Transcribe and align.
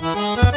Música 0.00 0.47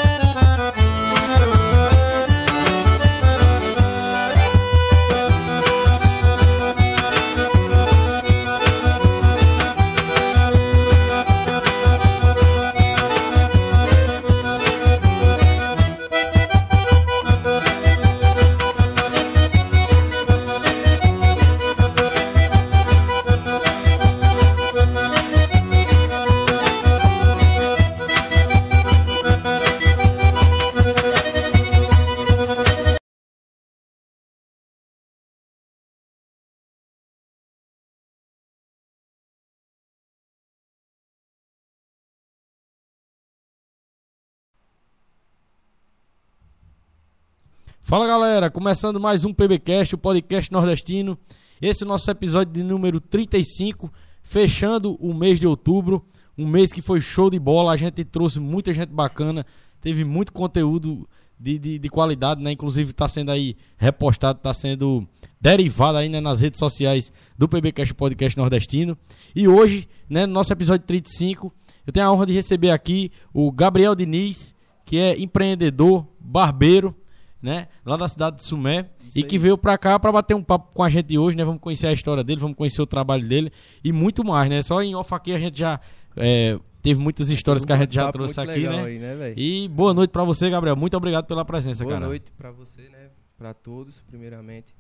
Fala 47.91 48.07
galera, 48.07 48.49
começando 48.49 49.01
mais 49.01 49.25
um 49.25 49.33
PBcast, 49.33 49.95
o 49.95 49.97
podcast 49.97 50.49
nordestino. 50.49 51.17
Esse 51.61 51.83
é 51.83 51.85
o 51.85 51.89
nosso 51.89 52.09
episódio 52.09 52.53
de 52.53 52.63
número 52.63 53.01
35, 53.01 53.91
fechando 54.23 54.95
o 54.95 55.13
mês 55.13 55.41
de 55.41 55.45
outubro, 55.45 56.01
um 56.37 56.47
mês 56.47 56.71
que 56.71 56.81
foi 56.81 57.01
show 57.01 57.29
de 57.29 57.37
bola. 57.37 57.73
A 57.73 57.75
gente 57.75 58.05
trouxe 58.05 58.39
muita 58.39 58.73
gente 58.73 58.93
bacana, 58.93 59.45
teve 59.81 60.05
muito 60.05 60.31
conteúdo 60.31 61.05
de, 61.37 61.59
de, 61.59 61.79
de 61.79 61.89
qualidade, 61.89 62.41
né? 62.41 62.53
Inclusive 62.53 62.91
está 62.91 63.09
sendo 63.09 63.29
aí 63.29 63.57
repostado, 63.75 64.37
está 64.37 64.53
sendo 64.53 65.05
derivado 65.41 65.97
aí 65.97 66.07
né, 66.07 66.21
nas 66.21 66.39
redes 66.39 66.59
sociais 66.59 67.11
do 67.37 67.49
PBcast 67.49 67.93
Podcast 67.93 68.37
Nordestino. 68.37 68.97
E 69.35 69.49
hoje, 69.49 69.85
né, 70.09 70.25
no 70.25 70.31
nosso 70.31 70.53
episódio 70.53 70.87
35, 70.87 71.53
eu 71.85 71.91
tenho 71.91 72.05
a 72.05 72.13
honra 72.13 72.27
de 72.27 72.31
receber 72.31 72.71
aqui 72.71 73.11
o 73.33 73.51
Gabriel 73.51 73.93
Diniz, 73.95 74.55
que 74.85 74.97
é 74.97 75.19
empreendedor, 75.19 76.07
barbeiro 76.21 76.95
né? 77.41 77.67
Lá 77.85 77.97
da 77.97 78.07
cidade 78.07 78.37
de 78.37 78.43
Sumé. 78.43 78.89
Isso 79.07 79.17
e 79.17 79.21
aí. 79.23 79.27
que 79.27 79.37
veio 79.39 79.57
pra 79.57 79.77
cá 79.77 79.99
pra 79.99 80.11
bater 80.11 80.35
um 80.35 80.43
papo 80.43 80.71
com 80.73 80.83
a 80.83 80.89
gente 80.89 81.17
hoje, 81.17 81.35
né? 81.35 81.43
Vamos 81.43 81.61
conhecer 81.61 81.87
a 81.87 81.93
história 81.93 82.23
dele, 82.23 82.39
vamos 82.39 82.55
conhecer 82.57 82.81
o 82.81 82.85
trabalho 82.87 83.27
dele 83.27 83.51
e 83.83 83.91
muito 83.91 84.23
mais, 84.23 84.49
né? 84.49 84.61
Só 84.61 84.81
em 84.81 84.93
off 84.95 85.13
aqui 85.13 85.33
a 85.33 85.39
gente 85.39 85.57
já, 85.59 85.79
É, 86.15 86.59
teve 86.81 86.99
muitas 87.01 87.29
histórias 87.29 87.63
que 87.65 87.71
a 87.71 87.77
gente 87.77 87.93
já 87.95 88.11
trouxe 88.11 88.39
aqui, 88.39 88.61
né? 88.67 88.83
aí, 88.83 88.99
né? 88.99 89.33
E 89.37 89.67
boa 89.69 89.93
noite 89.93 90.11
pra 90.11 90.23
você, 90.23 90.49
Gabriel. 90.49 90.75
Muito 90.75 90.95
obrigado 90.97 91.25
pela 91.25 91.45
presença, 91.45 91.83
Boa 91.83 91.95
cara. 91.95 92.05
noite 92.07 92.31
pra 92.37 92.51
você, 92.51 92.81
né? 92.89 93.09
Pra 93.37 93.53
todos, 93.53 94.01
primeiramente. 94.01 94.73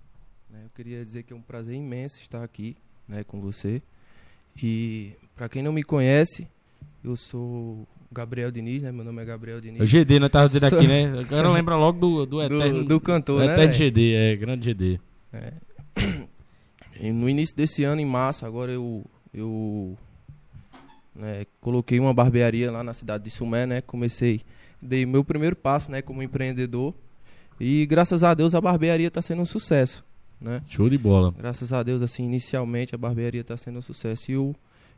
né, 0.49 0.59
Eu 0.65 0.69
queria 0.75 1.03
dizer 1.03 1.23
que 1.23 1.31
é 1.33 1.35
um 1.35 1.41
prazer 1.41 1.75
imenso 1.75 2.19
estar 2.21 2.43
aqui, 2.43 2.75
né, 3.07 3.23
com 3.23 3.39
você. 3.39 3.81
E 4.61 5.13
pra 5.35 5.47
quem 5.47 5.63
não 5.63 5.71
me 5.71 5.81
conhece, 5.83 6.47
eu 7.03 7.15
sou 7.15 7.87
Gabriel 8.11 8.51
Diniz, 8.51 8.83
né? 8.83 8.91
Meu 8.91 9.05
nome 9.05 9.21
é 9.21 9.25
Gabriel 9.25 9.57
O 9.57 9.61
Diniz. 9.61 9.89
GD, 9.89 10.19
nós 10.19 10.29
tava 10.29 10.47
dizendo 10.47 10.65
aqui, 10.65 10.87
né? 10.87 11.13
Agora 11.19 11.49
lembra 11.49 11.75
logo 11.75 11.99
do, 11.99 12.25
do 12.25 12.41
Eterno. 12.41 12.79
Do, 12.79 12.85
do 12.85 12.99
cantor, 12.99 13.45
né? 13.45 13.53
Eterno? 13.53 13.73
GD, 13.73 14.13
é, 14.13 14.35
grande 14.35 14.69
GD. 14.69 14.99
E 16.99 17.11
no 17.11 17.27
início 17.29 17.55
desse 17.55 17.83
ano, 17.83 18.01
em 18.01 18.05
março, 18.05 18.45
agora 18.45 18.71
eu, 18.71 19.03
eu 19.33 19.97
né, 21.15 21.45
coloquei 21.59 21.99
uma 21.99 22.13
barbearia 22.13 22.69
lá 22.71 22.83
na 22.83 22.93
cidade 22.93 23.23
de 23.23 23.31
Sumé, 23.31 23.65
né? 23.65 23.81
Comecei, 23.81 24.41
dei 24.81 25.05
meu 25.05 25.23
primeiro 25.23 25.55
passo, 25.55 25.89
né, 25.89 26.01
como 26.01 26.21
empreendedor. 26.21 26.93
E 27.59 27.85
graças 27.85 28.23
a 28.23 28.33
Deus 28.33 28.53
a 28.53 28.61
barbearia 28.61 29.07
está 29.07 29.21
sendo 29.21 29.41
um 29.41 29.45
sucesso, 29.45 30.03
né? 30.39 30.61
Show 30.67 30.89
de 30.89 30.97
bola. 30.97 31.33
Graças 31.37 31.71
a 31.71 31.81
Deus, 31.81 32.01
assim, 32.01 32.23
inicialmente 32.23 32.93
a 32.93 32.97
barbearia 32.97 33.41
está 33.41 33.55
sendo 33.55 33.79
um 33.79 33.81
sucesso. 33.81 34.29
E 34.29 34.33
eu, 34.33 34.55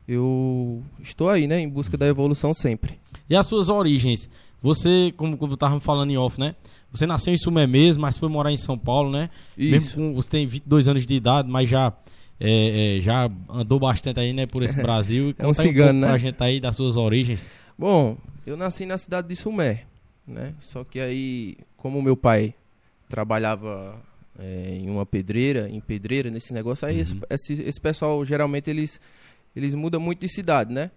eu 0.08 0.84
estou 1.02 1.30
aí, 1.30 1.48
né, 1.48 1.60
em 1.60 1.70
busca 1.70 1.98
da 1.98 2.08
evolução 2.08 2.54
sempre. 2.54 3.00
E 3.30 3.36
as 3.36 3.48
suas 3.48 3.70
origens? 3.70 4.30
Você, 4.62 5.14
como, 5.18 5.38
como 5.38 5.54
eu 5.54 5.58
tava 5.58 5.80
falando 5.80 6.12
em 6.12 6.18
off, 6.18 6.40
né? 6.40 6.56
Você 6.92 7.06
nasceu 7.06 7.34
em 7.34 7.38
Sumé 7.38 7.66
mesmo, 7.66 8.02
mas 8.02 8.18
foi 8.18 8.30
morar 8.30 8.52
em 8.52 8.58
São 8.58 8.78
Paulo, 8.78 9.12
né? 9.12 9.30
Mesmo 9.58 9.96
com, 9.96 10.14
você 10.14 10.30
tem 10.30 10.46
22 10.46 10.88
anos 10.88 11.06
de 11.06 11.16
idade, 11.16 11.50
mas 11.50 11.68
já, 11.68 11.92
é, 12.40 12.98
é, 12.98 13.02
já 13.02 13.30
andou 13.50 13.80
bastante 13.80 14.20
aí, 14.20 14.32
né, 14.32 14.46
por 14.46 14.62
esse 14.62 14.76
Brasil. 14.82 15.32
E 15.32 15.36
É 15.40 15.48
um 15.48 15.54
cigano, 15.54 15.88
pouco 15.88 16.02
né? 16.02 16.08
Pra 16.08 16.18
gente 16.18 16.44
aí 16.44 16.60
das 16.60 16.76
suas 16.76 16.96
origens. 16.96 17.50
Bom, 17.78 18.16
eu 18.46 18.56
nasci 18.56 18.86
na 18.86 18.98
cidade 18.98 19.28
de 19.28 19.36
Sumé, 19.36 19.86
né? 20.28 20.54
Só 20.60 20.84
que 20.84 21.00
aí, 21.00 21.58
como 21.76 22.02
meu 22.02 22.16
pai 22.16 22.54
trabalhava 23.10 24.00
é, 24.38 24.78
em 24.80 24.90
uma 24.90 25.06
pedreira, 25.06 25.68
em 25.70 25.80
pedreira, 25.80 26.30
nesse 26.30 26.54
negócio, 26.54 26.88
aí 26.88 27.00
esse, 27.00 27.18
esse, 27.30 27.54
esse 27.54 27.82
pessoal, 27.82 28.24
geralmente, 28.24 28.70
eles, 28.70 29.02
eles 29.56 29.74
mudam 29.76 30.00
muito 30.02 30.20
de 30.22 30.28
cidade, 30.30 30.74
né? 30.74 30.92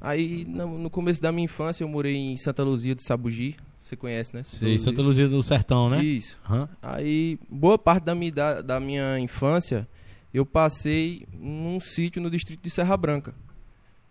Aí, 0.00 0.44
no, 0.48 0.78
no 0.78 0.88
começo 0.90 1.20
da 1.20 1.30
minha 1.30 1.44
infância, 1.44 1.84
eu 1.84 1.88
morei 1.88 2.14
em 2.16 2.36
Santa 2.36 2.62
Luzia 2.64 2.94
de 2.94 3.02
Sabugi. 3.02 3.54
Você 3.80 3.96
conhece, 3.96 4.34
né? 4.34 4.42
Sei, 4.42 4.78
Santa 4.78 5.02
Luzia 5.02 5.28
do 5.28 5.42
Sertão, 5.42 5.88
né? 5.90 6.02
Isso. 6.02 6.38
Aham. 6.44 6.68
Aí, 6.82 7.38
boa 7.50 7.78
parte 7.78 8.04
da 8.04 8.14
minha, 8.14 8.32
da, 8.32 8.60
da 8.62 8.80
minha 8.80 9.18
infância, 9.18 9.86
eu 10.32 10.44
passei 10.46 11.26
num 11.38 11.78
sítio 11.80 12.20
no 12.22 12.30
distrito 12.30 12.62
de 12.62 12.70
Serra 12.70 12.96
Branca, 12.96 13.34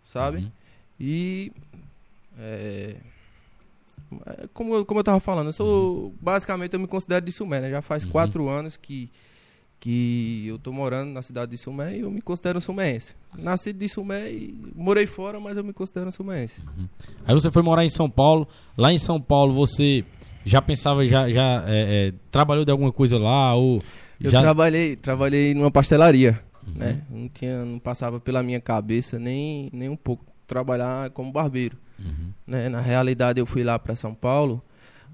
sabe? 0.03 0.37
Uhum. 0.39 0.51
E. 0.99 1.51
é, 2.39 2.95
é, 4.25 4.47
como, 4.53 4.75
eu- 4.75 4.85
como 4.85 4.99
eu 4.99 5.03
tava 5.03 5.19
falando, 5.19 5.47
eu 5.47 5.53
sou. 5.53 6.13
Basicamente, 6.21 6.73
eu 6.73 6.79
me 6.79 6.87
considero 6.87 7.25
de 7.25 7.31
Sumé, 7.31 7.59
né? 7.59 7.69
Já 7.69 7.81
faz 7.81 8.03
Uhum. 8.05 8.11
quatro 8.11 8.47
anos 8.49 8.77
que, 8.77 9.09
que 9.79 10.45
eu 10.47 10.57
tô 10.57 10.71
morando 10.71 11.11
na 11.11 11.21
cidade 11.21 11.51
de 11.51 11.57
Sumé 11.57 11.97
e 11.97 11.99
eu 12.01 12.09
me 12.11 12.21
considero 12.21 12.57
um 12.57 12.61
suméense. 12.61 13.15
Nasci 13.37 13.71
de 13.71 13.87
Sumé 13.87 14.31
e 14.31 14.59
morei 14.75 15.05
fora, 15.05 15.39
mas 15.39 15.55
eu 15.57 15.63
me 15.63 15.71
considero 15.73 16.07
um 16.07 16.11
suméense. 16.11 16.61
Aí 17.25 17.33
você 17.33 17.51
foi 17.51 17.61
morar 17.61 17.85
em 17.85 17.89
São 17.89 18.09
Paulo. 18.09 18.47
Lá 18.77 18.91
em 18.91 18.97
São 18.97 19.21
Paulo 19.21 19.53
você 19.53 20.03
já 20.45 20.61
pensava, 20.61 21.05
já, 21.05 21.29
já 21.29 21.63
é, 21.67 22.07
é, 22.07 22.13
trabalhou 22.31 22.65
de 22.65 22.71
alguma 22.71 22.91
coisa 22.91 23.17
lá? 23.19 23.53
Ou 23.55 23.81
Eu 24.19 24.31
já... 24.31 24.41
trabalhei, 24.41 24.95
trabalhei 24.95 25.53
numa 25.53 25.69
pastelaria, 25.71 26.41
Uhum. 26.67 26.73
né? 26.75 27.01
Não 27.09 27.29
tinha, 27.29 27.63
não 27.63 27.79
passava 27.79 28.19
pela 28.19 28.43
minha 28.43 28.59
cabeça 28.59 29.17
nem, 29.19 29.69
nem 29.71 29.87
um 29.89 29.95
pouco 29.95 30.25
trabalhar 30.45 31.09
como 31.11 31.31
barbeiro, 31.31 31.77
Uhum. 31.99 32.31
né? 32.45 32.67
Na 32.67 32.81
realidade 32.81 33.39
eu 33.39 33.45
fui 33.45 33.63
lá 33.63 33.77
para 33.79 33.95
São 33.95 34.13
Paulo, 34.13 34.61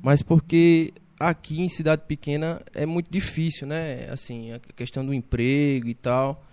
mas 0.01 0.22
porque 0.24 0.91
aqui 1.30 1.62
em 1.62 1.70
cidade 1.70 2.03
pequena 2.08 2.62
é 2.74 2.86
muito 2.86 3.10
difícil, 3.10 3.68
né? 3.68 4.10
Assim, 4.12 4.51
a 4.51 4.60
questão 4.75 5.06
do 5.06 5.13
emprego 5.13 5.88
e 5.88 5.94
tal. 5.94 6.44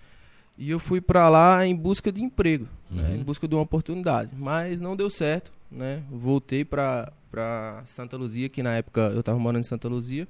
E 0.57 0.69
eu 0.69 0.79
fui 0.79 1.01
para 1.01 1.27
lá 1.29 1.65
em 1.65 1.75
busca 1.75 2.11
de 2.11 2.21
emprego, 2.21 2.67
né? 2.89 3.09
Uhum. 3.09 3.15
em 3.15 3.23
busca 3.23 3.47
de 3.47 3.55
uma 3.55 3.63
oportunidade, 3.63 4.31
mas 4.37 4.79
não 4.81 4.95
deu 4.95 5.09
certo, 5.09 5.51
né? 5.71 6.03
Voltei 6.09 6.63
para 6.65 7.11
para 7.31 7.81
Santa 7.85 8.17
Luzia, 8.17 8.49
que 8.49 8.61
na 8.61 8.75
época 8.75 8.99
eu 9.15 9.23
tava 9.23 9.39
morando 9.39 9.61
em 9.61 9.67
Santa 9.67 9.87
Luzia, 9.87 10.27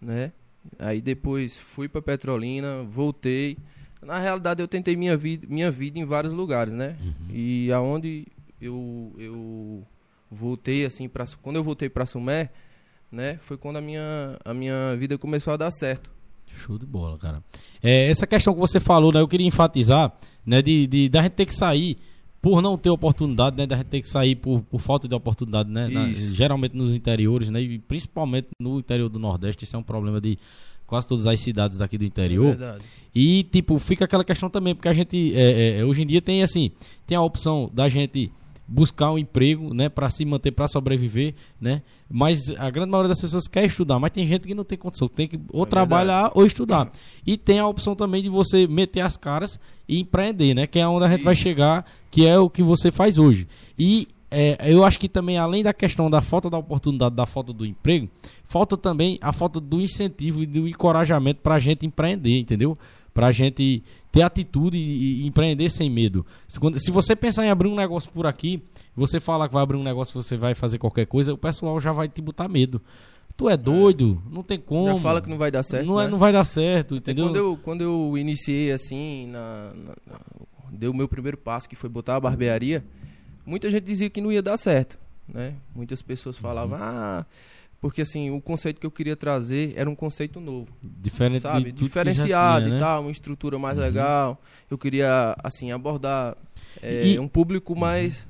né? 0.00 0.32
Aí 0.78 1.02
depois 1.02 1.58
fui 1.58 1.86
para 1.86 2.00
Petrolina, 2.00 2.82
voltei. 2.82 3.58
Na 4.00 4.18
realidade 4.18 4.62
eu 4.62 4.66
tentei 4.66 4.96
minha 4.96 5.16
vida, 5.18 5.46
minha 5.48 5.70
vida 5.70 5.98
em 5.98 6.04
vários 6.04 6.32
lugares, 6.32 6.72
né? 6.72 6.96
Uhum. 7.02 7.12
E 7.28 7.70
aonde 7.72 8.26
eu 8.60 9.14
eu 9.18 9.86
voltei 10.30 10.86
assim 10.86 11.08
para 11.08 11.26
quando 11.42 11.56
eu 11.56 11.64
voltei 11.64 11.90
para 11.90 12.06
Sumé, 12.06 12.50
né? 13.14 13.38
Foi 13.40 13.56
quando 13.56 13.76
a 13.76 13.80
minha 13.80 14.36
a 14.44 14.52
minha 14.52 14.96
vida 14.96 15.16
começou 15.16 15.52
a 15.52 15.56
dar 15.56 15.70
certo. 15.70 16.10
Show 16.64 16.78
de 16.78 16.86
bola, 16.86 17.18
cara. 17.18 17.42
É, 17.82 18.08
essa 18.10 18.26
questão 18.26 18.52
que 18.54 18.60
você 18.60 18.78
falou, 18.80 19.12
né? 19.12 19.20
Eu 19.20 19.28
queria 19.28 19.46
enfatizar, 19.46 20.12
né? 20.44 20.60
De, 20.62 20.86
de 20.86 21.08
da 21.08 21.22
gente 21.22 21.32
ter 21.32 21.46
que 21.46 21.54
sair 21.54 21.96
por 22.40 22.60
não 22.60 22.76
ter 22.76 22.90
oportunidade, 22.90 23.56
né? 23.56 23.66
Da 23.66 23.76
gente 23.76 23.86
ter 23.86 24.00
que 24.02 24.08
sair 24.08 24.36
por, 24.36 24.60
por 24.62 24.80
falta 24.80 25.08
de 25.08 25.14
oportunidade, 25.14 25.70
né? 25.70 25.88
na- 25.88 26.08
geralmente 26.12 26.76
nos 26.76 26.92
interiores, 26.92 27.48
né? 27.50 27.60
E 27.60 27.78
principalmente 27.78 28.48
no 28.60 28.78
interior 28.78 29.08
do 29.08 29.18
Nordeste, 29.18 29.64
isso 29.64 29.74
é 29.74 29.78
um 29.78 29.82
problema 29.82 30.20
de 30.20 30.38
quase 30.86 31.08
todas 31.08 31.26
as 31.26 31.40
cidades 31.40 31.78
daqui 31.78 31.96
do 31.96 32.04
interior. 32.04 32.52
É 32.52 32.56
verdade. 32.56 32.84
E, 33.14 33.44
tipo, 33.44 33.78
fica 33.78 34.04
aquela 34.04 34.22
questão 34.24 34.50
também, 34.50 34.74
porque 34.74 34.88
a 34.88 34.92
gente, 34.92 35.34
é, 35.34 35.78
é, 35.78 35.84
hoje 35.84 36.02
em 36.02 36.06
dia 36.06 36.20
tem, 36.20 36.42
assim, 36.42 36.70
tem 37.06 37.16
a 37.16 37.22
opção 37.22 37.70
da 37.72 37.88
gente 37.88 38.30
buscar 38.66 39.12
um 39.12 39.18
emprego, 39.18 39.74
né, 39.74 39.88
para 39.88 40.08
se 40.10 40.24
manter, 40.24 40.50
para 40.50 40.66
sobreviver, 40.66 41.34
né, 41.60 41.82
mas 42.08 42.50
a 42.58 42.70
grande 42.70 42.90
maioria 42.90 43.08
das 43.08 43.20
pessoas 43.20 43.46
quer 43.46 43.64
estudar, 43.64 43.98
mas 43.98 44.10
tem 44.10 44.26
gente 44.26 44.46
que 44.46 44.54
não 44.54 44.64
tem 44.64 44.78
condição, 44.78 45.08
tem 45.08 45.28
que 45.28 45.38
ou 45.52 45.64
É 45.64 45.66
trabalhar 45.66 46.30
ou 46.34 46.46
estudar. 46.46 46.90
E 47.26 47.36
tem 47.36 47.58
a 47.58 47.66
opção 47.66 47.94
também 47.94 48.22
de 48.22 48.28
você 48.28 48.66
meter 48.66 49.00
as 49.00 49.16
caras 49.16 49.60
e 49.88 50.00
empreender, 50.00 50.54
né, 50.54 50.66
que 50.66 50.78
é 50.78 50.86
onde 50.88 51.04
a 51.04 51.08
gente 51.08 51.22
vai 51.22 51.34
Isso. 51.34 51.42
chegar, 51.42 51.84
que 52.10 52.26
é 52.26 52.38
o 52.38 52.48
que 52.48 52.62
você 52.62 52.90
faz 52.90 53.18
hoje. 53.18 53.46
E 53.78 54.08
é, 54.30 54.72
eu 54.72 54.84
acho 54.84 54.98
que 54.98 55.08
também, 55.08 55.38
além 55.38 55.62
da 55.62 55.72
questão 55.72 56.10
da 56.10 56.20
falta 56.20 56.50
da 56.50 56.58
oportunidade, 56.58 57.14
da 57.14 57.24
falta 57.24 57.52
do 57.52 57.64
emprego, 57.64 58.08
falta 58.44 58.76
também 58.76 59.16
a 59.20 59.32
falta 59.32 59.60
do 59.60 59.80
incentivo 59.80 60.42
e 60.42 60.46
do 60.46 60.66
encorajamento 60.66 61.40
para 61.40 61.54
a 61.54 61.58
gente 61.60 61.86
empreender, 61.86 62.36
entendeu? 62.38 62.76
Para 63.14 63.28
a 63.28 63.32
gente 63.32 63.82
ter 64.12 64.22
atitude 64.22 64.76
e, 64.76 65.22
e 65.22 65.26
empreender 65.26 65.70
sem 65.70 65.88
medo. 65.88 66.26
Se, 66.48 66.58
quando- 66.60 66.78
se 66.80 66.90
você 66.90 67.14
pensar 67.16 67.46
em 67.46 67.48
abrir 67.50 67.68
um 67.68 67.74
negócio 67.76 68.10
por 68.12 68.26
aqui, 68.26 68.60
você 68.94 69.20
falar 69.20 69.46
que 69.48 69.54
vai 69.54 69.62
abrir 69.62 69.76
um 69.78 69.82
negócio, 69.84 70.20
você 70.20 70.36
vai 70.36 70.52
fazer 70.54 70.78
qualquer 70.78 71.06
coisa, 71.06 71.32
o 71.32 71.38
pessoal 71.38 71.80
já 71.80 71.92
vai 71.92 72.08
te 72.08 72.20
botar 72.20 72.48
medo. 72.48 72.82
Tu 73.36 73.48
é 73.48 73.56
doido, 73.56 74.20
não 74.30 74.42
tem 74.42 74.58
como. 74.60 74.94
Já 74.96 75.00
fala 75.00 75.20
que 75.22 75.28
não 75.30 75.38
vai 75.38 75.50
dar 75.50 75.62
certo, 75.62 75.86
não, 75.86 76.00
é, 76.00 76.04
né? 76.04 76.10
não 76.10 76.18
vai 76.18 76.32
dar 76.32 76.44
certo, 76.44 76.96
Até 76.96 77.12
entendeu? 77.12 77.24
Quando 77.26 77.36
eu, 77.36 77.58
quando 77.62 77.80
eu 77.82 78.18
iniciei 78.18 78.70
assim, 78.72 79.26
na, 79.28 79.72
na- 79.74 79.96
na- 80.06 80.20
deu 80.72 80.90
o 80.90 80.94
meu 80.94 81.08
primeiro 81.08 81.36
passo, 81.38 81.68
que 81.68 81.74
foi 81.76 81.88
botar 81.88 82.16
a 82.16 82.20
barbearia, 82.20 82.84
muita 83.46 83.70
gente 83.70 83.84
dizia 83.84 84.08
que 84.10 84.20
não 84.20 84.30
ia 84.30 84.42
dar 84.42 84.56
certo, 84.56 84.98
né? 85.28 85.54
Muitas 85.74 86.00
pessoas 86.02 86.36
falavam, 86.36 86.78
Uhum. 86.78 86.84
ah, 86.84 87.26
porque 87.84 88.00
assim, 88.00 88.30
o 88.30 88.40
conceito 88.40 88.80
que 88.80 88.86
eu 88.86 88.90
queria 88.90 89.14
trazer 89.14 89.74
era 89.76 89.90
um 89.90 89.94
conceito 89.94 90.40
novo, 90.40 90.68
Diferente 90.82 91.42
sabe? 91.42 91.70
Diferenciado 91.70 92.64
tinha, 92.64 92.70
né? 92.70 92.76
e 92.78 92.80
tal, 92.80 93.02
uma 93.02 93.10
estrutura 93.10 93.58
mais 93.58 93.76
Uhum. 93.76 93.84
legal. 93.84 94.40
Eu 94.70 94.78
queria, 94.78 95.36
assim, 95.44 95.70
abordar 95.70 96.34
é, 96.80 97.08
E- 97.08 97.18
um 97.18 97.28
público 97.28 97.76
mais... 97.76 98.26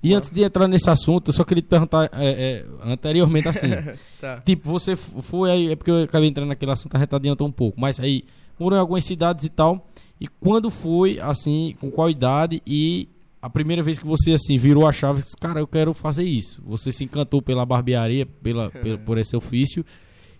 E 0.00 0.14
antes 0.14 0.30
de 0.30 0.40
entrar 0.44 0.68
nesse 0.68 0.88
assunto, 0.88 1.30
eu 1.30 1.32
só 1.32 1.42
queria 1.42 1.62
te 1.64 1.66
perguntar 1.66 2.08
é, 2.12 2.28
é, 2.62 2.66
anteriormente 2.84 3.48
assim. 3.48 3.70
Tá. 4.20 4.40
Tipo, 4.46 4.70
você 4.70 4.94
foi 4.94 5.50
aí, 5.50 5.72
é 5.72 5.74
porque 5.74 5.90
eu 5.90 6.04
acabei 6.04 6.28
entrando 6.28 6.46
naquele 6.46 6.70
assunto, 6.70 6.96
a 6.96 7.00
gente 7.00 7.12
adiantou 7.12 7.48
um 7.48 7.52
pouco, 7.52 7.80
mas 7.80 7.98
aí 7.98 8.22
morou 8.56 8.76
em 8.78 8.80
algumas 8.80 9.04
cidades 9.04 9.44
e 9.44 9.48
tal. 9.48 9.90
E 10.20 10.28
quando 10.28 10.70
foi, 10.70 11.18
assim, 11.20 11.74
com 11.80 11.90
qual 11.90 12.08
idade 12.08 12.62
e 12.64 13.08
a 13.46 13.50
primeira 13.50 13.82
vez 13.82 13.98
que 13.98 14.06
você, 14.06 14.32
assim, 14.32 14.56
virou 14.58 14.86
a 14.86 14.92
chave, 14.92 15.22
disse, 15.22 15.36
cara, 15.36 15.60
eu 15.60 15.66
quero 15.66 15.94
fazer 15.94 16.24
isso. 16.24 16.60
Você 16.64 16.90
se 16.92 17.04
encantou 17.04 17.40
pela 17.40 17.64
barbearia, 17.64 18.26
pela, 18.26 18.70
pela- 18.82 18.98
por 18.98 19.18
esse 19.18 19.36
ofício. 19.36 19.84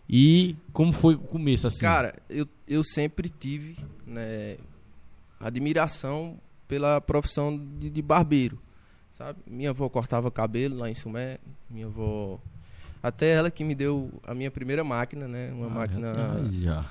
E 0.09 0.55
como 0.73 0.93
foi 0.93 1.15
o 1.15 1.19
começo, 1.19 1.67
assim? 1.67 1.81
Cara, 1.81 2.15
eu, 2.29 2.47
eu 2.69 2.83
sempre 2.85 3.29
tive 3.29 3.77
né, 4.07 4.57
admiração 5.41 6.39
pela 6.69 7.01
profissão 7.01 7.57
de, 7.79 7.91
de 7.91 8.03
barbeiro, 8.03 8.59
sabe? 9.15 9.39
Minha 9.47 9.71
avó 9.71 9.89
cortava 9.89 10.31
cabelo 10.31 10.77
lá 10.79 10.91
em 10.91 10.95
Sumé, 10.95 11.39
minha 11.71 11.87
avó... 11.87 12.39
Até 13.03 13.31
ela 13.35 13.51
que 13.53 13.63
me 13.63 13.75
deu 13.75 14.11
a 14.25 14.35
minha 14.35 14.51
primeira 14.51 14.83
máquina, 14.83 15.29
né? 15.29 15.53
Uma 15.53 15.67
Ah, 15.67 15.71
máquina 15.71 16.13
já 16.51 16.83
já. 16.83 16.85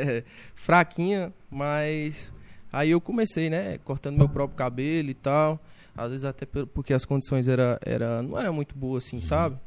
fraquinha, 0.56 1.32
mas 1.48 2.32
aí 2.72 2.90
eu 2.90 3.00
comecei, 3.00 3.50
né, 3.50 3.78
cortando 3.78 4.16
meu 4.16 4.28
próprio 4.28 4.56
cabelo 4.56 5.10
e 5.10 5.14
tal. 5.14 5.60
Às 5.94 6.10
vezes 6.10 6.24
até 6.24 6.46
porque 6.46 6.94
as 6.94 7.04
condições 7.04 7.46
era, 7.46 7.78
era 7.84 8.22
não 8.22 8.38
era 8.38 8.50
muito 8.50 8.74
boas 8.74 9.04
assim, 9.04 9.20
sabe? 9.20 9.58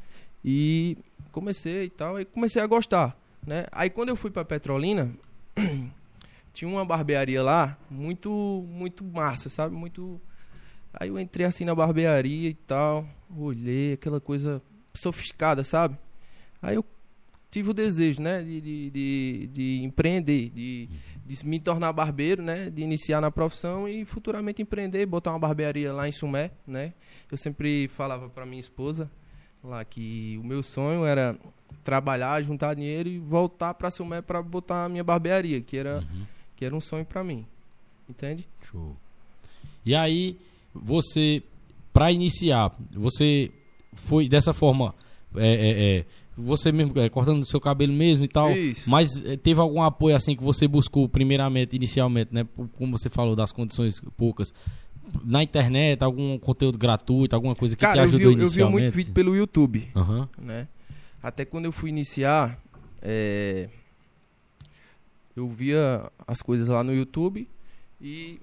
E 0.44 0.98
comecei 1.32 1.84
e 1.84 1.90
tal, 1.90 2.16
aí 2.16 2.26
comecei 2.26 2.62
a 2.62 2.68
gostar, 2.68 3.16
né? 3.46 3.66
Aí 3.72 3.90
quando 3.90 4.10
eu 4.10 4.16
fui 4.16 4.32
para 4.32 4.44
Petrolina, 4.44 5.12
tinha 6.52 6.68
uma 6.68 6.84
barbearia 6.84 7.44
lá 7.44 7.78
muito 7.92 8.66
muito 8.68 9.04
massa, 9.04 9.50
sabe? 9.50 9.76
Muito 9.76 10.20
Aí 11.00 11.10
eu 11.10 11.20
entrei 11.20 11.46
assim 11.46 11.66
na 11.66 11.76
barbearia 11.76 12.50
e 12.50 12.54
tal, 12.54 13.08
olhei 13.36 13.94
aquela 13.94 14.22
coisa 14.22 14.62
sofisticada, 14.94 15.64
sabe? 15.64 15.98
Aí 16.62 16.76
eu 16.76 16.86
tive 17.52 17.70
o 17.70 17.74
desejo, 17.74 18.22
né, 18.22 18.42
de, 18.42 18.62
de, 18.62 18.90
de, 18.90 19.50
de 19.52 19.84
empreender, 19.84 20.50
de, 20.50 20.90
de, 21.26 21.46
me 21.46 21.60
tornar 21.60 21.92
barbeiro, 21.92 22.44
né, 22.44 22.70
de 22.70 22.82
iniciar 22.84 23.20
na 23.20 23.32
profissão 23.32 23.88
e 23.88 24.06
futuramente 24.06 24.62
empreender, 24.62 25.06
botar 25.06 25.32
uma 25.32 25.40
barbearia 25.40 25.92
lá 25.92 26.08
em 26.08 26.12
Sumé, 26.12 26.52
né? 26.68 26.94
Eu 27.32 27.38
sempre 27.38 27.88
falava 27.88 28.30
para 28.30 28.46
minha 28.46 28.60
esposa 28.60 29.10
lá 29.64 29.84
que 29.84 30.40
o 30.42 30.46
meu 30.46 30.62
sonho 30.62 31.06
era 31.06 31.36
trabalhar, 31.84 32.44
juntar 32.44 32.76
dinheiro 32.76 33.10
e 33.10 33.18
voltar 33.18 33.74
para 33.74 33.90
Sumé 33.90 34.22
para 34.22 34.42
botar 34.42 34.86
a 34.86 34.90
minha 34.90 35.04
barbearia, 35.04 35.60
que 35.60 35.78
era 35.78 36.00
uhum. 36.00 36.26
que 36.56 36.64
era 36.64 36.76
um 36.76 36.82
sonho 36.82 37.06
para 37.06 37.24
mim. 37.24 37.46
Entende? 38.08 38.48
Show. 38.72 38.96
E 39.84 39.96
aí 39.96 40.38
você, 40.74 41.42
para 41.92 42.12
iniciar, 42.12 42.72
você 42.92 43.52
foi 43.94 44.30
dessa 44.30 44.54
forma, 44.54 44.94
é, 45.36 45.48
é, 45.48 45.98
é, 46.00 46.06
você 46.38 46.72
mesmo 46.72 46.98
é, 47.00 47.10
cortando 47.10 47.42
o 47.42 47.46
seu 47.46 47.60
cabelo 47.62 47.94
mesmo 47.94 48.26
e 48.26 48.28
tal, 48.28 48.52
Isso. 48.52 48.90
mas 48.90 49.24
é, 49.24 49.38
teve 49.38 49.60
algum 49.60 49.82
apoio 49.82 50.16
assim 50.16 50.36
que 50.36 50.44
você 50.44 50.68
buscou 50.68 51.08
primeiramente, 51.08 51.76
inicialmente, 51.76 52.34
né? 52.34 52.46
Como 52.78 52.98
você 52.98 53.10
falou 53.10 53.36
das 53.36 53.52
condições 53.52 54.02
poucas, 54.18 54.54
na 55.24 55.44
internet, 55.44 56.04
algum 56.04 56.38
conteúdo 56.38 56.78
gratuito, 56.78 57.36
alguma 57.36 57.56
coisa 57.56 57.76
que 57.76 57.82
Cara, 57.82 57.94
te 57.94 58.00
ajudou 58.00 58.32
eu 58.32 58.36
vi, 58.36 58.42
inicialmente? 58.42 58.66
Eu 58.66 58.78
vi 58.78 58.82
muito 58.82 58.96
vídeo 58.96 59.14
pelo 59.14 59.36
YouTube, 59.36 59.90
uhum. 59.96 60.28
né? 60.38 60.68
Até 61.24 61.46
quando 61.46 61.66
eu 61.66 61.72
fui 61.72 61.90
iniciar, 61.90 62.60
é, 63.02 63.70
eu 65.36 65.50
via 65.50 66.12
as 66.28 66.42
coisas 66.42 66.68
lá 66.68 66.84
no 66.84 66.94
YouTube 66.94 67.48
e 68.02 68.40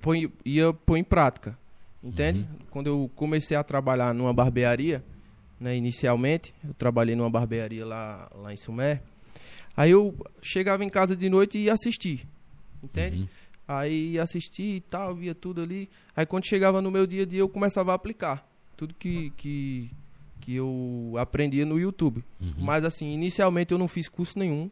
põe, 0.00 0.30
ia 0.44 0.72
pôr 0.72 0.96
em 0.96 1.04
prática. 1.04 1.56
Entende? 2.02 2.40
Uhum. 2.40 2.58
Quando 2.70 2.86
eu 2.86 3.10
comecei 3.16 3.56
a 3.56 3.64
trabalhar 3.64 4.14
numa 4.14 4.32
barbearia, 4.32 5.04
né, 5.60 5.76
inicialmente, 5.76 6.54
eu 6.66 6.74
trabalhei 6.74 7.16
numa 7.16 7.30
barbearia 7.30 7.84
lá, 7.84 8.30
lá 8.34 8.52
em 8.52 8.56
Sumé. 8.56 9.02
Aí 9.76 9.90
eu 9.90 10.14
chegava 10.42 10.84
em 10.84 10.88
casa 10.88 11.16
de 11.16 11.28
noite 11.28 11.58
e 11.58 11.64
ia 11.64 11.72
assistir. 11.72 12.26
Entende? 12.82 13.20
Uhum. 13.20 13.28
Aí 13.66 14.18
assistia 14.18 14.76
e 14.76 14.80
tal, 14.80 15.14
via 15.14 15.34
tudo 15.34 15.60
ali. 15.60 15.88
Aí 16.16 16.24
quando 16.24 16.46
chegava 16.46 16.80
no 16.80 16.90
meu 16.90 17.06
dia 17.06 17.22
a 17.22 17.26
dia, 17.26 17.40
eu 17.40 17.48
começava 17.48 17.92
a 17.92 17.94
aplicar 17.94 18.46
tudo 18.76 18.94
que, 18.94 19.30
que, 19.36 19.90
que 20.40 20.54
eu 20.54 21.14
aprendia 21.18 21.66
no 21.66 21.78
YouTube. 21.78 22.24
Uhum. 22.40 22.54
Mas 22.58 22.84
assim, 22.84 23.12
inicialmente 23.12 23.72
eu 23.72 23.78
não 23.78 23.88
fiz 23.88 24.08
curso 24.08 24.38
nenhum, 24.38 24.70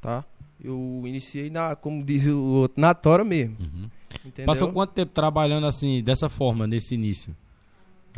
tá? 0.00 0.24
Eu 0.62 1.02
iniciei 1.06 1.48
na, 1.48 1.76
como 1.76 2.04
diz 2.04 2.26
o 2.26 2.40
outro, 2.40 2.80
na 2.80 2.92
tora 2.92 3.24
mesmo. 3.24 3.56
Uhum. 3.60 3.88
Passou 4.44 4.72
quanto 4.72 4.92
tempo 4.92 5.12
trabalhando 5.12 5.66
assim, 5.66 6.02
dessa 6.02 6.28
forma, 6.28 6.66
nesse 6.66 6.94
início? 6.94 7.34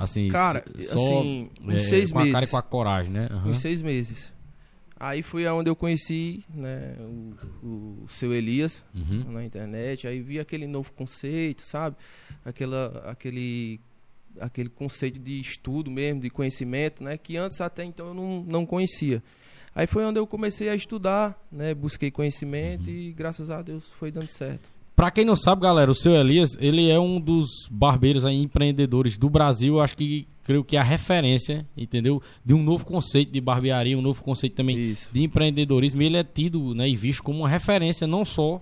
Assim, 0.03 0.29
cara, 0.29 0.65
só, 0.81 0.95
assim, 0.95 1.51
uns 1.63 1.75
é, 1.75 1.79
seis 1.79 2.11
com 2.11 2.19
meses. 2.19 2.33
Com 2.33 2.39
a 2.39 2.41
cara 2.41 2.45
e 2.45 2.49
com 2.49 2.57
a 2.57 2.63
coragem, 2.63 3.13
né? 3.13 3.29
Uhum. 3.31 3.51
Uns 3.51 3.59
seis 3.59 3.83
meses. 3.83 4.33
Aí 4.99 5.23
foi 5.23 5.47
aonde 5.47 5.71
eu 5.71 5.77
conheci 5.77 6.45
né, 6.55 6.95
o, 7.63 8.05
o 8.05 8.09
seu 8.09 8.35
Elias 8.35 8.85
uhum. 8.95 9.33
na 9.33 9.45
internet. 9.45 10.07
Aí 10.07 10.21
vi 10.21 10.39
aquele 10.39 10.67
novo 10.67 10.93
conceito, 10.93 11.63
sabe? 11.67 11.97
Aquela, 12.45 13.03
aquele, 13.07 13.81
aquele 14.39 14.69
conceito 14.69 15.19
de 15.19 15.41
estudo 15.41 15.91
mesmo, 15.91 16.21
de 16.21 16.29
conhecimento, 16.29 17.03
né? 17.03 17.17
Que 17.17 17.39
antes 17.39 17.61
até 17.61 17.83
então 17.83 18.09
eu 18.09 18.15
não, 18.15 18.43
não 18.43 18.67
conhecia. 18.67 19.23
Aí 19.75 19.87
foi 19.87 20.05
onde 20.05 20.19
eu 20.19 20.27
comecei 20.27 20.69
a 20.69 20.75
estudar, 20.75 21.39
né? 21.51 21.73
Busquei 21.73 22.11
conhecimento 22.11 22.89
uhum. 22.89 22.95
e 22.95 23.13
graças 23.13 23.51
a 23.51 23.63
Deus 23.63 23.91
foi 23.99 24.11
dando 24.11 24.29
certo. 24.29 24.71
Pra 25.01 25.11
quem 25.11 25.25
não 25.25 25.35
sabe, 25.35 25.63
galera, 25.63 25.91
o 25.91 25.95
seu 25.95 26.15
Elias, 26.15 26.59
ele 26.61 26.91
é 26.91 27.01
um 27.01 27.19
dos 27.19 27.67
barbeiros 27.71 28.27
aí, 28.27 28.37
empreendedores 28.37 29.17
do 29.17 29.31
Brasil. 29.31 29.81
Acho 29.81 29.97
que 29.97 30.29
creio 30.45 30.63
que 30.63 30.77
é 30.77 30.79
a 30.79 30.83
referência, 30.83 31.67
entendeu? 31.75 32.23
De 32.45 32.53
um 32.53 32.63
novo 32.63 32.85
conceito 32.85 33.33
de 33.33 33.41
barbearia, 33.41 33.97
um 33.97 34.03
novo 34.03 34.23
conceito 34.23 34.57
também 34.57 34.77
Isso. 34.77 35.09
de 35.11 35.23
empreendedorismo. 35.23 36.03
Ele 36.03 36.19
é 36.19 36.23
tido 36.23 36.75
né, 36.75 36.87
e 36.87 36.95
visto 36.95 37.23
como 37.23 37.39
uma 37.39 37.49
referência 37.49 38.07
não 38.07 38.27
só 38.27 38.61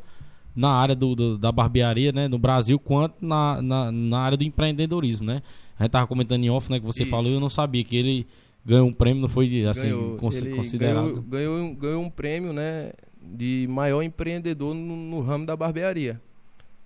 na 0.55 0.71
área 0.71 0.95
do, 0.95 1.17
do, 1.17 1.37
da 1.37 1.51
barbearia, 1.51 2.13
né, 2.13 2.29
no 2.29 2.39
Brasil, 2.39 2.79
quanto 2.79 3.17
na, 3.21 3.61
na, 3.61 3.91
na, 3.91 4.21
área 4.21 4.39
do 4.39 4.45
empreendedorismo, 4.45 5.27
né? 5.27 5.43
A 5.77 5.83
gente 5.83 5.91
tava 5.91 6.07
comentando 6.07 6.45
em 6.45 6.51
off, 6.51 6.71
né, 6.71 6.79
que 6.79 6.87
você 6.87 7.03
Isso. 7.03 7.11
falou, 7.11 7.33
eu 7.33 7.41
não 7.41 7.51
sabia 7.51 7.83
que 7.83 7.97
ele 7.97 8.29
ganhou 8.65 8.87
um 8.87 8.93
prêmio, 8.93 9.23
não 9.23 9.29
foi 9.29 9.65
assim 9.65 9.89
ganhou, 9.89 10.17
considerado. 10.17 11.05
Ganhou, 11.05 11.23
ganhou, 11.23 11.75
ganhou 11.75 12.03
um 12.05 12.11
prêmio, 12.11 12.53
né, 12.53 12.93
de 13.21 13.67
maior 13.69 14.03
empreendedor 14.03 14.73
no, 14.73 14.95
no 14.95 15.21
ramo 15.21 15.45
da 15.45 15.57
barbearia 15.57 16.21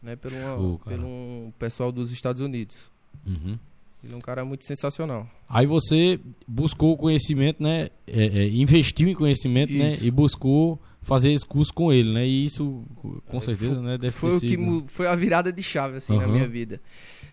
né, 0.02 0.16
pelo, 0.16 0.37
uma, 0.37 0.78
pelo 0.78 1.06
um 1.06 1.52
pessoal 1.59 1.92
dos 1.92 2.11
Estados 2.11 2.42
Unidos. 2.42 2.90
Uhum. 3.26 3.59
Ele 4.02 4.14
é 4.14 4.16
um 4.16 4.21
cara 4.21 4.44
muito 4.44 4.64
sensacional. 4.64 5.28
Aí 5.49 5.64
você 5.64 6.18
buscou 6.47 6.92
o 6.92 6.97
conhecimento, 6.97 7.62
né? 7.62 7.88
É, 8.06 8.25
é, 8.25 8.49
investiu 8.49 9.09
em 9.09 9.14
conhecimento, 9.14 9.73
né, 9.73 9.88
isso. 9.88 10.02
né? 10.02 10.09
E 10.09 10.11
buscou 10.11 10.80
fazer 11.00 11.32
esse 11.32 11.47
curso 11.47 11.73
com 11.73 11.92
ele, 11.92 12.12
né? 12.12 12.26
E 12.26 12.44
isso, 12.44 12.82
com 13.28 13.40
certeza, 13.40 13.76
foi, 13.76 13.85
né? 13.85 13.99
Deve 13.99 14.11
foi 14.11 14.37
o 14.37 14.40
que 14.40 14.56
né? 14.56 14.82
foi 14.88 15.06
a 15.06 15.14
virada 15.14 15.52
de 15.52 15.62
chave 15.62 15.99
assim 15.99 16.14
uhum. 16.14 16.21
na 16.21 16.26
minha 16.26 16.49
vida. 16.49 16.80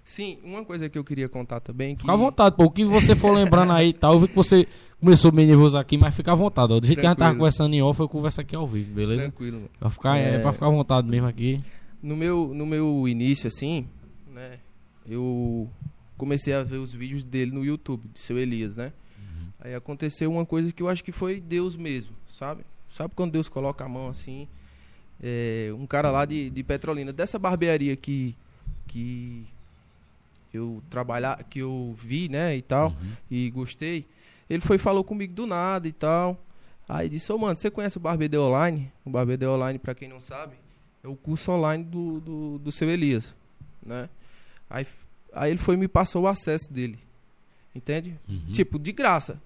Sim, 0.04 0.38
uma 0.44 0.64
coisa 0.64 0.90
que 0.90 0.98
eu 0.98 1.04
queria 1.04 1.30
contar 1.30 1.60
também 1.60 1.96
que 1.96 2.02
Fica 2.02 2.14
à 2.14 2.16
vontade, 2.16 2.56
pô, 2.56 2.66
o 2.66 2.72
que 2.72 2.84
você 2.84 3.16
for 3.16 3.32
lembrando 3.32 3.72
aí, 3.74 3.94
tal, 3.94 4.14
eu 4.14 4.20
vi 4.20 4.28
que 4.28 4.36
você 4.36 4.68
começou 5.00 5.32
meio 5.32 5.48
nervoso 5.48 5.78
aqui, 5.78 5.98
mas 5.98 6.16
fica 6.16 6.32
à 6.32 6.36
vontade. 6.36 6.74
Ó. 6.74 6.80
Do 6.80 6.86
jeito 6.86 7.00
Tranquilo. 7.00 7.02
que 7.02 7.06
a 7.06 7.10
gente 7.10 7.18
tava 7.18 7.36
conversando 7.36 7.74
em 7.74 7.82
off, 7.82 8.00
eu 8.00 8.10
converso 8.10 8.42
aqui 8.42 8.56
ao 8.56 8.68
vivo, 8.68 8.92
beleza? 8.92 9.24
Tranquilo. 9.24 9.70
Pra 9.80 9.90
ficar, 9.90 10.18
é... 10.18 10.36
é 10.36 10.40
pra 10.40 10.54
ficar 10.54 10.68
à 10.68 10.72
vontade 10.72 11.08
mesmo 11.08 11.28
aqui 11.28 11.60
no 12.02 12.16
meu, 12.16 12.54
no 12.54 12.66
meu 12.66 13.08
início, 13.08 13.48
assim, 13.48 13.88
né? 14.28 14.60
Eu 15.08 15.70
comecei 16.18 16.54
a 16.54 16.64
ver 16.64 16.78
os 16.78 16.94
vídeos 16.94 17.24
dele 17.24 17.52
no 17.52 17.64
YouTube, 17.64 18.08
de 18.14 18.20
seu 18.20 18.38
Elias, 18.38 18.78
né? 18.78 18.92
Uhum. 19.18 19.48
Aí 19.60 19.76
aconteceu 19.76 20.32
uma 20.32 20.46
coisa 20.46 20.72
que 20.72 20.84
eu 20.84 20.90
acho 20.90 21.04
que 21.04 21.12
foi 21.12 21.40
Deus 21.40 21.76
mesmo, 21.76 22.14
sabe? 22.28 22.64
Sabe 22.90 23.14
quando 23.16 23.32
Deus 23.32 23.48
coloca 23.48 23.86
a 23.86 23.90
mão 23.90 24.08
assim? 24.08 24.48
É, 25.22 25.72
um 25.78 25.86
cara 25.86 26.10
lá 26.10 26.26
de, 26.26 26.50
de 26.50 26.64
Petrolina, 26.64 27.12
dessa 27.12 27.38
barbearia 27.38 27.96
que, 27.96 28.36
que 28.88 29.46
eu 30.54 30.82
trabalhar, 30.90 31.44
que 31.44 31.60
eu 31.60 31.96
vi, 32.02 32.30
né, 32.30 32.56
e 32.56 32.62
tal, 32.62 32.90
uhum. 32.90 33.12
e 33.30 33.50
gostei. 33.50 34.06
Ele 34.50 34.62
foi 34.62 34.78
falou 34.78 35.04
comigo 35.04 35.34
do 35.34 35.46
nada 35.46 35.88
e 35.88 35.92
tal. 35.92 36.38
Aí 36.88 37.08
disse, 37.08 37.32
ô 37.32 37.36
oh, 37.36 37.38
mano, 37.38 37.56
você 37.56 37.70
conhece 37.70 37.98
o 37.98 38.00
Barbeiro 38.00 38.42
Online? 38.42 38.92
O 39.06 39.10
Barbeiro 39.12 39.52
Online, 39.52 39.78
pra 39.78 39.94
quem 39.94 40.10
não 40.10 40.20
sabe, 40.20 40.56
é 41.04 41.08
o 41.08 41.16
curso 41.16 41.52
online 41.52 41.84
do, 41.84 42.20
do, 42.20 42.60
do 42.60 42.72
seu 42.72 42.90
Elias, 42.90 43.34
né? 43.86 44.10
Aí, 44.70 44.86
aí 45.34 45.52
ele 45.52 45.60
foi 45.60 45.76
e 45.76 45.78
me 45.78 45.88
passou 45.88 46.24
o 46.24 46.28
acesso 46.28 46.72
dele, 46.72 47.00
entende? 47.74 48.20
Uhum. 48.28 48.52
Tipo, 48.52 48.78
de 48.78 48.92
graça. 48.92 49.42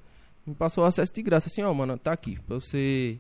Me 0.46 0.54
passou 0.54 0.84
o 0.84 0.88
acesso 0.88 1.14
de 1.14 1.22
graça, 1.22 1.48
assim, 1.48 1.62
ó, 1.62 1.74
mano, 1.74 1.98
tá 1.98 2.12
aqui, 2.12 2.38
pra 2.46 2.60
você, 2.60 3.18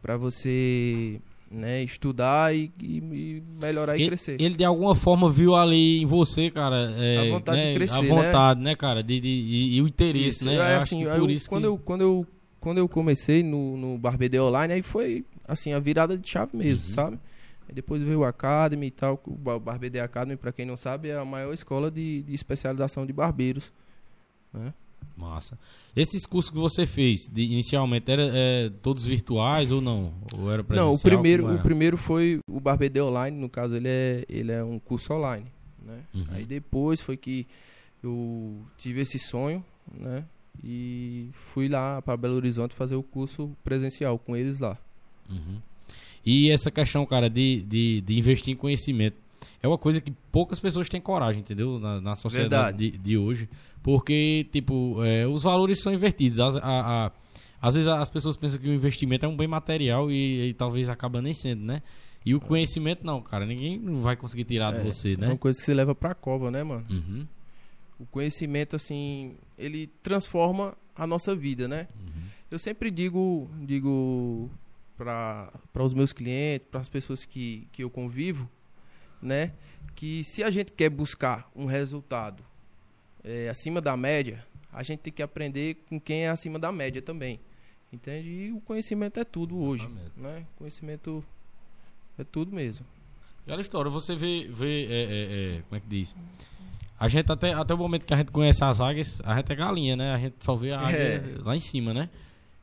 pra 0.00 0.16
você, 0.16 1.20
né, 1.50 1.82
estudar 1.82 2.54
e, 2.54 2.72
e, 2.82 3.42
melhorar 3.60 3.94
ele, 3.94 4.04
e 4.04 4.08
crescer. 4.08 4.40
Ele 4.40 4.54
de 4.54 4.64
alguma 4.64 4.94
forma 4.94 5.30
viu 5.30 5.54
ali 5.54 6.00
em 6.00 6.06
você, 6.06 6.50
cara, 6.50 6.90
é, 6.96 7.18
a 7.18 7.30
vontade 7.30 7.58
né, 7.58 7.68
de 7.68 7.74
crescer, 7.74 7.94
A 7.94 8.00
vontade, 8.00 8.60
né, 8.60 8.70
né 8.70 8.76
cara, 8.76 9.02
de, 9.02 9.20
de, 9.20 9.28
e, 9.28 9.76
e, 9.76 9.82
o 9.82 9.88
interesse, 9.88 10.28
isso, 10.28 10.44
né? 10.46 10.54
É, 10.54 10.76
assim, 10.76 11.02
eu, 11.02 11.10
quando, 11.48 11.60
que... 11.60 11.66
eu, 11.66 11.78
quando, 11.78 12.00
eu, 12.00 12.26
quando 12.58 12.78
eu 12.78 12.88
comecei 12.88 13.42
no, 13.42 13.76
no 13.76 13.98
Barbeiro 13.98 14.44
Online, 14.44 14.72
aí 14.72 14.82
foi, 14.82 15.26
assim, 15.46 15.74
a 15.74 15.78
virada 15.78 16.16
de 16.16 16.26
chave 16.26 16.56
mesmo, 16.56 16.86
uhum. 16.86 16.94
sabe? 16.94 17.18
Depois 17.72 18.02
veio 18.02 18.20
o 18.20 18.24
Academy 18.24 18.86
e 18.86 18.90
tal. 18.90 19.20
O 19.26 19.58
Barbeiro 19.58 20.02
Academy, 20.02 20.36
para 20.36 20.52
quem 20.52 20.66
não 20.66 20.76
sabe, 20.76 21.08
é 21.08 21.16
a 21.16 21.24
maior 21.24 21.52
escola 21.52 21.90
de, 21.90 22.22
de 22.22 22.34
especialização 22.34 23.06
de 23.06 23.12
barbeiros. 23.12 23.72
Né? 24.52 24.72
Massa. 25.16 25.58
Esses 25.94 26.24
cursos 26.24 26.50
que 26.50 26.58
você 26.58 26.86
fez, 26.86 27.28
de, 27.30 27.42
inicialmente, 27.42 28.10
eram 28.10 28.30
é, 28.32 28.70
todos 28.82 29.04
virtuais 29.04 29.70
ou 29.70 29.80
não? 29.80 30.14
Ou 30.38 30.50
era 30.50 30.64
Não, 30.70 30.94
o 30.94 30.98
primeiro, 30.98 31.54
o 31.54 31.58
primeiro 31.60 31.96
foi 31.96 32.40
o 32.48 32.60
Barbeiro 32.60 33.06
Online, 33.06 33.36
no 33.36 33.48
caso 33.48 33.74
ele 33.74 33.88
é, 33.88 34.24
ele 34.28 34.52
é 34.52 34.64
um 34.64 34.78
curso 34.78 35.12
online. 35.12 35.46
Né? 35.84 36.00
Uhum. 36.14 36.26
Aí 36.30 36.44
depois 36.44 37.00
foi 37.00 37.16
que 37.16 37.46
eu 38.02 38.62
tive 38.78 39.00
esse 39.00 39.18
sonho, 39.18 39.64
né? 39.92 40.24
E 40.62 41.30
fui 41.32 41.68
lá 41.68 42.02
para 42.02 42.16
Belo 42.16 42.34
Horizonte 42.34 42.74
fazer 42.74 42.94
o 42.94 43.02
curso 43.02 43.56
presencial 43.64 44.18
com 44.18 44.36
eles 44.36 44.60
lá. 44.60 44.76
Uhum. 45.30 45.60
E 46.24 46.50
essa 46.50 46.70
questão, 46.70 47.04
cara, 47.04 47.28
de, 47.28 47.62
de, 47.62 48.00
de 48.00 48.18
investir 48.18 48.52
em 48.52 48.56
conhecimento 48.56 49.16
é 49.62 49.68
uma 49.68 49.78
coisa 49.78 50.00
que 50.00 50.10
poucas 50.32 50.58
pessoas 50.58 50.88
têm 50.88 51.00
coragem, 51.00 51.40
entendeu? 51.40 51.78
Na, 51.78 52.00
na 52.00 52.16
sociedade 52.16 52.90
de, 52.90 52.98
de, 52.98 53.16
hoje. 53.16 53.48
Porque, 53.82 54.46
tipo, 54.52 55.02
é, 55.04 55.26
os 55.26 55.42
valores 55.42 55.80
são 55.80 55.92
invertidos. 55.92 56.40
As, 56.40 56.56
a, 56.56 56.60
a, 56.62 57.12
às 57.60 57.74
vezes 57.74 57.88
as 57.88 58.10
pessoas 58.10 58.36
pensam 58.36 58.60
que 58.60 58.68
o 58.68 58.74
investimento 58.74 59.24
é 59.24 59.28
um 59.28 59.36
bem 59.36 59.46
material 59.46 60.10
e, 60.10 60.48
e 60.48 60.54
talvez 60.54 60.88
acaba 60.88 61.22
nem 61.22 61.32
sendo, 61.32 61.62
né? 61.62 61.82
E 62.24 62.34
o 62.34 62.40
conhecimento 62.40 63.04
não, 63.04 63.20
cara. 63.20 63.46
Ninguém 63.46 63.80
vai 64.00 64.16
conseguir 64.16 64.44
tirar 64.44 64.74
é, 64.74 64.78
de 64.78 64.84
você, 64.84 65.16
né? 65.16 65.26
É 65.26 65.30
uma 65.30 65.38
coisa 65.38 65.58
que 65.58 65.64
você 65.64 65.74
leva 65.74 65.94
pra 65.94 66.14
cova, 66.14 66.50
né, 66.50 66.62
mano? 66.62 66.84
Uhum. 66.90 67.26
O 67.98 68.06
conhecimento, 68.06 68.74
assim, 68.74 69.36
ele 69.56 69.88
transforma 70.02 70.76
a 70.94 71.06
nossa 71.06 71.34
vida, 71.34 71.68
né? 71.68 71.86
Uhum. 72.00 72.22
Eu 72.50 72.58
sempre 72.58 72.90
digo, 72.90 73.48
digo 73.60 74.50
para 75.04 75.82
os 75.82 75.94
meus 75.94 76.12
clientes, 76.12 76.68
para 76.70 76.80
as 76.80 76.88
pessoas 76.88 77.24
que, 77.24 77.66
que 77.72 77.82
eu 77.82 77.90
convivo, 77.90 78.48
né? 79.20 79.52
Que 79.94 80.24
se 80.24 80.42
a 80.42 80.50
gente 80.50 80.72
quer 80.72 80.90
buscar 80.90 81.50
um 81.54 81.66
resultado 81.66 82.42
é, 83.24 83.48
acima 83.48 83.80
da 83.80 83.96
média, 83.96 84.44
a 84.72 84.82
gente 84.82 85.00
tem 85.00 85.12
que 85.12 85.22
aprender 85.22 85.76
com 85.88 86.00
quem 86.00 86.24
é 86.24 86.28
acima 86.28 86.58
da 86.58 86.72
média 86.72 87.02
também. 87.02 87.38
Entende? 87.92 88.28
E 88.28 88.52
o 88.52 88.60
conhecimento 88.60 89.20
é 89.20 89.24
tudo 89.24 89.58
hoje. 89.58 89.84
Exatamente. 89.84 90.12
Né? 90.16 90.46
Conhecimento 90.56 91.22
é 92.18 92.24
tudo 92.24 92.50
mesmo. 92.54 92.86
Aquela 93.44 93.60
história, 93.60 93.90
você 93.90 94.16
vê, 94.16 94.48
vê 94.48 94.86
é, 94.86 94.88
é, 94.88 95.56
é, 95.58 95.62
como 95.62 95.76
é 95.76 95.80
que 95.80 95.86
diz? 95.88 96.14
A 96.98 97.08
gente 97.08 97.30
até, 97.30 97.52
até 97.52 97.74
o 97.74 97.76
momento 97.78 98.04
que 98.06 98.14
a 98.14 98.16
gente 98.16 98.30
conhece 98.30 98.62
as 98.64 98.80
águias, 98.80 99.20
a 99.24 99.34
gente 99.36 99.52
é 99.52 99.54
galinha, 99.56 99.96
né? 99.96 100.14
A 100.14 100.18
gente 100.18 100.36
só 100.38 100.54
vê 100.54 100.72
a 100.72 100.80
águia 100.80 100.96
É. 100.96 101.34
lá 101.42 101.56
em 101.56 101.60
cima, 101.60 101.92
né? 101.92 102.08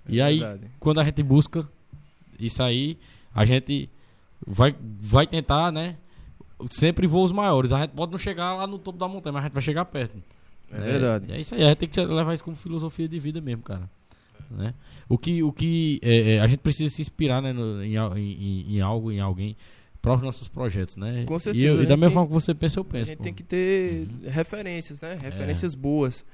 É 0.07 0.11
e 0.13 0.21
aí, 0.21 0.39
verdade. 0.39 0.71
quando 0.79 0.99
a 0.99 1.03
gente 1.03 1.21
busca 1.21 1.69
isso 2.39 2.61
aí, 2.63 2.97
a 3.33 3.45
gente 3.45 3.89
vai, 4.45 4.75
vai 4.99 5.27
tentar, 5.27 5.71
né? 5.71 5.97
Sempre 6.71 7.07
voos 7.07 7.31
maiores. 7.31 7.71
A 7.71 7.79
gente 7.81 7.91
pode 7.91 8.11
não 8.11 8.19
chegar 8.19 8.53
lá 8.55 8.67
no 8.67 8.77
topo 8.77 8.97
da 8.99 9.07
montanha, 9.07 9.33
mas 9.33 9.43
a 9.43 9.45
gente 9.47 9.53
vai 9.53 9.63
chegar 9.63 9.85
perto. 9.85 10.17
É 10.71 10.79
verdade. 10.79 11.25
E 11.29 11.33
é 11.33 11.39
isso 11.41 11.55
aí, 11.55 11.63
a 11.63 11.69
gente 11.69 11.77
tem 11.77 11.89
que 11.89 11.99
levar 12.01 12.33
isso 12.33 12.43
como 12.43 12.55
filosofia 12.57 13.07
de 13.07 13.19
vida 13.19 13.39
mesmo, 13.41 13.63
cara. 13.63 13.89
Né? 14.51 14.73
O 15.07 15.17
que, 15.17 15.41
o 15.43 15.51
que 15.51 15.99
é, 16.03 16.35
é, 16.35 16.39
a 16.41 16.47
gente 16.47 16.59
precisa 16.59 16.93
se 16.93 17.01
inspirar 17.01 17.41
né, 17.41 17.53
no- 17.53 17.83
em, 17.83 17.95
em- 17.95 18.75
em- 18.75 18.81
algo, 18.81 19.11
em 19.11 19.19
alguém, 19.19 19.55
para 20.01 20.15
os 20.15 20.21
nossos 20.21 20.47
projetos, 20.47 20.95
né? 20.95 21.23
Com 21.25 21.35
E, 21.35 21.39
certeza, 21.39 21.65
eu- 21.67 21.79
a 21.79 21.83
e 21.83 21.85
da 21.85 21.95
mesma 21.97 22.13
forma 22.13 22.27
que 22.27 22.33
você 22.33 22.53
pensa, 22.53 22.79
eu 22.79 22.81
A 22.81 22.85
penso. 22.85 23.05
gente 23.07 23.17
pô. 23.17 23.23
tem 23.23 23.33
que 23.33 23.43
ter 23.43 24.07
Uhum. 24.07 24.29
referências, 24.29 25.01
É. 25.03 25.15
né? 25.15 25.19
Referências 25.21 25.75
boas. 25.75 26.25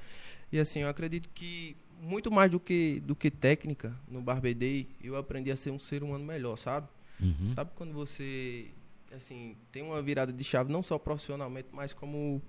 E 0.52 0.58
assim, 0.58 0.80
eu 0.80 0.88
acredito 0.88 1.28
que 1.34 1.76
muito 2.00 2.30
mais 2.30 2.50
do 2.50 2.60
que, 2.60 3.00
do 3.00 3.14
que 3.14 3.30
técnica 3.30 3.94
no 4.08 4.22
Day, 4.54 4.88
eu 5.02 5.16
aprendi 5.16 5.50
a 5.50 5.56
ser 5.56 5.70
um 5.70 5.78
ser 5.78 6.02
humano 6.02 6.24
melhor, 6.24 6.56
sabe? 6.56 6.88
Uhum. 7.20 7.50
Sabe 7.54 7.70
quando 7.74 7.92
você, 7.92 8.68
assim, 9.14 9.56
tem 9.72 9.82
uma 9.82 10.00
virada 10.02 10.32
de 10.32 10.44
chave, 10.44 10.72
não 10.72 10.82
só 10.82 10.98
profissionalmente, 10.98 11.68
mas 11.72 11.92
como 11.92 12.40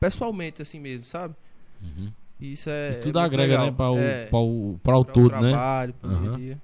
pessoalmente, 0.00 0.62
assim 0.62 0.80
mesmo, 0.80 1.04
sabe? 1.04 1.34
Uhum. 1.82 2.12
Isso 2.40 2.68
é. 2.70 2.90
Isso 2.90 2.98
é 3.00 3.02
tudo 3.02 3.18
muito 3.18 3.26
agrega, 3.32 3.52
legal. 3.52 3.66
né, 3.66 3.72
para 3.72 3.90
o, 3.90 3.98
É, 3.98 4.26
pra 4.26 4.38
o, 4.38 4.80
pra 4.82 4.98
o 4.98 5.04
pra 5.04 5.14
todo, 5.14 5.30
né? 5.32 5.38
trabalho, 5.40 5.94
a 6.02 6.06
Aham. 6.06 6.36
dia. 6.36 6.62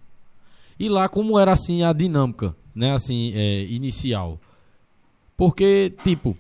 E 0.79 0.88
lá, 0.88 1.09
como 1.09 1.38
era 1.38 1.53
assim 1.53 1.83
a 1.83 1.92
dinâmica, 1.92 2.57
né, 2.75 2.92
assim, 2.92 3.33
é, 3.35 3.64
inicial? 3.64 4.40
Porque, 5.37 5.95
tipo, 6.03 6.37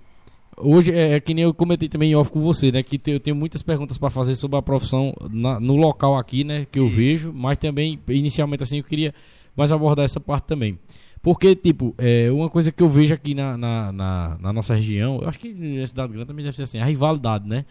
hoje 0.56 0.92
é, 0.92 1.12
é 1.14 1.20
que 1.20 1.34
nem 1.34 1.44
eu 1.44 1.54
comentei 1.54 1.88
também 1.88 2.12
em 2.12 2.14
off 2.14 2.30
com 2.30 2.40
você, 2.40 2.70
né, 2.72 2.82
que 2.82 2.98
te- 2.98 3.10
eu 3.12 3.20
tenho 3.20 3.36
muitas 3.36 3.62
perguntas 3.62 3.98
para 3.98 4.10
fazer 4.10 4.34
sobre 4.36 4.56
a 4.58 4.62
profissão 4.62 5.14
na- 5.30 5.58
no 5.60 5.76
local 5.76 6.16
aqui, 6.16 6.44
né, 6.44 6.66
que 6.70 6.78
eu 6.78 6.86
Isso. 6.86 6.96
vejo, 6.96 7.32
mas 7.34 7.58
também, 7.58 7.98
inicialmente 8.08 8.62
assim, 8.62 8.78
eu 8.78 8.84
queria 8.84 9.14
mais 9.56 9.70
abordar 9.72 10.04
essa 10.04 10.20
parte 10.20 10.44
também. 10.46 10.78
Porque, 11.22 11.54
tipo, 11.54 11.94
é, 11.98 12.30
uma 12.32 12.50
coisa 12.50 12.72
que 12.72 12.82
eu 12.82 12.88
vejo 12.88 13.14
aqui 13.14 13.32
na, 13.34 13.56
na, 13.56 13.92
na, 13.92 14.38
na 14.40 14.52
nossa 14.52 14.74
região, 14.74 15.20
eu 15.22 15.28
acho 15.28 15.38
que 15.38 15.52
na 15.52 15.86
cidade 15.86 16.12
grande 16.12 16.26
também 16.26 16.44
deve 16.44 16.56
ser 16.56 16.64
assim, 16.64 16.78
a 16.78 16.84
rivalidade, 16.84 17.48
né? 17.48 17.64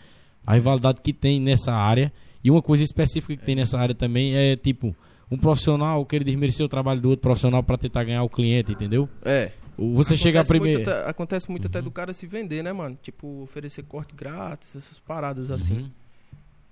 A 0.47 0.53
rivalidade 0.53 1.01
que 1.01 1.11
tem 1.11 1.37
nessa 1.39 1.73
área. 1.73 2.13
E 2.43 2.49
uma 2.49 2.61
coisa 2.61 2.81
específica 2.83 3.35
que 3.35 3.45
tem 3.45 3.55
nessa 3.55 3.77
área 3.77 3.93
também 3.93 4.33
é, 4.35 4.55
tipo, 4.55 4.95
um 5.29 5.37
profissional 5.37 6.05
querer 6.05 6.23
desmerecer 6.23 6.65
o 6.65 6.69
trabalho 6.69 7.01
do 7.01 7.09
outro 7.09 7.21
profissional 7.23 7.61
para 7.61 7.77
tentar 7.77 8.05
ganhar 8.05 8.23
o 8.23 8.29
cliente, 8.29 8.71
entendeu? 8.71 9.09
É. 9.25 9.51
Você 9.77 10.15
chega 10.17 10.39
Acontece 10.41 10.47
primeiro. 10.49 10.77
muito 10.79 10.89
até- 10.89 11.10
acontece 11.10 11.49
muito 11.51 11.67
até 11.67 11.79
Uhum. 11.79 11.86
do 11.86 11.91
cara 11.91 12.13
se 12.13 12.27
vender, 12.27 12.63
né, 12.63 12.71
mano? 12.71 12.97
Tipo, 13.01 13.41
oferecer 13.41 13.84
corte 13.84 14.13
grátis, 14.15 14.75
essas 14.75 14.99
paradas 14.99 15.49
assim. 15.51 15.77
Uhum. 15.79 15.91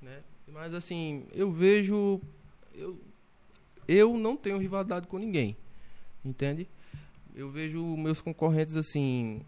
né? 0.01 0.19
Mas 0.51 0.73
assim, 0.73 1.23
eu 1.33 1.51
vejo. 1.51 2.19
Eu, 2.75 2.99
eu 3.87 4.17
não 4.17 4.35
tenho 4.37 4.57
rivalidade 4.57 5.07
com 5.07 5.17
ninguém. 5.17 5.55
Entende? 6.23 6.67
Eu 7.35 7.49
vejo 7.49 7.81
meus 7.97 8.19
concorrentes 8.21 8.75
assim. 8.75 9.41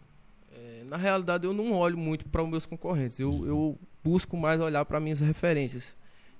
é, 0.54 0.84
na 0.88 0.98
realidade, 0.98 1.46
eu 1.46 1.54
não 1.54 1.72
olho 1.74 1.98
muito 1.98 2.28
para 2.28 2.44
os 2.44 2.50
meus 2.50 2.66
concorrentes. 2.66 3.20
Eu, 3.20 3.32
Uhum. 3.32 3.46
eu 3.46 3.80
busco 4.04 4.36
mais 4.38 4.60
olhar 4.62 4.84
para 4.86 5.00
minhas 5.00 5.20
referências. 5.20 5.96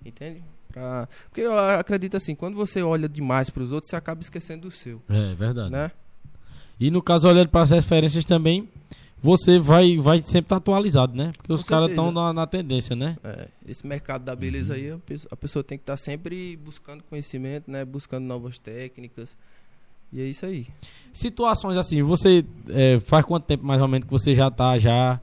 Entende? 0.06 0.44
Pra, 0.70 1.08
porque 1.26 1.42
eu 1.42 1.58
acredito 1.58 2.16
assim, 2.18 2.34
quando 2.36 2.56
você 2.56 2.82
olha 2.82 3.08
demais 3.10 3.50
para 3.50 3.62
os 3.64 3.72
outros, 3.72 3.90
você 3.90 3.96
acaba 3.96 4.22
esquecendo 4.22 4.64
do 4.64 4.72
seu. 4.72 5.02
É 5.10 5.34
verdade. 5.36 5.70
Né? 5.72 5.92
E 6.82 6.90
no 6.90 7.02
caso, 7.02 7.30
olhando 7.30 7.50
para 7.50 7.62
as 7.62 7.70
referências 7.70 8.26
também, 8.26 8.68
você 9.22 9.60
vai, 9.60 9.98
vai 9.98 10.20
sempre 10.22 10.46
estar 10.46 10.56
atualizado, 10.56 11.16
né? 11.16 11.32
Porque 11.38 11.54
os 11.54 11.62
Com 11.62 11.70
caras 11.70 11.90
certeza. 11.90 12.08
estão 12.08 12.24
na, 12.24 12.34
na 12.34 12.48
tendência, 12.48 12.96
né? 12.96 13.18
É, 13.24 13.48
esse 13.68 13.86
mercado 13.86 14.24
da 14.24 14.36
beleza 14.36 14.74
aí, 14.74 14.90
a 14.90 14.98
pessoa, 14.98 15.30
a 15.32 15.36
pessoa 15.36 15.64
tem 15.64 15.78
que 15.78 15.84
estar 15.84 15.96
sempre 15.96 16.58
buscando 16.58 17.04
conhecimento, 17.04 17.70
né? 17.70 17.86
Buscando 17.86 18.26
novas 18.26 18.58
técnicas. 18.58 19.38
E 20.12 20.22
é 20.22 20.26
isso 20.26 20.44
aí. 20.44 20.66
Situações 21.14 21.78
assim, 21.78 22.02
você 22.02 22.44
é, 22.70 23.00
faz 23.00 23.24
quanto 23.26 23.46
tempo 23.46 23.64
mais 23.64 23.80
ou 23.80 23.88
menos 23.88 24.08
que 24.08 24.12
você 24.12 24.34
já 24.34 24.48
está 24.48 24.76
já 24.80 25.22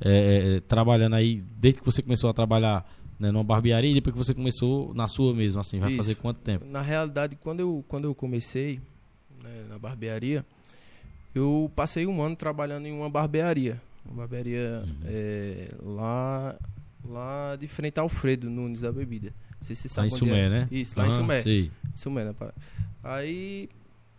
é, 0.00 0.56
é, 0.56 0.60
trabalhando 0.60 1.14
aí, 1.16 1.42
desde 1.58 1.80
que 1.80 1.84
você 1.84 2.02
começou 2.02 2.30
a 2.30 2.32
trabalhar 2.32 2.88
né, 3.18 3.32
numa 3.32 3.44
barbearia 3.44 3.90
e 3.90 3.94
depois 3.94 4.14
que 4.14 4.24
você 4.24 4.32
começou 4.32 4.94
na 4.94 5.08
sua 5.08 5.34
mesmo, 5.34 5.60
assim, 5.60 5.80
vai 5.80 5.90
Isso. 5.90 5.96
fazer 5.96 6.14
quanto 6.14 6.38
tempo? 6.38 6.64
Na 6.70 6.80
realidade, 6.80 7.36
quando 7.36 7.60
eu, 7.60 7.84
quando 7.88 8.04
eu 8.04 8.14
comecei 8.14 8.80
né, 9.42 9.66
na 9.68 9.78
barbearia, 9.78 10.46
eu 11.34 11.70
passei 11.74 12.06
um 12.06 12.20
ano 12.22 12.36
trabalhando 12.36 12.86
em 12.86 12.92
uma 12.92 13.08
barbearia. 13.10 13.80
Uma 14.04 14.14
barbearia 14.26 14.82
Uhum. 14.86 14.96
é, 15.06 15.68
lá, 15.82 16.56
lá 17.04 17.56
de 17.56 17.68
frente 17.68 17.98
ao 17.98 18.04
Alfredo 18.04 18.48
Nunes 18.50 18.80
da 18.80 18.90
Bebida. 18.92 19.32
Não 19.60 19.62
sei 19.66 19.76
se 19.76 19.88
você 19.88 20.00
Lá 20.00 20.06
em 20.06 20.10
Sumé, 20.10 20.46
é. 20.46 20.48
né? 20.48 20.68
Isso, 20.70 20.98
lá 20.98 21.06
em 21.06 21.08
Ah, 21.08 21.12
Sumé. 21.12 21.42
Sei. 21.42 21.70
Isso 21.94 22.10
mesmo, 22.10 22.34
né? 22.40 22.52
Aí 23.02 23.68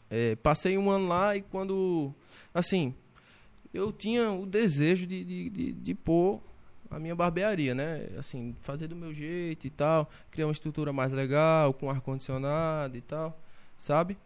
é, 0.10 0.36
passei 0.38 0.78
um 0.78 0.89
ano 0.89 1.08
lá 1.08 1.36
e 1.36 1.41
quando. 1.41 2.13
Assim, 2.54 2.93
eu 3.74 3.91
tinha 3.91 4.32
o 4.32 4.45
desejo 4.45 5.06
de, 5.08 5.24
de, 5.24 5.50
de, 5.50 5.71
de 5.74 5.93
pôr 5.95 6.39
a 6.89 7.00
minha 7.00 7.15
barbearia, 7.15 7.74
né? 7.74 8.08
Assim, 8.19 8.56
fazer 8.60 8.88
do 8.88 8.95
meu 8.95 9.13
jeito 9.13 9.65
e 9.65 9.69
tal. 9.69 10.10
Criar 10.30 10.45
uma 10.47 10.52
estrutura 10.52 10.91
mais 10.93 11.12
legal, 11.12 11.74
com 11.74 11.89
ar-condicionado 11.89 12.95
e 12.97 13.02
tal, 13.02 13.39
sabe? 13.78 14.17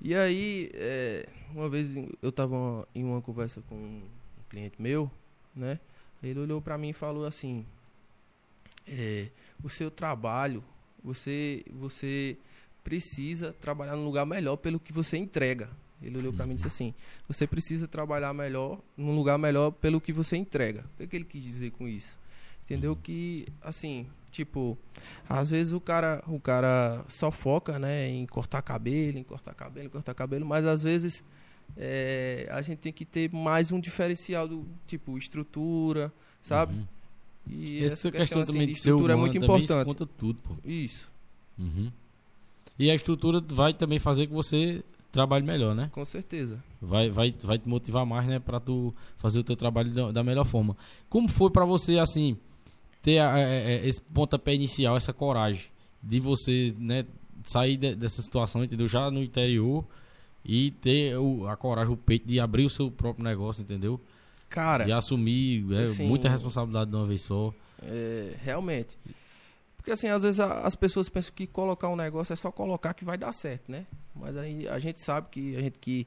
E 0.00 0.14
aí, 0.14 0.70
é, 0.74 1.28
uma 1.52 1.68
vez 1.68 1.94
eu 2.22 2.30
tava 2.30 2.86
em 2.94 3.02
uma 3.04 3.20
conversa 3.20 3.60
com 3.68 3.74
um 3.74 4.02
cliente 4.48 4.80
meu, 4.80 5.10
né? 5.54 5.80
Ele 6.22 6.38
olhou 6.40 6.60
pra 6.60 6.78
mim 6.78 6.90
e 6.90 6.92
falou 6.92 7.26
assim: 7.26 7.66
é, 8.86 9.28
o 9.62 9.68
seu 9.68 9.90
trabalho, 9.90 10.62
você, 11.02 11.64
você 11.72 12.36
precisa 12.84 13.52
trabalhar 13.52 13.96
num 13.96 14.04
lugar 14.04 14.24
melhor 14.24 14.56
pelo 14.56 14.78
que 14.78 14.92
você 14.92 15.16
entrega. 15.16 15.68
Ele 16.00 16.16
olhou 16.18 16.32
pra 16.32 16.46
mim 16.46 16.52
e 16.52 16.54
disse 16.54 16.68
assim: 16.68 16.94
você 17.26 17.46
precisa 17.46 17.88
trabalhar 17.88 18.32
melhor 18.32 18.80
num 18.96 19.14
lugar 19.16 19.36
melhor 19.36 19.72
pelo 19.72 20.00
que 20.00 20.12
você 20.12 20.36
entrega. 20.36 20.84
O 20.94 20.96
que, 20.98 21.02
é 21.02 21.06
que 21.06 21.16
ele 21.16 21.24
quis 21.24 21.42
dizer 21.42 21.72
com 21.72 21.88
isso? 21.88 22.16
Entendeu 22.68 22.94
que 22.94 23.46
assim, 23.62 24.06
tipo, 24.30 24.76
às 25.26 25.48
vezes 25.48 25.72
o 25.72 25.80
cara, 25.80 26.22
o 26.26 26.38
cara 26.38 27.02
só 27.08 27.30
foca, 27.30 27.78
né, 27.78 28.10
em 28.10 28.26
cortar 28.26 28.60
cabelo, 28.60 29.16
em 29.18 29.22
cortar 29.22 29.54
cabelo, 29.54 29.86
em 29.86 29.90
cortar 29.90 30.12
cabelo, 30.12 30.44
mas 30.44 30.66
às 30.66 30.82
vezes 30.82 31.24
é, 31.76 32.46
a 32.50 32.60
gente 32.60 32.78
tem 32.78 32.92
que 32.92 33.06
ter 33.06 33.32
mais 33.32 33.72
um 33.72 33.80
diferencial 33.80 34.46
do 34.46 34.66
tipo 34.86 35.16
estrutura, 35.16 36.12
sabe? 36.42 36.74
Uhum. 36.74 36.86
E 37.50 37.82
Essa 37.84 37.94
essa 37.94 38.10
questão, 38.10 38.38
questão 38.38 38.56
assim, 38.56 38.66
de 38.66 38.72
estrutura 38.72 39.14
é 39.14 39.16
muito 39.16 39.32
também 39.40 39.48
isso 39.56 39.64
importante. 39.64 39.86
conta 39.86 40.06
tudo, 40.06 40.42
pô. 40.42 40.54
Isso, 40.64 41.10
Uhum. 41.58 41.90
E 42.78 42.88
a 42.90 42.94
estrutura 42.94 43.40
vai 43.40 43.74
também 43.74 43.98
fazer 43.98 44.28
que 44.28 44.32
você 44.32 44.84
trabalhe 45.10 45.44
melhor, 45.44 45.74
né? 45.74 45.88
com 45.90 46.04
certeza. 46.04 46.62
Vai, 46.80 47.10
vai, 47.10 47.34
vai 47.42 47.58
te 47.58 47.68
motivar 47.68 48.06
mais, 48.06 48.26
né, 48.28 48.38
para 48.38 48.60
tu 48.60 48.94
fazer 49.16 49.40
o 49.40 49.44
teu 49.44 49.56
trabalho 49.56 49.90
da, 49.92 50.12
da 50.12 50.22
melhor 50.22 50.44
forma. 50.44 50.76
Como 51.08 51.26
foi 51.28 51.50
para 51.50 51.64
você 51.64 51.98
assim 51.98 52.36
ter 53.08 53.18
a- 53.20 53.38
é, 53.38 53.72
é, 53.76 53.86
esse 53.86 54.00
pontapé 54.02 54.54
inicial, 54.54 54.94
essa 54.96 55.12
coragem 55.14 55.64
de 56.02 56.20
você, 56.20 56.74
né, 56.78 57.06
sair 57.46 57.76
de- 57.78 57.94
dessa 57.94 58.20
situação, 58.20 58.62
entendeu? 58.62 58.86
Já 58.86 59.10
no 59.10 59.22
interior 59.22 59.82
e 60.44 60.72
ter 60.82 61.16
o- 61.16 61.46
a 61.48 61.56
coragem, 61.56 61.92
o 61.92 61.96
peito 61.96 62.26
de 62.28 62.38
abrir 62.38 62.66
o 62.66 62.70
seu 62.70 62.90
próprio 62.90 63.24
negócio, 63.24 63.62
entendeu? 63.62 63.98
Cara, 64.50 64.86
E 64.86 64.92
assumir 64.92 65.64
é, 65.74 65.84
assim, 65.84 66.06
muita 66.06 66.28
responsabilidade 66.28 66.90
de 66.90 66.96
uma 66.96 67.06
vez 67.06 67.22
só. 67.22 67.52
é, 67.82 68.34
realmente. 68.42 68.98
Porque 69.76 69.90
assim, 69.92 70.08
às 70.08 70.22
vezes 70.22 70.40
a- 70.40 70.60
as 70.66 70.74
pessoas 70.74 71.08
pensam 71.08 71.32
que 71.34 71.46
colocar 71.46 71.88
um 71.88 71.96
negócio 71.96 72.32
é 72.32 72.36
só 72.36 72.50
colocar 72.52 72.92
que 72.92 73.04
vai 73.04 73.16
dar 73.16 73.32
certo, 73.32 73.70
né? 73.72 73.86
Mas 74.14 74.36
aí 74.36 74.68
a 74.68 74.78
gente 74.78 75.00
sabe 75.00 75.28
que 75.30 75.56
a 75.56 75.60
gente 75.62 75.78
que, 75.78 76.06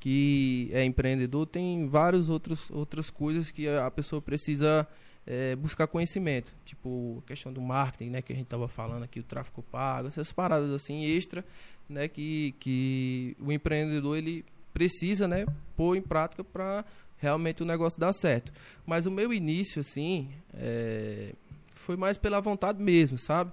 que 0.00 0.68
é 0.72 0.84
empreendedor 0.84 1.46
tem 1.46 1.86
várias 1.88 2.28
outros, 2.28 2.70
outras 2.70 3.08
coisas 3.08 3.50
que 3.50 3.66
a 3.68 3.86
a 3.86 3.90
pessoa 3.90 4.20
precisa 4.20 4.86
é, 5.26 5.54
buscar 5.56 5.86
conhecimento. 5.86 6.52
Tipo, 6.64 7.22
questão 7.26 7.52
do 7.52 7.60
marketing, 7.60 8.10
né? 8.10 8.22
Que 8.22 8.32
a 8.32 8.36
gente 8.36 8.46
tava 8.46 8.68
falando 8.68 9.02
aqui, 9.02 9.20
o 9.20 9.24
tráfego 9.24 9.62
pago, 9.62 10.08
essas 10.08 10.32
paradas 10.32 10.70
assim, 10.70 11.04
extra, 11.04 11.44
né? 11.88 12.08
Que, 12.08 12.54
que 12.58 13.36
o 13.40 13.52
empreendedor, 13.52 14.16
ele 14.16 14.44
precisa, 14.72 15.28
né? 15.28 15.46
Pôr 15.76 15.96
em 15.96 16.02
prática 16.02 16.42
para 16.42 16.84
realmente 17.18 17.62
o 17.62 17.66
negócio 17.66 18.00
dar 18.00 18.12
certo. 18.12 18.52
Mas 18.84 19.06
o 19.06 19.10
meu 19.10 19.32
início, 19.32 19.80
assim, 19.80 20.30
é, 20.54 21.34
foi 21.70 21.96
mais 21.96 22.16
pela 22.16 22.40
vontade 22.40 22.82
mesmo, 22.82 23.16
sabe? 23.18 23.52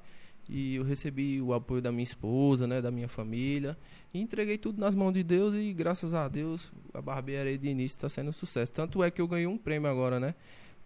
E 0.50 0.76
eu 0.76 0.84
recebi 0.84 1.40
o 1.40 1.54
apoio 1.54 1.80
da 1.80 1.92
minha 1.92 2.04
esposa, 2.04 2.66
né, 2.66 2.82
da 2.82 2.90
minha 2.90 3.08
família. 3.08 3.78
E 4.12 4.20
entreguei 4.20 4.58
tudo 4.58 4.80
nas 4.80 4.96
mãos 4.96 5.14
de 5.14 5.22
Deus 5.22 5.54
e 5.54 5.72
graças 5.72 6.16
a 6.16 6.28
Deus 6.28 6.72
a 6.92 7.00
barbearia 7.00 7.56
de 7.56 7.68
início 7.68 7.96
está 7.96 8.10
sendo 8.10 8.30
um 8.30 8.34
sucesso. 8.34 8.72
Tanto 8.72 9.04
é 9.04 9.12
que 9.12 9.22
eu 9.22 9.28
ganhei 9.28 9.46
um 9.46 9.58
prêmio 9.58 9.88
agora, 9.88 10.20
né? 10.20 10.34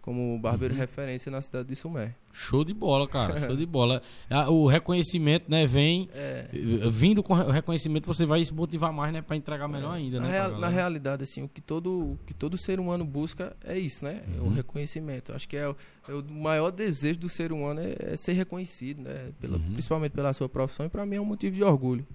Como 0.04 0.38
barbeiro 0.38 0.74
Uhum. 0.74 0.80
referência 0.80 1.32
na 1.32 1.40
cidade 1.40 1.66
de 1.66 1.74
Sumé. 1.76 2.14
Show 2.30 2.62
de 2.62 2.74
bola, 2.74 3.08
cara. 3.08 3.40
Show 3.46 3.56
de 3.56 3.64
bola. 3.64 4.02
O 4.50 4.66
reconhecimento, 4.66 5.50
né, 5.50 5.66
vem. 5.66 6.10
É, 6.12 6.44
eh, 6.52 6.90
Vindo 6.90 7.22
com 7.22 7.32
o 7.32 7.50
reconhecimento, 7.50 8.04
você 8.06 8.26
vai 8.26 8.44
se 8.44 8.52
motivar 8.52 8.92
mais, 8.92 9.14
né? 9.14 9.22
Pra 9.22 9.34
entregar 9.34 9.66
melhor 9.66 9.92
ainda, 9.94 10.20
na, 10.20 10.26
né? 10.26 10.32
real- 10.32 10.58
na 10.58 10.68
realidade, 10.68 11.22
assim, 11.22 11.42
o 11.42 11.48
que 11.48 11.62
todo, 11.62 11.88
o 11.90 12.18
que 12.26 12.34
todo 12.34 12.58
ser 12.58 12.78
humano 12.78 13.02
busca 13.02 13.56
é 13.64 13.78
isso, 13.78 14.04
né? 14.04 14.20
É 14.36 14.40
o 14.40 14.44
Uhum. 14.44 14.50
reconhecimento. 14.52 15.32
Acho 15.32 15.48
que 15.48 15.56
é, 15.56 15.66
o- 15.66 15.76
é 16.06 16.12
o 16.12 16.22
maior 16.30 16.70
desejo 16.70 17.20
do 17.20 17.28
ser 17.30 17.50
humano 17.50 17.80
é, 17.80 18.12
é 18.12 18.16
ser 18.18 18.34
reconhecido, 18.34 19.00
né? 19.00 19.30
Pela- 19.40 19.56
Uhum. 19.56 19.72
Principalmente 19.72 20.12
pela 20.12 20.34
sua 20.34 20.50
profissão. 20.50 20.84
E 20.84 20.90
pra 20.90 21.06
mim 21.06 21.16
é 21.16 21.20
um 21.20 21.24
motivo 21.24 21.56
de 21.56 21.64
orgulho. 21.64 22.06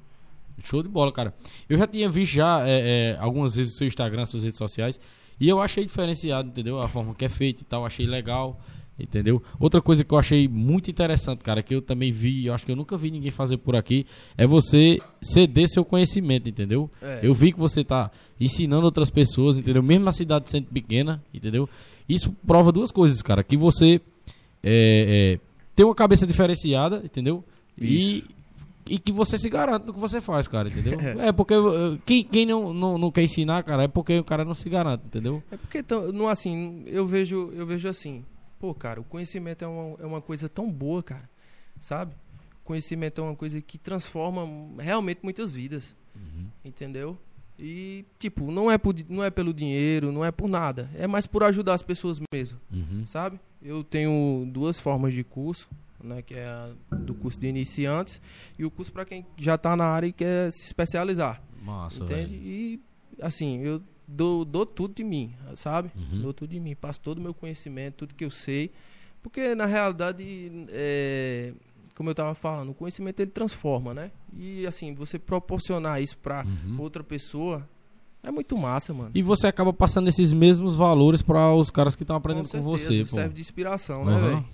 Show 0.63 0.83
de 0.83 0.89
bola, 0.89 1.11
cara. 1.11 1.33
Eu 1.67 1.75
já 1.75 1.87
tinha 1.87 2.07
visto 2.07 2.33
já 2.33 2.67
é, 2.67 3.13
é, 3.13 3.17
algumas 3.19 3.55
vezes 3.55 3.73
o 3.73 3.77
seu 3.77 3.87
Instagram, 3.87 4.27
suas 4.27 4.43
redes 4.43 4.59
sociais, 4.59 4.99
e 5.39 5.47
eu 5.47 5.61
achei 5.61 5.85
diferenciado, 5.85 6.49
entendeu? 6.49 6.79
A 6.79 6.87
forma 6.87 7.15
que 7.15 7.25
é 7.25 7.29
feita 7.29 7.61
e 7.61 7.65
tal, 7.65 7.85
achei 7.85 8.05
legal, 8.05 8.59
entendeu? 8.99 9.41
Outra 9.59 9.81
coisa 9.81 10.03
que 10.03 10.13
eu 10.13 10.17
achei 10.17 10.47
muito 10.47 10.91
interessante, 10.91 11.43
cara, 11.43 11.63
que 11.63 11.73
eu 11.73 11.81
também 11.81 12.11
vi, 12.11 12.45
eu 12.45 12.53
acho 12.53 12.65
que 12.65 12.71
eu 12.71 12.75
nunca 12.75 12.97
vi 12.97 13.09
ninguém 13.09 13.31
fazer 13.31 13.57
por 13.57 13.75
aqui, 13.75 14.05
é 14.37 14.45
você 14.45 14.99
ceder 15.21 15.69
seu 15.69 15.85
conhecimento, 15.85 16.49
entendeu? 16.49 16.89
É. 17.01 17.19
Eu 17.23 17.33
vi 17.33 17.51
que 17.53 17.59
você 17.59 17.83
tá 17.83 18.11
ensinando 18.39 18.85
outras 18.85 19.09
pessoas, 19.09 19.57
entendeu? 19.57 19.81
Mesmo 19.81 20.05
na 20.05 20.11
cidade 20.11 20.49
sendo 20.49 20.67
pequena, 20.67 21.23
entendeu? 21.33 21.69
Isso 22.07 22.35
prova 22.45 22.71
duas 22.71 22.91
coisas, 22.91 23.21
cara, 23.21 23.43
que 23.43 23.55
você 23.55 24.01
é, 24.63 25.37
é, 25.37 25.39
tem 25.75 25.85
uma 25.85 25.95
cabeça 25.95 26.27
diferenciada, 26.27 27.01
entendeu? 27.03 27.43
E, 27.79 28.25
e 28.89 28.97
que 28.99 29.11
você 29.11 29.37
se 29.37 29.49
garante 29.49 29.85
no 29.85 29.93
que 29.93 29.99
você 29.99 30.19
faz, 30.19 30.47
cara, 30.47 30.67
entendeu? 30.69 30.97
é 31.21 31.31
porque 31.31 31.53
uh, 31.55 31.97
quem, 32.05 32.23
quem 32.23 32.45
não, 32.45 32.73
não, 32.73 32.97
não 32.97 33.11
quer 33.11 33.23
ensinar, 33.23 33.63
cara, 33.63 33.83
é 33.83 33.87
porque 33.87 34.17
o 34.19 34.23
cara 34.23 34.43
não 34.43 34.55
se 34.55 34.67
garante, 34.69 35.03
entendeu? 35.05 35.43
É 35.51 35.57
porque, 35.57 35.83
tão- 35.83 36.11
não 36.11 36.27
assim, 36.27 36.83
eu 36.87 37.05
vejo, 37.07 37.51
eu 37.55 37.65
vejo 37.65 37.87
assim, 37.87 38.25
pô, 38.59 38.73
cara, 38.73 38.99
o 38.99 39.03
conhecimento 39.03 39.63
é 39.63 39.67
uma, 39.67 39.95
é 39.99 40.05
uma 40.05 40.21
coisa 40.21 40.49
tão 40.49 40.71
boa, 40.71 41.01
cara, 41.03 41.29
sabe? 41.79 42.13
O 42.63 42.65
conhecimento 42.69 43.21
é 43.21 43.23
uma 43.23 43.35
coisa 43.35 43.61
que 43.61 43.77
transforma 43.77 44.41
realmente 44.81 45.19
muitas 45.23 45.53
vidas, 45.53 45.95
entendeu? 46.63 47.17
E, 47.57 48.05
tipo, 48.17 48.51
não 48.51 48.71
é, 48.71 48.77
por, 48.77 48.95
não 49.09 49.23
é 49.23 49.29
pelo 49.29 49.53
dinheiro, 49.53 50.11
não 50.11 50.23
é 50.23 50.31
por 50.31 50.47
nada, 50.47 50.89
é 50.95 51.05
mais 51.07 51.25
por 51.27 51.43
ajudar 51.43 51.73
as 51.73 51.81
pessoas 51.83 52.19
mesmo, 52.33 52.57
Uhum. 52.71 53.05
sabe? 53.05 53.39
Eu 53.61 53.83
tenho 53.83 54.47
duas 54.51 54.79
formas 54.79 55.13
de 55.13 55.23
curso, 55.23 55.67
né, 56.03 56.21
que 56.21 56.33
é 56.33 56.71
do 57.05 57.13
curso 57.15 57.39
de 57.39 57.47
iniciantes 57.47 58.21
e 58.57 58.65
o 58.65 58.71
curso 58.71 58.91
para 58.91 59.05
quem 59.05 59.25
já 59.37 59.57
tá 59.57 59.75
na 59.75 59.85
área 59.85 60.07
e 60.07 60.11
quer 60.13 60.51
se 60.51 60.63
especializar. 60.65 61.41
Massa, 61.61 62.03
Entende? 62.03 62.33
velho. 62.37 62.43
E 62.43 62.79
assim, 63.21 63.59
eu 63.59 63.81
dou, 64.07 64.43
dou 64.45 64.65
tudo 64.65 64.93
de 64.93 65.03
mim, 65.03 65.33
sabe? 65.55 65.91
Uhum. 65.95 66.21
Dou 66.21 66.33
tudo 66.33 66.49
de 66.51 66.59
mim, 66.59 66.75
passo 66.75 66.99
todo 66.99 67.17
o 67.17 67.21
meu 67.21 67.33
conhecimento, 67.33 67.95
tudo 67.97 68.15
que 68.15 68.25
eu 68.25 68.31
sei. 68.31 68.71
Porque 69.21 69.53
na 69.55 69.65
realidade, 69.65 70.23
é, 70.69 71.53
como 71.95 72.09
eu 72.09 72.15
tava 72.15 72.33
falando, 72.35 72.69
o 72.69 72.73
conhecimento 72.73 73.19
ele 73.19 73.31
transforma, 73.31 73.93
né? 73.93 74.11
E 74.33 74.65
assim, 74.65 74.93
você 74.93 75.19
proporcionar 75.19 76.01
isso 76.01 76.17
pra 76.17 76.45
Uhum. 76.45 76.79
outra 76.79 77.03
pessoa 77.03 77.67
é 78.23 78.31
muito 78.31 78.57
massa, 78.57 78.93
mano. 78.93 79.11
E 79.13 79.21
você 79.21 79.47
acaba 79.47 79.73
passando 79.73 80.07
esses 80.07 80.31
mesmos 80.31 80.75
valores 80.75 81.21
para 81.21 81.53
os 81.53 81.69
caras 81.69 81.95
que 81.95 82.03
estão 82.03 82.15
aprendendo 82.15 82.45
com, 82.45 82.49
certeza, 82.49 82.87
você, 82.89 82.99
pô. 83.05 83.15
serve 83.15 83.33
de 83.35 83.41
inspiração, 83.41 84.05
né, 84.05 84.13
Aham. 84.13 84.27
velho? 84.29 84.45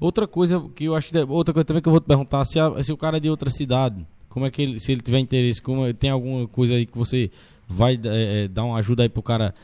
Outra 0.00 0.26
coisa 0.28 0.60
que 0.74 0.84
eu 0.84 0.94
acho, 0.94 1.12
outra 1.28 1.52
coisa 1.52 1.64
também 1.64 1.82
que 1.82 1.88
eu 1.88 1.92
vou 1.92 2.00
te 2.00 2.06
perguntar, 2.06 2.44
se, 2.44 2.58
a- 2.58 2.82
se 2.84 2.92
o 2.92 2.96
cara 2.96 3.16
é 3.16 3.20
de 3.20 3.28
outra 3.28 3.50
cidade, 3.50 4.06
como 4.28 4.46
é 4.46 4.50
que 4.50 4.62
ele, 4.62 4.78
se 4.80 4.92
ele 4.92 5.00
tiver 5.00 5.18
interesse, 5.18 5.60
como, 5.60 5.92
tem 5.92 6.10
alguma 6.10 6.46
coisa 6.46 6.74
aí 6.74 6.86
que 6.86 6.96
você 6.96 7.30
vai 7.66 7.94
é, 8.04 8.44
é, 8.44 8.48
dar 8.48 8.64
uma 8.64 8.78
ajuda 8.78 9.02
aí 9.02 9.08
pro 9.08 9.22
cara 9.22 9.54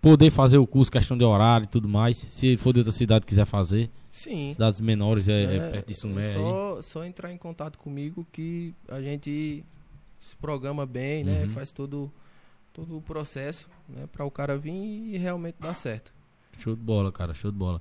poder 0.00 0.30
fazer 0.30 0.58
o 0.58 0.66
curso, 0.66 0.90
questão 0.92 1.16
de 1.16 1.24
horário 1.24 1.64
e 1.64 1.68
tudo 1.68 1.88
mais, 1.88 2.16
se 2.18 2.46
ele 2.48 2.56
for 2.56 2.72
de 2.72 2.80
outra 2.80 2.92
cidade 2.92 3.24
e 3.24 3.26
quiser 3.26 3.44
fazer, 3.46 3.90
Sim. 4.12 4.52
cidades 4.52 4.80
menores 4.80 5.28
é, 5.28 5.42
é 5.44 5.56
É, 5.56 5.70
perto 5.70 5.86
de 5.86 5.92
é 5.92 5.96
Sumé 5.96 6.26
aí. 6.26 6.32
só, 6.34 6.82
só 6.82 7.04
entrar 7.04 7.32
em 7.32 7.36
contato 7.38 7.78
comigo 7.78 8.26
que 8.32 8.74
a 8.88 9.00
gente 9.00 9.64
se 10.18 10.36
programa 10.36 10.84
bem, 10.84 11.24
né? 11.24 11.44
Uhum. 11.44 11.48
Faz 11.50 11.70
todo, 11.70 12.10
todo 12.72 12.96
o 12.98 13.00
processo, 13.00 13.68
né? 13.88 14.06
Para 14.12 14.24
o 14.26 14.30
cara 14.30 14.56
vir 14.58 14.72
e 14.72 15.16
realmente 15.16 15.56
dar 15.58 15.72
certo. 15.74 16.12
Show 16.58 16.74
de 16.76 16.82
bola, 16.82 17.10
cara, 17.10 17.32
show 17.32 17.50
de 17.50 17.56
bola. 17.56 17.80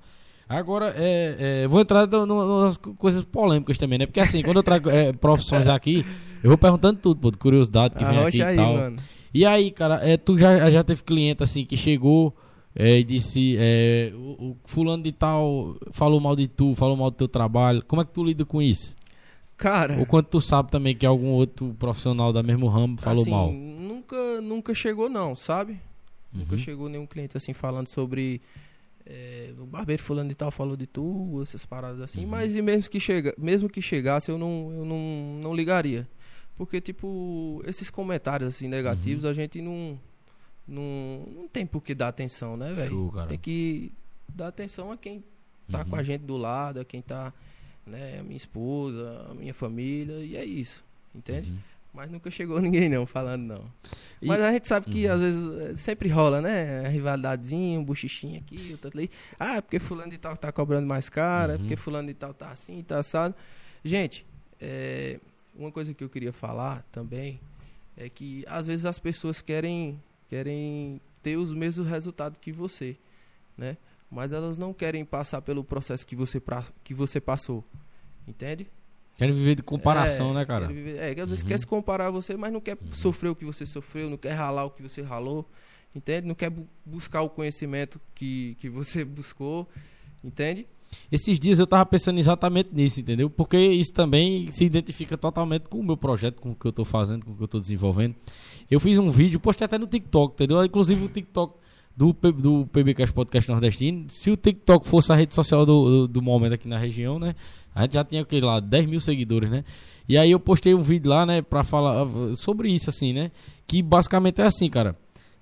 Agora, 0.50 0.94
é, 0.98 1.62
é, 1.64 1.68
vou 1.68 1.80
entrar 1.80 2.08
no- 2.08 2.26
no- 2.26 2.66
nas 2.66 2.76
co- 2.76 2.96
coisas 2.96 3.24
polêmicas 3.24 3.78
também, 3.78 4.00
né? 4.00 4.08
Porque 4.08 4.20
assim, 4.20 4.42
quando 4.42 4.58
eu 4.58 4.64
trago 4.64 4.90
é, 4.90 5.14
profissões 5.14 5.68
aqui, 5.68 6.04
eu 6.44 6.50
vou 6.50 6.58
perguntando 6.58 7.00
tudo, 7.00 7.22
pô, 7.22 7.30
de 7.30 7.38
curiosidade 7.38 7.94
que 7.96 8.04
vem 8.04 8.18
aqui 8.18 8.18
Arrocha 8.22 8.38
e 8.38 8.42
aí, 8.42 8.56
tal. 8.56 8.74
mano. 8.74 8.98
E 9.32 9.46
aí, 9.46 9.70
cara, 9.70 9.96
é, 10.04 10.18
tu 10.18 10.40
já, 10.40 10.72
já 10.72 10.84
teve 10.84 11.04
cliente 11.04 11.44
assim 11.44 11.64
que 11.64 11.78
chegou 11.78 12.36
é, 12.76 12.98
e 12.98 13.04
disse: 13.04 13.56
é, 13.60 14.12
o, 14.16 14.18
o 14.52 14.58
fulano 14.66 15.04
de 15.04 15.12
tal 15.12 15.76
falou 15.92 16.20
mal 16.20 16.36
de 16.36 16.48
tu, 16.48 16.74
falou 16.74 16.98
mal 16.98 17.12
do 17.12 17.18
teu 17.18 17.28
trabalho. 17.28 17.84
Como 17.88 18.02
é 18.02 18.06
que 18.06 18.12
tu 18.12 18.24
lida 18.24 18.44
com 18.44 18.60
isso? 18.60 18.96
Cara, 19.56 20.00
Ou 20.00 20.06
quando 20.08 20.26
tu 20.26 20.42
sabe 20.42 20.72
também 20.72 20.96
que 20.96 21.06
algum 21.06 21.28
outro 21.32 21.76
profissional 21.78 22.34
da 22.34 22.42
mesmo 22.42 22.68
ramo 22.70 22.98
falou 23.00 23.22
assim, 23.22 23.30
mal? 23.30 23.52
nunca, 23.52 24.42
nunca 24.42 24.74
chegou 24.74 25.10
não, 25.10 25.36
sabe? 25.36 25.78
Nunca 26.34 26.54
Uhum. 26.54 26.58
chegou 26.58 26.90
nenhum 26.90 27.06
cliente 27.06 27.36
assim 27.38 27.54
falando 27.54 27.88
sobre 27.88 28.42
é, 29.12 29.52
o 29.58 29.66
barbeiro 29.66 30.04
fulano 30.04 30.30
de 30.30 30.36
tal 30.36 30.52
falou 30.52 30.78
de 30.78 30.86
tu, 30.86 31.40
essas 31.42 31.66
paradas 31.66 32.00
assim, 32.00 32.24
Uhum. 32.26 32.30
mas 32.30 32.56
e 32.56 32.62
mesmo 32.62 32.90
que 32.92 33.00
chega, 33.00 33.34
mesmo 33.38 33.68
que 33.68 33.82
chegasse 33.82 34.30
eu 34.30 34.38
não 34.38 34.72
eu 34.72 34.86
não, 34.86 35.40
não 35.42 35.54
ligaria. 35.56 36.08
Porque 36.56 36.80
tipo, 36.80 37.62
esses 37.66 37.90
comentários 37.90 38.48
assim 38.50 38.68
negativos 38.68 39.24
Uhum. 39.24 39.30
a 39.32 39.34
gente 39.34 39.62
não 39.62 40.00
não, 40.68 41.26
não 41.36 41.48
tem 41.48 41.66
por 41.66 41.82
que 41.82 41.96
dar 41.96 42.10
atenção, 42.10 42.56
né, 42.56 42.72
velho? 42.74 42.92
Tem 43.28 43.40
que 43.40 43.92
dar 44.28 44.50
atenção 44.50 44.92
a 44.92 44.98
quem 44.98 45.24
tá 45.72 45.80
Uhum. 45.80 45.86
com 45.90 45.96
a 45.96 46.04
gente 46.04 46.22
do 46.22 46.38
lado, 46.38 46.80
a 46.80 46.86
quem 46.86 47.02
tá, 47.02 47.34
né, 47.88 48.20
a 48.20 48.24
minha 48.24 48.38
esposa, 48.38 49.26
a 49.32 49.34
minha 49.34 49.54
família, 49.54 50.18
e 50.24 50.36
é 50.36 50.46
isso. 50.46 50.84
Entende? 51.16 51.52
Uhum. 51.92 52.00
Mas 52.02 52.12
nunca 52.12 52.30
chegou 52.32 52.60
ninguém 52.62 52.88
não 52.90 53.06
falando 53.06 53.42
não. 53.44 53.72
E- 54.22 54.28
Mas 54.28 54.42
a 54.42 54.52
gente 54.52 54.68
sabe 54.68 54.86
que 54.90 55.08
Uhum. 55.08 55.14
às 55.14 55.20
vezes 55.20 55.62
eh, 55.62 55.76
sempre 55.76 56.10
rola, 56.10 56.42
né? 56.42 56.86
A 56.86 56.90
rivalidadezinha, 56.90 57.80
um 57.80 57.84
buchichinho 57.84 58.40
aqui, 58.40 58.70
outro 58.72 58.92
ali. 58.94 59.10
Ah, 59.40 59.62
porque 59.62 59.80
fulano 59.80 60.12
de 60.12 60.18
tal 60.18 60.36
tá 60.38 60.52
cobrando 60.52 60.88
mais 60.88 61.10
caro, 61.10 61.52
é 61.52 61.56
Uhum. 61.56 61.62
porque 61.62 61.76
fulano 61.76 62.08
de 62.08 62.14
tal 62.14 62.34
tá 62.34 62.50
assim, 62.52 62.82
tá 62.84 63.00
assado. 63.00 63.34
Gente, 63.84 64.26
é, 64.60 65.20
uma 65.56 65.72
coisa 65.72 65.94
que 65.94 66.04
eu 66.04 66.10
queria 66.10 66.32
falar 66.34 66.84
também 66.92 67.40
é 67.98 68.08
que 68.10 68.44
às 68.48 68.66
vezes 68.68 68.86
as 68.86 69.00
pessoas 69.00 69.42
querem 69.42 70.02
querem 70.30 71.02
ter 71.24 71.38
os 71.38 71.52
mesmos 71.54 71.88
resultados 71.90 72.38
que 72.40 72.52
você, 72.52 72.96
né? 73.58 73.78
Mas 74.12 74.32
elas 74.32 74.58
não 74.58 74.74
querem 74.74 75.04
passar 75.04 75.42
pelo 75.42 75.64
processo 75.64 76.06
que 76.06 76.16
você 76.16 76.40
pra- 76.40 76.64
que 76.84 76.94
você 76.94 77.20
passou. 77.20 77.64
Entende? 78.28 78.68
Querem 79.20 79.36
viver 79.36 79.54
de 79.56 79.62
comparação, 79.62 80.32
É, 80.32 80.34
né, 80.34 80.46
cara? 80.46 80.68
viver- 80.68 80.98
é, 80.98 81.10
às 81.12 81.30
vezes 81.30 81.42
Uhum. 81.44 81.48
quer 81.50 81.60
se 81.60 81.68
comparar 81.68 82.08
a 82.08 82.10
você, 82.12 82.36
mas 82.36 82.52
não 82.52 82.60
quer 82.62 82.76
sofrer 82.94 83.30
o 83.30 83.36
que 83.36 83.46
você 83.46 83.66
sofreu, 83.68 84.10
não 84.10 84.18
quer 84.18 84.32
ralar 84.34 84.66
o 84.66 84.72
que 84.72 84.82
você 84.82 85.02
ralou, 85.04 85.48
entende? 85.96 86.26
Não 86.28 86.34
quer 86.34 86.50
bu- 86.50 86.66
buscar 86.86 87.22
o 87.22 87.30
conhecimento 87.30 88.00
que, 88.16 88.56
que 88.60 88.70
você 88.70 89.06
buscou, 89.06 89.68
entende? 90.24 90.66
Esses 91.12 91.40
dias 91.40 91.60
eu 91.60 91.68
tava 91.68 91.86
pensando 91.86 92.18
exatamente 92.20 92.70
nisso, 92.74 93.00
entendeu? 93.00 93.30
Porque 93.30 93.56
isso 93.58 93.92
também 93.94 94.52
se 94.52 94.64
identifica 94.64 95.16
totalmente 95.16 95.64
com 95.70 95.80
o 95.80 95.84
meu 95.84 95.96
projeto, 95.96 96.42
com 96.42 96.52
o 96.52 96.56
que 96.56 96.66
eu 96.66 96.72
tô 96.74 96.84
fazendo, 96.84 97.24
com 97.26 97.32
o 97.34 97.36
que 97.36 97.44
eu 97.44 97.48
tô 97.48 97.60
desenvolvendo. 97.60 98.16
Eu 98.72 98.80
fiz 98.80 98.98
um 98.98 99.12
vídeo, 99.12 99.40
postei 99.40 99.66
até 99.66 99.78
no 99.78 99.86
TikTok, 99.86 100.34
entendeu? 100.34 100.64
Inclusive 100.66 101.06
o 101.06 101.08
TikTok 101.10 101.60
do, 101.96 102.12
do 102.14 102.66
PBcast 102.72 103.14
Podcast 103.14 103.52
Nordestino. 103.52 104.06
Se 104.10 104.32
o 104.32 104.38
TikTok 104.38 104.88
fosse 104.88 105.12
a 105.12 105.16
rede 105.16 105.36
social 105.36 105.64
do, 105.64 105.90
do, 105.90 106.08
do 106.08 106.22
momento 106.24 106.54
aqui 106.54 106.68
na 106.68 106.80
região, 106.80 107.20
né? 107.20 107.36
A 107.80 107.84
gente 107.84 107.94
já 107.94 108.04
tinha, 108.04 108.22
o 108.22 108.26
que 108.26 108.40
lá, 108.42 108.60
10 108.60 108.86
mil 108.86 109.00
seguidores, 109.00 109.50
né? 109.50 109.64
E 110.08 110.18
aí 110.18 110.32
eu 110.32 110.40
postei 110.40 110.74
um 110.74 110.82
vídeo 110.82 111.10
lá, 111.10 111.26
né, 111.26 111.42
pra 111.42 111.64
falar 111.64 112.06
uh, 112.06 112.36
sobre 112.36 112.70
isso, 112.70 112.90
assim, 112.90 113.14
né? 113.14 113.32
Que 113.66 113.82
basicamente 113.82 114.42
é 114.42 114.46
assim, 114.46 114.70
cara. 114.70 114.96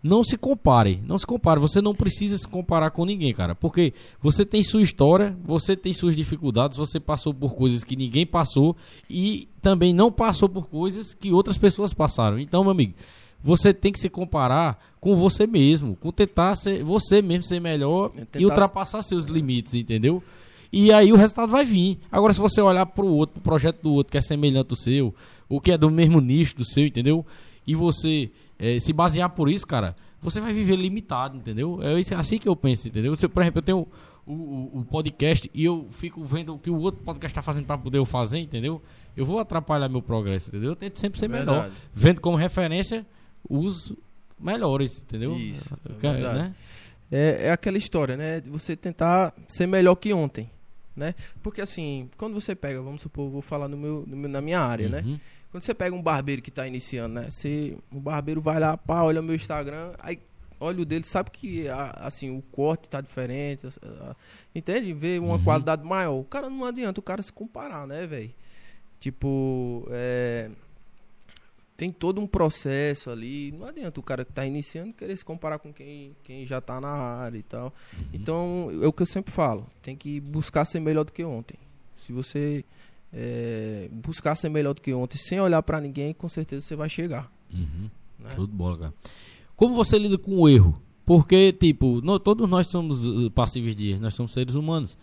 Não 0.04 0.24
se 0.24 0.38
compare, 0.38 1.02
não 1.06 1.18
se 1.18 1.26
compare. 1.26 1.60
Você 1.60 1.82
não 1.82 1.96
precisa 1.96 2.38
se 2.38 2.48
comparar 2.48 2.92
com 2.92 3.04
ninguém, 3.04 3.34
cara. 3.34 3.56
Porque 3.56 3.94
você 4.22 4.46
tem 4.46 4.62
sua 4.62 4.82
história, 4.82 5.36
você 5.44 5.76
tem 5.76 5.94
suas 5.94 6.16
dificuldades, 6.16 6.78
você 6.78 7.00
passou 7.00 7.34
por 7.34 7.56
coisas 7.56 7.84
que 7.84 7.96
ninguém 7.96 8.26
passou 8.26 8.76
e 9.10 9.48
também 9.62 9.94
não 9.94 10.12
passou 10.12 10.48
por 10.48 10.70
coisas 10.70 11.14
que 11.14 11.32
outras 11.32 11.58
pessoas 11.58 11.94
passaram. 11.94 12.38
Então, 12.38 12.62
meu 12.62 12.72
amigo, 12.72 12.94
você 13.44 13.74
tem 13.74 13.92
que 13.92 14.00
se 14.00 14.10
comparar 14.10 14.80
com 15.00 15.16
você 15.16 15.48
mesmo, 15.48 15.96
com 15.96 16.12
tentar 16.12 16.56
ser 16.56 16.84
você 16.84 17.22
mesmo 17.22 17.44
ser 17.44 17.60
melhor 17.60 18.12
É 18.16 18.22
e 18.22 18.26
tentar 18.26 18.46
ultrapassar 18.46 19.02
seus 19.02 19.26
limites, 19.26 19.74
entendeu? 19.74 20.22
E 20.72 20.92
aí 20.92 21.12
o 21.14 21.16
resultado 21.16 21.50
vai 21.52 21.64
vir. 21.66 22.00
Agora, 22.12 22.34
se 22.34 22.40
você 22.40 22.60
olhar 22.62 22.86
pro 22.86 23.08
outro, 23.08 23.34
pro 23.36 23.42
projeto 23.44 23.82
do 23.82 23.94
outro 23.94 24.12
que 24.12 24.18
é 24.18 24.22
semelhante 24.22 24.72
ao 24.72 24.78
seu, 24.78 25.14
o 25.48 25.62
que 25.62 25.72
é 25.72 25.78
do 25.78 25.90
mesmo 25.90 26.20
nicho 26.20 26.56
do 26.58 26.66
seu, 26.66 26.86
entendeu? 26.86 27.26
E 27.66 27.74
você 27.76 28.30
eh, 28.60 28.80
se 28.80 28.92
basear 28.94 29.30
por 29.30 29.50
isso, 29.50 29.66
cara, 29.66 29.96
você 30.22 30.40
vai 30.42 30.52
viver 30.54 30.76
limitado, 30.76 31.38
entendeu? 31.38 31.80
É 31.82 32.00
isso- 32.00 32.14
assim 32.16 32.38
que 32.38 32.48
eu 32.50 32.56
penso, 32.56 32.88
entendeu? 32.88 33.16
Se, 33.16 33.28
por 33.28 33.42
exemplo, 33.42 33.60
eu 33.60 33.64
tenho 33.64 33.88
o, 34.26 34.34
o, 34.34 34.80
o 34.80 34.86
podcast 34.86 35.50
e 35.54 35.64
eu 35.64 35.88
fico 35.92 36.24
vendo 36.26 36.56
o 36.56 36.60
que 36.60 36.70
o 36.70 36.78
outro 36.80 37.02
podcast 37.04 37.34
tá 37.34 37.42
fazendo 37.42 37.66
para 37.66 37.78
poder 37.78 37.98
eu 37.98 38.06
fazer, 38.06 38.40
entendeu? 38.40 38.82
Eu 39.16 39.26
vou 39.26 39.40
atrapalhar 39.40 39.88
meu 39.90 40.02
progresso, 40.02 40.50
entendeu? 40.50 40.72
Eu 40.72 40.76
tento 40.76 41.00
sempre 41.00 41.18
ser 41.20 41.28
melhor. 41.30 41.72
Vendo 41.94 42.20
como 42.22 42.36
referência 42.36 43.06
os 43.50 43.94
melhores, 44.40 45.02
entendeu? 45.02 45.36
Isso, 45.38 45.74
é 46.04 46.34
né? 46.34 46.56
É, 47.12 47.48
é 47.48 47.52
aquela 47.52 47.78
história, 47.78 48.18
né? 48.18 48.42
De 48.42 48.50
você 48.50 48.76
tentar 48.76 49.34
ser 49.48 49.66
melhor 49.66 49.96
que 49.96 50.14
ontem, 50.14 50.50
né? 50.98 51.14
Porque 51.44 51.62
assim, 51.62 52.10
quando 52.18 52.34
você 52.34 52.54
pega, 52.56 52.82
vamos 52.82 53.02
supor, 53.02 53.30
vou 53.30 53.42
falar 53.42 53.68
no 53.68 53.78
meu, 53.78 54.04
no 54.08 54.18
meu- 54.18 54.30
na 54.30 54.42
minha 54.42 54.60
área, 54.60 54.90
né? 54.90 55.04
Uhum. 55.06 55.20
Quando 55.52 55.64
você 55.64 55.74
pega 55.74 55.96
um 55.96 56.02
barbeiro 56.02 56.42
que 56.42 56.52
tá 56.52 56.68
iniciando, 56.68 57.14
né? 57.22 57.30
Você, 57.30 57.78
o 57.92 58.00
barbeiro 58.00 58.42
vai 58.42 58.60
lá, 58.60 58.76
pá, 58.76 59.04
olha 59.04 59.22
o 59.22 59.24
meu 59.24 59.36
Instagram, 59.36 59.94
aí 60.00 60.20
olha 60.60 60.82
o 60.82 60.86
dele, 60.86 61.06
sabe 61.06 61.30
que 61.32 61.68
a- 61.70 61.92
assim, 62.02 62.36
o 62.36 62.42
corte 62.52 62.90
tá 62.90 63.00
diferente, 63.00 63.66
as- 63.68 63.78
a- 63.82 64.16
entende? 64.54 64.92
Vê 64.94 65.20
uma 65.20 65.36
Uhum. 65.36 65.44
qualidade 65.44 65.84
maior. 65.86 66.16
O 66.20 66.24
cara 66.26 66.50
não 66.50 66.66
adianta 66.66 67.00
o 67.00 67.04
cara 67.04 67.22
se 67.22 67.32
comparar, 67.32 67.86
né, 67.88 68.06
velho? 68.08 68.32
Tipo, 69.00 69.88
é, 69.92 70.50
tem 71.78 71.92
todo 71.92 72.20
um 72.20 72.26
processo 72.28 73.10
ali. 73.12 73.52
Não 73.52 73.68
adianta 73.68 74.00
o 74.00 74.04
cara 74.04 74.26
que 74.26 74.34
tá 74.34 74.46
iniciando 74.46 74.94
querer 74.94 75.16
se 75.16 75.24
comparar 75.24 75.60
com 75.60 75.72
quem, 75.72 76.12
quem 76.24 76.46
já 76.46 76.60
tá 76.60 76.82
na 76.82 76.90
área 76.90 77.38
e 77.38 77.44
tal. 77.44 77.72
Então, 78.12 78.70
é 78.82 78.88
o 78.88 78.92
que 78.92 79.04
eu 79.04 79.06
sempre 79.06 79.32
falo. 79.32 79.68
Tem 79.82 79.96
que 79.96 80.20
buscar 80.20 80.66
ser 80.66 80.80
melhor 80.80 81.06
do 81.06 81.14
que 81.14 81.24
ontem. 81.24 81.58
Se 81.96 82.12
você 82.12 82.66
é, 83.14 83.88
buscar 83.92 84.36
ser 84.36 84.50
melhor 84.50 84.74
do 84.74 84.82
que 84.82 84.94
ontem 84.94 85.18
sem 85.18 85.40
olhar 85.40 85.62
pra 85.62 85.80
ninguém, 85.80 86.14
com 86.14 86.28
certeza 86.28 86.66
você 86.66 86.76
vai 86.76 86.90
chegar. 86.90 87.32
Uhum. 87.54 87.90
Né? 88.20 88.36
De 88.36 88.48
bola, 88.48 88.78
cara. 88.78 88.94
Como 89.56 89.76
você 89.76 89.98
lida 90.00 90.18
com 90.18 90.36
o 90.36 90.50
erro? 90.50 90.82
Porque, 91.06 91.54
tipo, 91.54 92.02
no- 92.02 92.20
todos 92.20 92.50
nós 92.50 92.68
somos 92.68 93.06
uh, 93.06 93.32
passíveis 93.32 93.76
de 93.76 93.92
erro, 93.92 94.02
nós 94.02 94.14
somos 94.16 94.34
seres 94.34 94.56
humanos. 94.56 94.98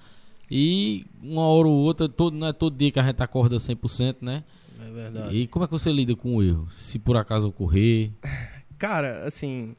E 0.51 1.07
uma 1.23 1.43
hora 1.43 1.67
ou 1.69 1.75
outra, 1.75 2.09
todo, 2.09 2.37
não 2.37 2.47
é 2.49 2.53
todo 2.53 2.77
dia 2.77 2.91
que 2.93 2.99
a 2.99 3.03
gente 3.03 3.23
acorda 3.23 3.57
100%, 3.57 4.17
né? 4.21 4.45
É 4.81 4.91
verdade. 4.91 5.37
E 5.37 5.47
como 5.47 5.65
é 5.65 5.69
que 5.69 5.73
você 5.73 5.93
lida 5.93 6.15
com 6.17 6.37
o 6.37 6.43
erro? 6.43 6.71
Se 6.71 6.99
por 6.99 7.17
acaso 7.17 7.49
ocorrer. 7.49 8.11
Cara, 8.79 9.25
assim, 9.27 9.75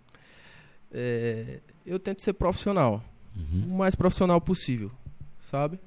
é, 0.91 1.59
eu 1.85 1.99
tento 1.99 2.21
ser 2.21 2.33
profissional. 2.33 3.03
Uhum. 3.37 3.73
o 3.73 3.77
mais 3.77 3.95
profissional 3.95 4.39
possível, 4.39 4.89
sabe? 5.41 5.77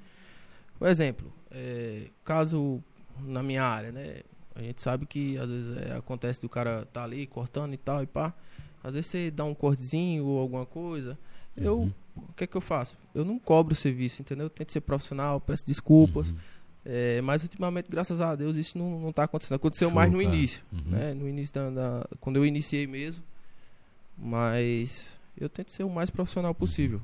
Por 0.79 0.87
exemplo, 0.87 1.33
é, 1.51 2.09
caso 2.23 2.85
na 3.23 3.43
minha 3.43 3.65
área, 3.65 3.91
né? 3.91 4.21
A 4.55 4.61
gente 4.61 4.83
sabe 4.83 5.07
que 5.07 5.39
às 5.39 5.49
vezes 5.49 5.75
é, 5.79 5.97
acontece 5.97 6.43
do 6.43 6.49
cara 6.49 6.85
tá 6.93 7.05
ali 7.05 7.27
cortando 7.27 7.73
e 7.73 7.79
tal 7.79 8.03
e 8.03 8.07
pá. 8.07 8.35
Às 8.85 8.93
vezes 8.93 9.07
você 9.11 9.31
dá 9.31 9.45
um 9.45 9.55
cortezinho 9.55 10.27
ou 10.27 10.39
alguma 10.41 10.67
coisa. 10.67 11.19
Eu, 11.57 11.79
Uhum. 11.81 11.93
o 12.17 12.33
que 12.35 12.45
é 12.45 12.47
que 12.47 12.57
eu 12.57 12.61
faço? 12.61 12.95
Eu 13.15 13.25
não 13.25 13.39
cobro 13.39 13.73
o 13.73 13.77
serviço, 13.77 14.21
entendeu? 14.21 14.45
Eu 14.45 14.51
tento 14.51 14.71
ser 14.71 14.83
profissional, 14.83 15.41
peço 15.41 15.65
desculpas. 15.65 16.31
Uhum. 16.31 16.37
É, 16.91 17.21
mas 17.21 17.43
ultimamente, 17.43 17.91
graças 17.91 18.19
a 18.23 18.35
Deus, 18.35 18.57
isso 18.57 18.79
não, 18.79 18.99
não 18.99 19.13
tá 19.13 19.25
acontecendo. 19.25 19.57
Aconteceu 19.57 19.89
Show, 19.89 19.95
mais 19.95 20.11
no 20.11 20.19
cara. 20.23 20.35
início, 20.35 20.63
Uhum. 20.73 20.81
né? 20.91 21.13
No 21.13 21.29
início 21.29 21.55
da, 21.55 21.69
da- 21.71 22.07
Quando 22.19 22.37
eu 22.37 22.47
iniciei 22.47 22.87
mesmo. 22.87 23.23
Mas 24.17 25.19
eu 25.39 25.49
tento 25.49 25.71
ser 25.73 25.85
o 25.85 25.91
mais 25.91 26.11
profissional 26.11 26.55
possível. 26.55 27.01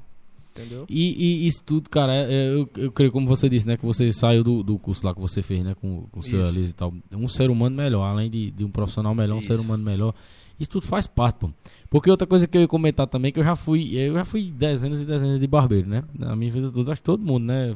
Entendeu? 0.53 0.87
E, 0.89 1.43
e 1.45 1.49
isso 1.49 1.63
tudo, 1.65 1.91
cara, 1.91 2.15
é- 2.15 2.33
é, 2.33 2.49
eu, 2.49 2.69
eu 2.77 2.93
creio, 2.93 3.11
como 3.11 3.27
você 3.27 3.49
disse, 3.49 3.67
né? 3.67 3.77
Que 3.77 3.85
você 3.85 4.13
saiu 4.13 4.45
do, 4.45 4.63
do 4.63 4.79
curso 4.79 5.05
lá 5.05 5.13
que 5.13 5.21
você 5.21 5.43
fez, 5.43 5.65
né? 5.65 5.75
Com, 5.81 6.03
com 6.13 6.21
o 6.21 6.23
seu. 6.23 6.45
Elise 6.47 6.71
e 6.71 6.75
tal. 6.75 6.95
Um 7.13 7.29
ser 7.29 7.51
humano 7.51 7.77
melhor, 7.77 8.05
além 8.05 8.31
de, 8.31 8.53
de 8.53 8.65
um 8.65 8.71
profissional 8.71 9.15
melhor, 9.15 9.37
um 9.37 9.41
Isso. 9.41 9.53
ser 9.53 9.59
humano 9.61 9.83
melhor. 9.83 10.15
Isso 10.59 10.71
tudo 10.71 10.87
faz 10.87 11.07
parte, 11.07 11.37
pô. 11.37 11.51
Porque 11.91 12.11
outra 12.11 12.27
coisa 12.27 12.47
que 12.47 12.57
eu 12.57 12.63
ia 12.63 12.69
comentar 12.69 13.07
também, 13.07 13.31
que 13.33 13.39
eu 13.39 13.45
já 13.45 13.55
fui, 13.57 13.97
eu 13.97 14.15
já 14.15 14.25
fui 14.25 14.51
dezenas 14.51 15.01
e 15.01 15.05
dezenas 15.05 15.39
de 15.39 15.47
barbeiro, 15.47 15.89
né? 15.89 16.03
Na 16.19 16.35
minha 16.35 16.51
vida 16.51 16.71
toda, 16.71 16.93
acho 16.93 17.01
que 17.01 17.05
todo 17.07 17.25
mundo, 17.25 17.45
né? 17.45 17.75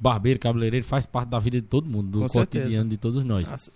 Barbeiro, 0.00 0.38
cabeleireiro, 0.38 0.84
faz 0.84 1.06
parte 1.06 1.28
da 1.28 1.38
vida 1.38 1.60
de 1.60 1.66
todo 1.66 1.90
mundo, 1.90 2.08
do 2.10 2.20
Com 2.20 2.28
certeza. 2.28 2.64
cotidiano 2.64 2.90
de 2.90 2.96
todos 2.96 3.24
nós. 3.24 3.48
Nossa, 3.50 3.70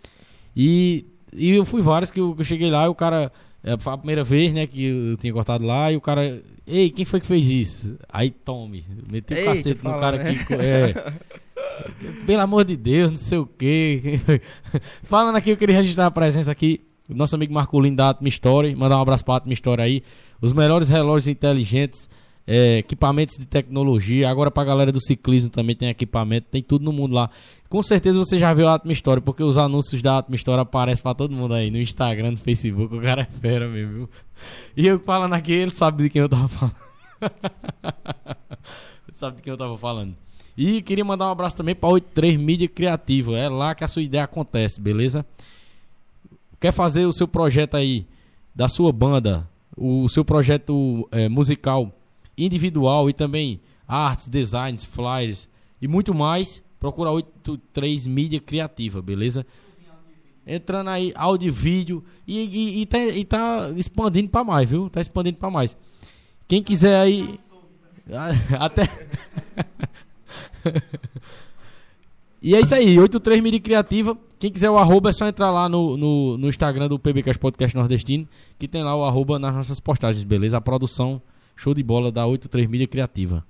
E, 0.57 1.05
e 1.33 1.51
eu 1.51 1.65
fui 1.65 1.81
vários 1.81 2.11
que 2.11 2.21
eu, 2.21 2.35
eu 2.39 2.45
cheguei 2.45 2.71
lá 2.71 2.85
e 2.87 2.89
o 2.89 2.95
cara. 2.95 3.33
é, 3.63 3.77
foi 3.79 3.93
a 3.93 3.99
primeira 3.99 4.25
vez, 4.25 4.53
né, 4.53 4.67
que 4.67 4.83
eu 4.85 5.17
tinha 5.17 5.33
cortado 5.33 5.65
lá 5.65 5.91
e 5.93 5.97
o 5.97 6.01
cara. 6.01 6.43
Ei, 6.67 6.91
quem 6.91 7.05
foi 7.07 7.21
que 7.21 7.27
fez 7.27 7.47
isso? 7.49 7.97
Aí 8.11 8.31
tome. 8.31 8.85
Meteu 9.11 9.41
o 9.41 9.45
cacete 9.45 9.69
no 9.85 9.91
fala, 9.91 10.01
cara 10.01 10.17
né? 10.23 10.35
que. 10.35 10.55
É. 10.55 11.13
Pelo 12.27 12.43
amor 12.43 12.65
de 12.65 12.77
Deus, 12.77 13.11
não 13.11 13.17
sei 13.17 13.39
o 13.39 13.47
quê. 13.47 14.21
Falando 15.05 15.37
aqui, 15.37 15.51
eu 15.51 15.57
queria 15.57 15.77
registrar 15.77 16.07
a 16.07 16.11
presença 16.11 16.51
aqui. 16.51 16.81
Nosso 17.09 17.35
amigo 17.35 17.53
Marcolino 17.53 17.97
da 17.97 18.11
Atma 18.11 18.29
Story. 18.29 18.75
Mandar 18.75 18.99
um 18.99 19.03
abraço 19.03 19.25
pra 19.25 19.37
Atma 19.37 19.53
Story 19.53 19.83
aí. 19.83 20.03
Os 20.41 20.53
melhores 20.53 20.89
relógios 20.89 21.29
inteligentes. 21.29 22.09
é, 22.51 22.79
equipamentos 22.79 23.37
de 23.37 23.45
tecnologia. 23.45 24.31
Agora 24.31 24.51
pra 24.51 24.65
galera 24.65 24.91
do 24.91 25.01
ciclismo 25.03 25.51
também 25.51 25.77
tem 25.77 25.91
equipamento. 25.91 26.47
Tem 26.51 26.63
tudo 26.63 26.83
no 26.83 26.93
mundo 26.93 27.15
lá. 27.15 27.29
Com 27.69 27.83
certeza 27.83 28.17
você 28.19 28.39
já 28.39 28.55
viu 28.55 28.67
a 28.67 28.75
Atma 28.75 28.91
Story, 28.93 29.21
porque 29.21 29.43
os 29.43 29.59
anúncios 29.59 30.01
da 30.01 30.17
Atma 30.17 30.35
Story 30.37 30.63
aparecem 30.63 31.03
pra 31.03 31.13
todo 31.13 31.35
mundo 31.35 31.53
aí, 31.53 31.71
no 31.71 31.77
Instagram, 31.77 32.31
no 32.31 32.37
Facebook, 32.39 32.95
o 32.97 33.03
cara 33.03 33.23
é 33.23 33.39
fera 33.39 33.69
mesmo, 33.69 33.93
viu? 33.93 34.11
E 34.75 34.87
eu 34.87 34.99
falando 35.01 35.35
aqui, 35.35 35.53
ele 35.53 35.75
sabe 35.75 36.05
de 36.05 36.09
quem 36.09 36.23
eu 36.23 36.29
tava 36.29 36.49
falando. 36.49 36.75
ele 39.07 39.17
sabe 39.17 39.37
de 39.37 39.43
quem 39.43 39.51
eu 39.51 39.59
tava 39.59 39.77
falando. 39.77 40.17
E 40.57 40.81
queria 40.81 41.05
mandar 41.05 41.27
um 41.27 41.33
abraço 41.33 41.57
também 41.57 41.75
pra 41.75 41.91
83 41.91 42.41
Mídia 42.41 42.69
Criativa, 42.69 43.37
é 43.37 43.49
lá 43.51 43.75
que 43.75 43.85
a 43.85 43.89
sua 43.89 44.03
ideia 44.03 44.25
acontece, 44.25 44.81
beleza? 44.81 45.27
Quer 46.61 46.73
fazer 46.73 47.07
o 47.07 47.13
seu 47.13 47.29
projeto 47.29 47.77
aí, 47.77 48.07
da 48.55 48.69
sua 48.69 48.93
banda, 48.93 49.49
o 49.77 50.09
seu 50.09 50.25
projeto 50.25 51.09
eh, 51.13 51.29
musical 51.29 51.93
individual 52.37 53.09
e 53.09 53.13
também 53.13 53.61
artes, 53.87 54.27
designs, 54.29 54.85
flyers 54.85 55.49
e 55.81 55.87
muito 55.87 56.13
mais, 56.13 56.63
procura 56.81 57.11
83 57.13 58.07
Mídia 58.07 58.41
Criativa, 58.41 59.01
beleza? 59.01 59.47
Entrando 60.45 60.91
aí, 60.91 61.13
áudio 61.15 61.49
e 61.49 61.51
vídeo 61.51 62.05
e, 62.27 62.39
e, 62.39 62.83
e, 62.83 62.87
tá, 62.87 62.99
e 62.99 63.25
tá 63.25 63.71
expandindo 63.77 64.31
pra 64.31 64.43
mais, 64.43 64.69
viu? 64.69 64.89
Tá 64.91 65.01
expandindo 65.01 65.37
pra 65.37 65.51
mais. 65.51 65.77
Quem 66.49 66.63
quiser 66.63 66.99
aí. 66.99 67.39
Até. 68.59 68.89
E 72.41 72.55
é 72.55 72.61
isso 72.61 72.75
aí, 72.75 72.99
83 72.99 73.43
Mídia 73.43 73.61
Criativa. 73.61 74.17
Quem 74.39 74.53
quiser 74.53 74.71
o 74.71 74.79
arroba 74.79 75.11
é 75.11 75.13
só 75.13 75.27
entrar 75.27 75.51
lá 75.51 75.69
no, 75.69 75.97
no, 75.97 76.39
no 76.39 76.49
Instagram 76.49 76.89
do 76.89 76.99
PBcast 76.99 77.39
Podcast 77.39 77.77
Nordestino, 77.77 78.29
que 78.59 78.69
tem 78.69 78.83
lá 78.85 78.95
o 78.95 79.05
arroba 79.05 79.39
nas 79.39 79.55
nossas 79.55 79.81
postagens, 79.81 80.23
beleza? 80.23 80.57
A 80.57 80.61
produção 80.61 81.21
show 81.57 81.75
de 81.75 81.83
bola 81.83 82.13
da 82.13 82.25
83 82.25 82.69
Mídia 82.69 82.87
Criativa. 82.87 83.45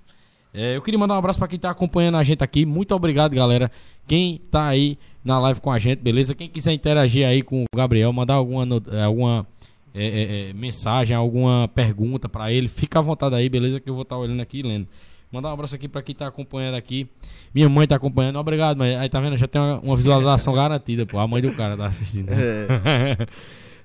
É, 0.53 0.77
eu 0.77 0.83
queria 0.83 0.98
mandar 0.98 1.14
um 1.14 1.18
abraço 1.18 1.38
pra 1.38 1.46
quem 1.46 1.59
tá 1.59 1.70
acompanhando 1.70 2.16
a 2.16 2.24
gente 2.24 2.42
aqui. 2.42 2.64
Muito 2.64 2.94
obrigado, 2.94 3.35
galera. 3.35 3.70
Quem 4.07 4.40
tá 4.51 4.66
aí 4.66 4.96
na 5.22 5.38
live 5.38 5.61
com 5.61 5.70
a 5.70 5.79
gente, 5.79 6.01
beleza? 6.01 6.35
Quem 6.35 6.48
quiser 6.48 6.72
interagir 6.72 7.27
aí 7.27 7.42
com 7.42 7.62
o 7.62 7.77
Gabriel, 7.77 8.11
mandar 8.12 8.35
alguma, 8.35 8.66
eh, 8.90 9.03
alguma 9.03 9.46
é, 9.94 10.48
é, 10.48 10.53
mensagem, 10.55 11.14
alguma 11.14 11.68
pergunta 11.68 12.29
pra 12.29 12.51
ele, 12.51 12.68
fica 12.68 12.98
à 12.98 13.03
vontade 13.03 13.35
aí, 13.35 13.48
beleza? 13.48 13.79
Que 13.79 13.90
eu 13.90 13.94
vou 13.94 14.05
estar 14.05 14.16
olhando 14.16 14.40
aqui 14.40 14.61
e 14.61 14.62
lendo. 14.62 14.88
Mandar 15.30 15.50
um 15.50 15.52
abraço 15.52 15.74
aqui 15.74 15.88
pra 15.88 16.02
quem 16.02 16.14
tá 16.14 16.26
acompanhando 16.26 16.74
aqui. 16.74 17.06
Minha 17.54 17.68
mãe 17.68 17.86
tá 17.86 17.96
acompanhando. 17.96 18.38
Obrigado, 18.38 18.78
mãe. 18.78 18.96
Aí 18.96 19.08
tá 19.08 19.20
vendo? 19.20 19.36
Já 19.36 19.46
tem 19.46 19.60
uma, 19.60 19.78
uma 19.80 19.96
visualização 19.96 20.54
garantida, 20.54 21.04
pô. 21.04 21.18
A 21.18 21.28
mãe 21.28 21.42
do 21.42 21.52
cara 21.52 21.76
tá 21.76 21.86
assistindo. 21.86 22.28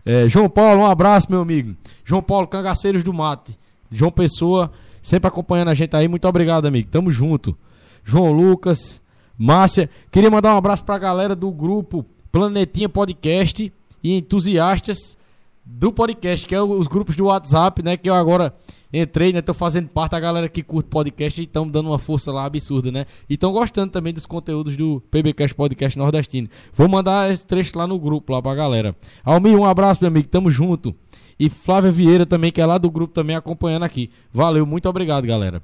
É, 0.06 0.27
João 0.27 0.49
Paulo, 0.49 0.82
um 0.82 0.86
abraço, 0.86 1.27
meu 1.29 1.39
amigo. 1.39 1.77
João 2.03 2.21
Paulo, 2.21 2.45
Cangaceiros 2.45 3.03
do 3.03 3.13
Mate. 3.13 3.58
João 3.89 4.12
Pessoa, 4.12 4.69
sempre 5.01 5.29
acompanhando 5.29 5.69
a 5.69 5.73
gente 5.73 5.95
aí. 5.95 6.10
Muito 6.10 6.27
obrigado, 6.27 6.65
amigo. 6.65 6.89
Tamo 6.91 7.10
junto. 7.10 7.58
João 8.03 8.34
Lucas, 8.34 9.01
Márcia. 9.38 9.89
Queria 10.12 10.29
mandar 10.29 10.56
um 10.56 10.58
abraço 10.58 10.84
pra 10.84 10.97
galera 10.97 11.34
do 11.34 11.49
grupo 11.51 12.06
Planetinha 12.34 12.89
Podcast 12.89 13.71
e 14.03 14.17
entusiastas 14.17 15.17
do 15.65 15.93
podcast, 15.93 16.45
que 16.45 16.53
é 16.53 16.62
os 16.62 16.88
grupos 16.88 17.15
do 17.15 17.25
WhatsApp, 17.25 17.82
né? 17.82 17.95
Que 17.95 18.10
eu 18.10 18.15
agora 18.15 18.53
entrei, 18.93 19.34
né? 19.34 19.41
Tô 19.41 19.53
fazendo 19.53 19.89
parte 19.89 20.12
da 20.12 20.19
galera 20.19 20.47
que 20.47 20.62
curte 20.62 20.89
podcast 20.89 21.41
e 21.41 21.45
estão 21.45 21.67
dando 21.67 21.89
uma 21.89 21.97
força 21.97 22.32
lá 22.32 22.45
absurda, 22.45 22.91
né? 22.91 23.06
E 23.27 23.34
estão 23.34 23.51
gostando 23.51 23.91
também 23.91 24.13
dos 24.13 24.25
conteúdos 24.25 24.77
do 24.77 25.01
PBcast 25.10 25.56
Podcast 25.56 25.97
Nordestino. 25.97 26.47
Vou 26.73 26.88
mandar 26.88 27.32
esse 27.32 27.45
trecho 27.45 27.77
lá 27.77 27.88
no 27.88 27.97
grupo, 27.99 28.32
lá 28.32 28.41
pra 28.41 28.53
galera. 28.53 28.95
Almir, 29.23 29.58
um 29.58 29.65
abraço, 29.65 29.99
meu 30.01 30.10
amigo. 30.10 30.27
Tamo 30.27 30.51
junto. 30.51 30.95
E 31.39 31.49
Flávia 31.49 31.91
Vieira 31.91 32.25
também, 32.25 32.51
que 32.51 32.62
é 32.62 32.65
lá 32.65 32.77
do 32.77 32.91
grupo 32.91 33.13
também, 33.13 33.36
acompanhando 33.36 33.84
aqui. 33.84 34.12
Valeu, 34.32 34.65
muito 34.65 34.88
obrigado, 34.88 35.25
galera. 35.25 35.62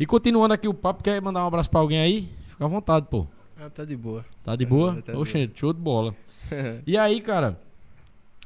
E 0.00 0.06
continuando 0.06 0.54
aqui 0.54 0.66
o 0.66 0.74
papo, 0.74 1.02
quer 1.02 1.20
mandar 1.20 1.44
um 1.44 1.48
abraço 1.48 1.68
pra 1.68 1.80
alguém 1.80 2.00
aí? 2.00 2.28
Fica 2.48 2.64
à 2.64 2.68
vontade, 2.68 3.06
pô. 3.10 3.26
Ah, 3.60 3.68
tá 3.68 3.84
de 3.84 3.96
boa. 3.96 4.24
Tá 4.42 4.56
de 4.56 4.64
boa? 4.64 5.00
Tá 5.02 5.12
de 5.12 5.18
Oxe, 5.18 5.50
show 5.54 5.72
de 5.72 5.80
bola. 5.80 6.14
E 6.86 6.98
aí, 6.98 7.20
cara, 7.20 7.58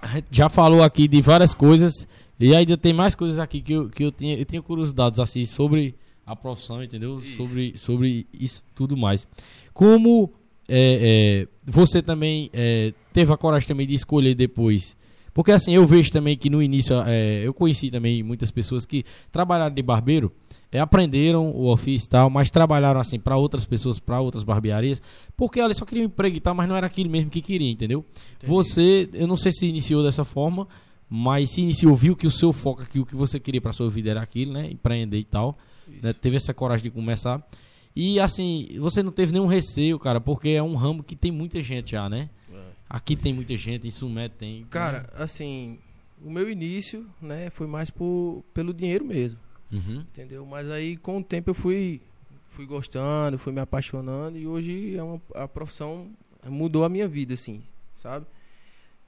a 0.00 0.06
gente 0.08 0.28
já 0.30 0.48
falou 0.48 0.82
aqui 0.82 1.08
de 1.08 1.20
várias 1.20 1.54
coisas 1.54 2.06
e 2.38 2.54
ainda 2.54 2.76
tem 2.76 2.92
mais 2.92 3.14
coisas 3.14 3.38
aqui 3.38 3.60
que 3.60 3.72
eu, 3.72 3.88
que 3.88 4.04
eu, 4.04 4.12
tinha, 4.12 4.36
eu 4.36 4.44
tinha 4.44 4.62
curiosidades 4.62 5.18
assim 5.18 5.44
sobre 5.46 5.94
a 6.26 6.34
profissão, 6.34 6.82
entendeu? 6.82 7.18
Isso. 7.20 7.36
Sobre, 7.36 7.78
sobre 7.78 8.26
isso 8.32 8.64
tudo 8.74 8.96
mais. 8.96 9.26
Como 9.72 10.32
é, 10.68 11.44
é, 11.44 11.48
você 11.64 12.02
também 12.02 12.50
é, 12.52 12.92
teve 13.12 13.32
a 13.32 13.36
coragem 13.36 13.68
também 13.68 13.86
de 13.86 13.94
escolher 13.94 14.34
depois, 14.34 14.96
Porque 15.32 15.52
assim, 15.52 15.74
eu 15.74 15.86
vejo 15.86 16.10
também 16.10 16.36
que 16.36 16.50
no 16.50 16.62
início, 16.62 16.96
é, 17.06 17.46
eu 17.46 17.54
conheci 17.54 17.90
também 17.90 18.22
muitas 18.22 18.50
pessoas 18.50 18.84
que 18.84 19.04
trabalharam 19.30 19.74
de 19.74 19.82
barbeiro, 19.82 20.32
é, 20.72 20.80
aprenderam 20.80 21.50
o 21.50 21.70
ofício 21.70 22.06
e 22.06 22.10
tal, 22.10 22.28
mas 22.28 22.50
trabalharam 22.50 22.98
assim 22.98 23.20
para 23.20 23.36
outras 23.36 23.64
pessoas, 23.64 23.98
para 23.98 24.20
outras 24.20 24.42
barbearias, 24.42 25.00
porque 25.36 25.60
elas 25.60 25.76
só 25.76 25.84
queriam 25.84 26.06
emprego 26.06 26.36
e 26.36 26.40
tal, 26.40 26.54
mas 26.54 26.68
não 26.68 26.74
era 26.74 26.86
aquilo 26.86 27.08
mesmo 27.08 27.30
que 27.30 27.40
queria, 27.40 27.70
entendeu? 27.70 28.04
Entendi. 28.36 28.52
Você, 28.52 29.08
eu 29.12 29.26
não 29.26 29.36
sei 29.36 29.52
se 29.52 29.66
iniciou 29.66 30.02
dessa 30.02 30.24
forma, 30.24 30.66
mas 31.08 31.50
se 31.50 31.60
iniciou, 31.60 31.94
viu 31.94 32.16
que 32.16 32.26
o 32.26 32.30
seu 32.30 32.52
foco 32.52 32.82
aqui, 32.82 32.98
o 32.98 33.06
que 33.06 33.14
você 33.14 33.38
queria 33.38 33.60
para 33.60 33.72
sua 33.72 33.88
vida 33.88 34.10
era 34.10 34.20
aquilo, 34.20 34.52
né? 34.52 34.70
Empreender 34.70 35.18
e 35.18 35.24
tal. 35.24 35.56
Né? 36.02 36.12
Teve 36.12 36.36
essa 36.36 36.52
coragem 36.52 36.84
de 36.84 36.90
começar. 36.90 37.46
E 37.94 38.20
assim, 38.20 38.68
você 38.78 39.02
não 39.02 39.12
teve 39.12 39.32
nenhum 39.32 39.46
receio, 39.46 39.98
cara, 39.98 40.20
porque 40.20 40.50
é 40.50 40.62
um 40.62 40.74
ramo 40.74 41.02
que 41.02 41.16
tem 41.16 41.30
muita 41.30 41.62
gente 41.62 41.92
já, 41.92 42.08
né? 42.08 42.28
É. 42.52 42.62
Aqui 42.90 43.16
tem 43.16 43.32
muita 43.32 43.56
gente, 43.56 43.86
em 43.86 43.90
Sumé 43.90 44.28
tem. 44.28 44.64
Cara, 44.66 45.08
assim, 45.14 45.78
o 46.22 46.30
meu 46.30 46.50
início, 46.50 47.06
né, 47.22 47.48
foi 47.50 47.66
mais 47.66 47.88
por, 47.88 48.44
pelo 48.52 48.74
dinheiro 48.74 49.04
mesmo. 49.04 49.38
Uhum. 49.72 50.00
Entendeu? 50.00 50.44
Mas 50.44 50.70
aí 50.70 50.96
com 50.96 51.18
o 51.18 51.24
tempo 51.24 51.50
eu 51.50 51.54
fui 51.54 52.00
fui 52.46 52.64
gostando, 52.64 53.36
fui 53.36 53.52
me 53.52 53.60
apaixonando 53.60 54.38
e 54.38 54.46
hoje 54.46 54.96
é 54.96 55.02
uma, 55.02 55.20
a 55.34 55.46
profissão 55.46 56.10
mudou 56.46 56.84
a 56.84 56.88
minha 56.88 57.06
vida, 57.06 57.34
assim, 57.34 57.62
sabe? 57.92 58.24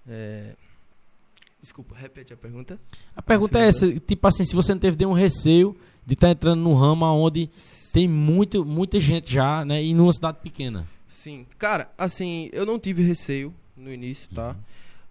É, 0.06 0.54
Desculpa, 1.60 1.94
repete 1.96 2.32
a 2.32 2.36
pergunta. 2.36 2.78
A 3.16 3.20
pergunta 3.20 3.58
é 3.58 3.68
essa, 3.68 3.92
tipo 4.00 4.26
assim, 4.26 4.44
se 4.44 4.54
você 4.54 4.72
não 4.72 4.80
teve 4.80 4.96
nenhum 4.96 5.12
receio 5.12 5.76
de 6.06 6.14
estar 6.14 6.28
tá 6.28 6.32
entrando 6.32 6.60
num 6.60 6.74
ramo 6.74 7.04
onde 7.04 7.50
tem 7.92 8.06
muito, 8.06 8.64
muita 8.64 9.00
gente 9.00 9.32
já, 9.32 9.64
né, 9.64 9.82
e 9.82 9.92
numa 9.92 10.12
cidade 10.12 10.38
pequena. 10.40 10.86
Sim. 11.08 11.46
Cara, 11.58 11.90
assim, 11.98 12.48
eu 12.52 12.64
não 12.64 12.78
tive 12.78 13.02
receio 13.02 13.52
no 13.76 13.92
início, 13.92 14.30
tá? 14.34 14.50
Uhum. 14.50 14.56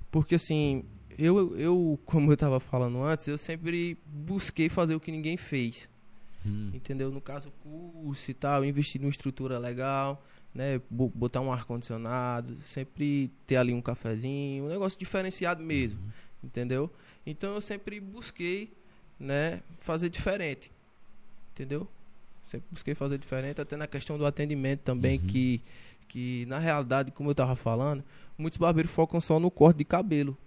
Porque 0.10 0.36
assim, 0.36 0.84
eu, 1.18 1.56
eu, 1.58 2.00
como 2.06 2.32
eu 2.32 2.38
tava 2.38 2.60
falando 2.60 3.04
antes, 3.04 3.28
eu 3.28 3.38
sempre 3.38 3.98
busquei 4.06 4.70
fazer 4.70 4.96
o 4.96 5.00
que 5.00 5.12
ninguém 5.12 5.36
fez. 5.36 5.90
Uhum. 6.46 6.72
Entendeu? 6.74 7.12
No 7.12 7.20
caso, 7.20 7.52
curso 7.62 8.32
e 8.32 8.34
tal, 8.34 8.64
investir 8.64 9.02
numa 9.02 9.10
estrutura 9.10 9.60
legal, 9.60 10.24
né? 10.56 10.80
Botar 10.90 11.42
um 11.42 11.52
ar-condicionado, 11.52 12.58
sempre 12.62 13.30
ter 13.46 13.58
ali 13.58 13.74
um 13.74 13.82
cafezinho, 13.82 14.64
um 14.64 14.70
negócio 14.70 14.98
diferenciado 14.98 15.62
mesmo. 15.62 16.00
Uhum 16.00 16.27
entendeu? 16.44 16.90
Então 17.26 17.56
eu 17.56 17.62
sempre 17.62 18.00
busquei, 18.00 18.72
né, 19.20 19.62
fazer 19.80 20.10
diferente, 20.10 20.72
entendeu? 21.54 21.88
Sempre 22.44 22.68
busquei 22.72 22.96
fazer 22.96 23.18
diferente, 23.18 23.60
até 23.60 23.76
na 23.76 23.88
questão 23.88 24.18
do 24.18 24.26
atendimento 24.26 24.82
também, 24.82 25.20
uhum. 25.20 25.28
que, 25.28 25.62
que 26.08 26.46
na 26.46 26.60
realidade, 26.60 27.12
como 27.12 27.30
eu 27.30 27.36
tava 27.36 27.56
falando, 27.56 28.04
muitos 28.38 28.58
barbeiros 28.58 28.92
focam 28.92 29.20
só 29.20 29.40
no 29.40 29.52
corte 29.52 29.78
de 29.78 29.86
cabelo, 29.86 30.38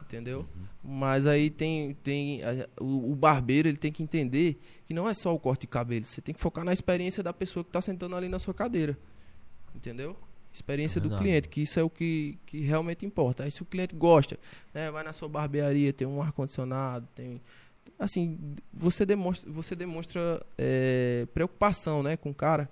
entendeu? 0.00 0.40
Uhum. 0.40 0.66
Mas 0.98 1.26
aí 1.26 1.50
tem, 1.50 1.94
tem 2.02 2.40
o, 2.80 3.12
o, 3.12 3.14
barbeiro 3.14 3.68
ele 3.68 3.76
tem 3.76 3.92
que 3.92 4.02
entender 4.02 4.60
que 4.86 4.94
não 4.94 5.08
é 5.08 5.14
só 5.14 5.34
o 5.34 5.38
corte 5.38 5.62
de 5.62 5.66
cabelo, 5.66 6.04
você 6.04 6.20
tem 6.20 6.34
que 6.34 6.40
focar 6.40 6.64
na 6.64 6.72
experiência 6.72 7.22
da 7.22 7.32
pessoa 7.32 7.62
que 7.62 7.68
está 7.68 7.80
sentando 7.80 8.16
ali 8.16 8.28
na 8.28 8.38
sua 8.38 8.54
cadeira, 8.54 8.96
entendeu? 9.74 10.16
Experiência 10.52 10.98
é 10.98 11.02
do 11.02 11.16
cliente, 11.16 11.48
que 11.48 11.62
isso 11.62 11.78
é 11.78 11.82
o 11.82 11.90
que, 11.90 12.38
que 12.46 12.60
realmente 12.60 13.06
importa. 13.06 13.44
Aí 13.44 13.50
se 13.50 13.62
o 13.62 13.64
cliente 13.64 13.94
gosta, 13.94 14.38
né, 14.72 14.90
vai 14.90 15.02
na 15.02 15.12
sua 15.12 15.28
barbearia, 15.28 15.92
tem 15.92 16.06
um 16.06 16.22
ar 16.22 16.32
condicionado, 16.32 17.08
tem 17.14 17.40
assim, 17.98 18.38
você 18.72 19.06
demonstra, 19.06 19.50
você 19.50 19.74
demonstra 19.76 20.44
é, 20.58 21.26
preocupação, 21.32 22.02
né, 22.02 22.16
com 22.16 22.30
o 22.30 22.34
cara 22.34 22.68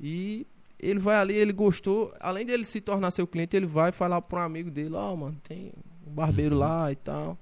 e 0.00 0.46
ele 0.78 1.00
vai 1.00 1.16
ali, 1.16 1.34
ele 1.34 1.52
gostou, 1.52 2.14
além 2.20 2.46
dele 2.46 2.64
se 2.64 2.80
tornar 2.80 3.10
seu 3.10 3.26
cliente, 3.26 3.56
ele 3.56 3.66
vai 3.66 3.90
falar 3.90 4.22
para 4.22 4.40
um 4.40 4.44
amigo 4.44 4.70
dele, 4.70 4.94
ó, 4.94 5.12
oh, 5.12 5.16
mano, 5.16 5.40
tem 5.42 5.72
um 6.06 6.12
barbeiro 6.12 6.54
uhum. 6.54 6.60
lá 6.60 6.92
e 6.92 6.96
tal. 6.96 7.36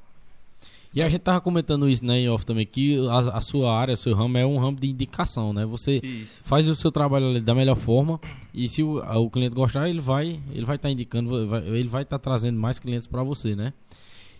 E 0.95 1.03
a 1.03 1.09
gente 1.09 1.21
tava 1.21 1.41
comentando 1.41 1.89
isso, 1.89 2.05
né, 2.05 2.21
em 2.21 2.29
off 2.29 2.47
também, 2.47 2.65
que 2.65 2.97
a, 3.09 3.39
a 3.39 3.41
sua 3.41 3.77
área, 3.79 3.95
o 3.95 3.97
seu 3.97 4.15
ramo 4.15 4.39
é 4.39 4.47
um 4.47 4.57
ramo 4.59 4.79
de 4.79 4.89
indicação, 4.89 5.53
né? 5.53 5.67
Você 5.67 6.01
isso. 6.03 6.41
faz 6.43 6.69
o 6.69 6.75
seu 6.75 6.91
trabalho 6.91 7.41
da 7.41 7.55
melhor 7.55 7.77
forma 7.77 8.21
e 8.55 8.69
se 8.69 8.83
o, 8.83 8.99
o 8.99 9.31
cliente 9.31 9.55
gostar, 9.55 9.89
ele 9.89 10.01
vai 10.01 10.41
ele 10.53 10.65
vai 10.65 10.77
estar 10.77 10.89
tá 10.89 10.93
indicando, 10.93 11.47
vai, 11.49 11.67
ele 11.69 11.89
vai 11.89 12.03
estar 12.03 12.19
tá 12.19 12.23
trazendo 12.23 12.59
mais 12.59 12.79
clientes 12.79 13.07
para 13.07 13.23
você, 13.23 13.55
né? 13.55 13.73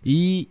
E 0.05 0.49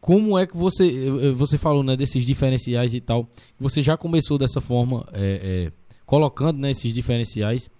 como 0.00 0.38
é 0.38 0.46
que 0.46 0.56
você 0.56 1.10
você 1.32 1.58
falou, 1.58 1.82
né, 1.82 1.96
desses 1.96 2.24
diferenciais 2.24 2.94
e 2.94 3.00
tal, 3.00 3.28
você 3.58 3.82
já 3.82 3.96
começou 3.96 4.38
dessa 4.38 4.60
forma, 4.60 5.06
é, 5.12 5.68
é, 5.68 5.72
colocando, 6.04 6.58
né, 6.58 6.70
esses 6.70 6.92
diferenciais. 6.92 7.70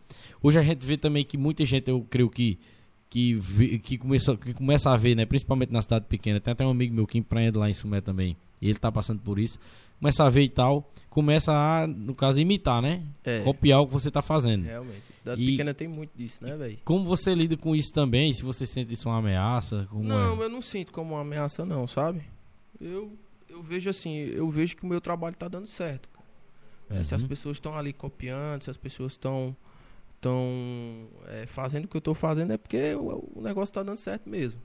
Hoje 0.42 0.58
a 0.58 0.62
gente 0.62 0.84
vê 0.84 0.96
também 0.96 1.24
que 1.24 1.36
muita 1.36 1.64
gente, 1.66 1.90
eu 1.90 2.06
creio 2.08 2.30
que 2.30 2.58
que, 3.10 3.78
que, 3.80 3.98
começou, 3.98 4.38
que 4.38 4.54
começa 4.54 4.90
a 4.90 4.96
ver, 4.96 5.16
né, 5.16 5.26
principalmente 5.26 5.72
na 5.72 5.82
cidade 5.82 6.06
pequena. 6.06 6.40
Tem 6.40 6.52
até 6.52 6.64
um 6.64 6.70
amigo 6.70 6.94
meu 6.94 7.06
que 7.06 7.18
empreende 7.18 7.58
lá 7.58 7.68
em 7.68 7.74
Sumé 7.74 8.00
também. 8.00 8.36
E 8.62 8.68
ele 8.68 8.78
tá 8.78 8.90
passando 8.90 9.20
por 9.20 9.38
isso. 9.38 9.58
Começa 9.98 10.24
a 10.24 10.30
ver 10.30 10.44
e 10.44 10.48
tal. 10.48 10.90
Começa 11.10 11.52
a, 11.52 11.86
no 11.86 12.14
caso, 12.14 12.40
imitar, 12.40 12.80
né? 12.80 13.02
É. 13.24 13.40
Copiar 13.40 13.80
o 13.80 13.86
que 13.86 13.92
você 13.92 14.10
tá 14.10 14.22
fazendo. 14.22 14.64
Realmente. 14.64 15.12
Cidade 15.12 15.42
e 15.42 15.50
pequena 15.50 15.74
tem 15.74 15.88
muito 15.88 16.12
disso, 16.16 16.42
né, 16.42 16.56
velho? 16.56 16.78
Como 16.84 17.04
você 17.04 17.34
lida 17.34 17.56
com 17.56 17.74
isso 17.74 17.92
também? 17.92 18.32
Se 18.32 18.42
você 18.42 18.64
sente 18.64 18.94
isso 18.94 19.08
uma 19.08 19.18
ameaça? 19.18 19.88
não, 19.92 20.40
é? 20.40 20.44
eu 20.44 20.48
não 20.48 20.62
sinto 20.62 20.92
como 20.92 21.14
uma 21.14 21.22
ameaça, 21.22 21.66
não, 21.66 21.86
sabe? 21.86 22.22
Eu, 22.80 23.12
eu 23.48 23.60
vejo 23.60 23.90
assim, 23.90 24.14
eu 24.14 24.48
vejo 24.48 24.76
que 24.76 24.84
o 24.84 24.86
meu 24.86 25.00
trabalho 25.00 25.34
tá 25.36 25.48
dando 25.48 25.66
certo. 25.66 26.08
Uhum. 26.88 27.04
se 27.04 27.14
as 27.14 27.22
pessoas 27.22 27.56
estão 27.56 27.76
ali 27.76 27.92
copiando, 27.92 28.62
se 28.62 28.70
as 28.70 28.76
pessoas 28.76 29.12
estão 29.12 29.54
estão 30.20 31.08
é, 31.28 31.46
fazendo 31.46 31.86
o 31.86 31.88
que 31.88 31.96
eu 31.96 32.00
estou 32.00 32.14
fazendo 32.14 32.52
é 32.52 32.58
porque 32.58 32.94
o, 32.94 33.30
o 33.36 33.40
negócio 33.40 33.70
está 33.70 33.82
dando 33.82 33.96
certo 33.96 34.28
mesmo. 34.28 34.60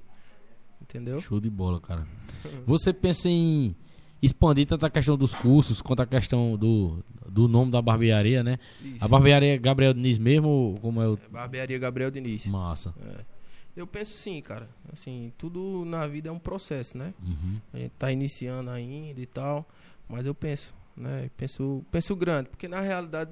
Entendeu? 0.81 1.21
Show 1.21 1.39
de 1.39 1.49
bola, 1.49 1.79
cara. 1.79 2.05
Você 2.67 2.93
pensa 2.93 3.29
em 3.29 3.73
expandir 4.21 4.67
tanto 4.67 4.85
a 4.85 4.89
questão 4.89 5.17
dos 5.17 5.33
cursos 5.33 5.81
quanto 5.81 6.01
a 6.01 6.05
questão 6.05 6.57
do, 6.57 7.03
do 7.27 7.47
nome 7.47 7.71
da 7.71 7.81
barbearia, 7.81 8.43
né? 8.43 8.59
Isso. 8.83 9.03
A 9.03 9.07
barbearia 9.07 9.55
é 9.55 9.57
Gabriel 9.57 9.93
Diniz 9.93 10.17
mesmo 10.17 10.75
como 10.81 11.01
é 11.01 11.07
o... 11.07 11.13
É 11.13 11.29
barbearia 11.29 11.79
Gabriel 11.79 12.11
Diniz. 12.11 12.45
Massa. 12.47 12.93
É. 13.01 13.23
Eu 13.75 13.87
penso 13.87 14.13
sim, 14.13 14.41
cara. 14.41 14.69
Assim, 14.91 15.33
tudo 15.37 15.83
na 15.85 16.07
vida 16.07 16.29
é 16.29 16.31
um 16.31 16.39
processo, 16.39 16.97
né? 16.97 17.13
Uhum. 17.21 17.59
A 17.73 17.77
gente 17.77 17.91
tá 17.97 18.11
iniciando 18.11 18.69
ainda 18.69 19.19
e 19.19 19.25
tal, 19.25 19.67
mas 20.07 20.25
eu 20.25 20.33
penso, 20.33 20.73
né? 20.95 21.29
Penso, 21.35 21.83
penso 21.91 22.15
grande, 22.15 22.49
porque 22.49 22.67
na 22.67 22.79
realidade 22.79 23.31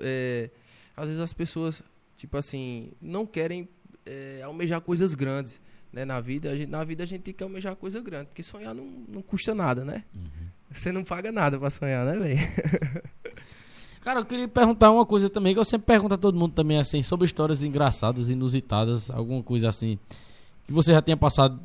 é, 0.00 0.50
às 0.98 1.06
vezes 1.06 1.20
as 1.20 1.32
pessoas, 1.32 1.82
tipo 2.16 2.36
assim, 2.36 2.90
não 3.00 3.24
querem 3.24 3.68
é, 4.04 4.42
almejar 4.42 4.80
coisas 4.80 5.14
grandes. 5.14 5.60
Né, 5.90 6.04
na 6.04 6.20
vida, 6.20 6.54
gente, 6.54 6.68
na 6.68 6.84
vida 6.84 7.02
a 7.02 7.06
gente 7.06 7.22
tem 7.22 7.32
que 7.32 7.42
almejar 7.42 7.74
coisa 7.74 7.98
grande, 8.02 8.26
porque 8.26 8.42
sonhar 8.42 8.74
não, 8.74 8.84
não 9.08 9.22
custa 9.22 9.54
nada, 9.54 9.86
né? 9.86 10.04
Uhum. 10.14 10.48
Você 10.70 10.92
não 10.92 11.02
paga 11.02 11.32
nada 11.32 11.58
para 11.58 11.70
sonhar, 11.70 12.04
né, 12.04 12.12
velho? 12.18 12.38
Cara, 14.04 14.20
eu 14.20 14.24
queria 14.26 14.46
perguntar 14.46 14.90
uma 14.90 15.06
coisa 15.06 15.30
também, 15.30 15.54
que 15.54 15.60
eu 15.60 15.64
sempre 15.64 15.86
pergunto 15.86 16.12
a 16.12 16.18
todo 16.18 16.38
mundo 16.38 16.52
também, 16.52 16.78
assim, 16.78 17.02
sobre 17.02 17.24
histórias 17.24 17.62
engraçadas, 17.62 18.28
inusitadas, 18.28 19.10
alguma 19.10 19.42
coisa 19.42 19.70
assim, 19.70 19.98
que 20.66 20.72
você 20.72 20.92
já 20.92 21.00
tenha 21.00 21.16
passado, 21.16 21.58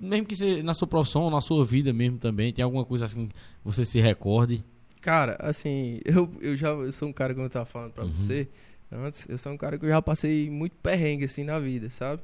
mesmo 0.00 0.26
que 0.26 0.34
seja 0.34 0.62
na 0.64 0.74
sua 0.74 0.88
profissão, 0.88 1.30
na 1.30 1.40
sua 1.40 1.64
vida 1.64 1.92
mesmo 1.92 2.18
também, 2.18 2.52
tem 2.52 2.64
alguma 2.64 2.84
coisa 2.84 3.04
assim 3.04 3.28
que 3.28 3.34
você 3.64 3.84
se 3.84 4.00
recorde? 4.00 4.64
Cara, 5.00 5.36
assim, 5.38 6.00
eu, 6.04 6.28
eu 6.40 6.56
já 6.56 6.70
eu 6.70 6.92
sou 6.92 7.08
um 7.08 7.12
cara, 7.12 7.32
como 7.32 7.46
eu 7.46 7.50
tava 7.50 7.64
falando 7.64 7.92
pra 7.92 8.04
uhum. 8.04 8.10
você, 8.10 8.48
antes, 8.92 9.28
eu 9.28 9.38
sou 9.38 9.52
um 9.52 9.56
cara 9.56 9.78
que 9.78 9.84
eu 9.84 9.88
já 9.88 10.02
passei 10.02 10.50
muito 10.50 10.76
perrengue 10.76 11.24
assim 11.24 11.44
na 11.44 11.58
vida, 11.58 11.90
sabe? 11.90 12.22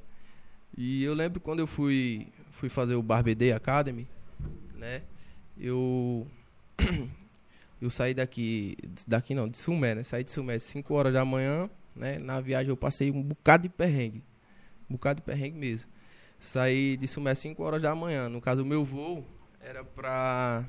E 0.77 1.05
eu 1.05 1.15
lembro 1.15 1.41
quando 1.41 1.61
eu 1.61 1.67
fui 1.67 2.29
fui 2.53 2.69
fazer 2.69 2.95
o 2.95 3.03
Barbede 3.03 3.53
Academy, 3.53 4.07
né? 4.75 5.03
Eu 5.59 6.27
eu 7.81 7.91
saí 7.91 8.15
daqui 8.15 8.77
daqui 9.07 9.35
não, 9.35 9.49
de 9.49 9.57
Sumé, 9.57 9.95
né? 9.95 10.03
Saí 10.03 10.25
de 10.25 10.31
Sumé 10.31 10.59
5 10.59 10.93
horas 10.95 11.13
da 11.13 11.25
manhã, 11.25 11.71
né? 11.95 12.19
Na 12.19 12.41
viagem 12.41 12.71
eu 12.71 12.77
passei 12.77 13.11
um 13.11 13.23
bocado 13.23 13.65
de 13.65 13.69
perrengue. 13.69 14.23
Um 14.89 14.95
bocado 14.95 15.21
de 15.21 15.23
perrengue 15.23 15.59
mesmo. 15.59 15.91
Saí 16.39 16.97
de 16.97 17.09
Sumé 17.09 17.35
5 17.35 17.63
horas 17.63 17.83
da 17.83 17.95
manhã. 17.95 18.29
No 18.29 18.41
caso, 18.41 18.63
o 18.63 18.67
meu 18.67 18.85
voo 18.85 19.25
era 19.61 19.83
pra 19.83 20.65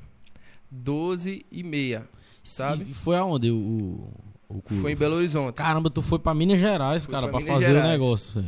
12 0.70 1.46
e 1.50 1.62
meia, 1.62 2.08
sabe? 2.42 2.90
E 2.90 2.94
foi 2.94 3.16
aonde 3.16 3.50
o, 3.50 4.10
foi 4.80 4.92
em 4.92 4.96
Belo 4.96 5.16
Horizonte. 5.16 5.54
Caramba, 5.56 5.90
tu 5.90 6.00
foi 6.00 6.18
pra 6.18 6.32
Minas 6.32 6.58
Gerais, 6.58 7.04
foi 7.04 7.12
cara, 7.12 7.28
pra, 7.28 7.38
pra 7.38 7.46
fazer 7.46 7.66
Gerais. 7.66 7.84
o 7.84 7.88
negócio. 7.88 8.44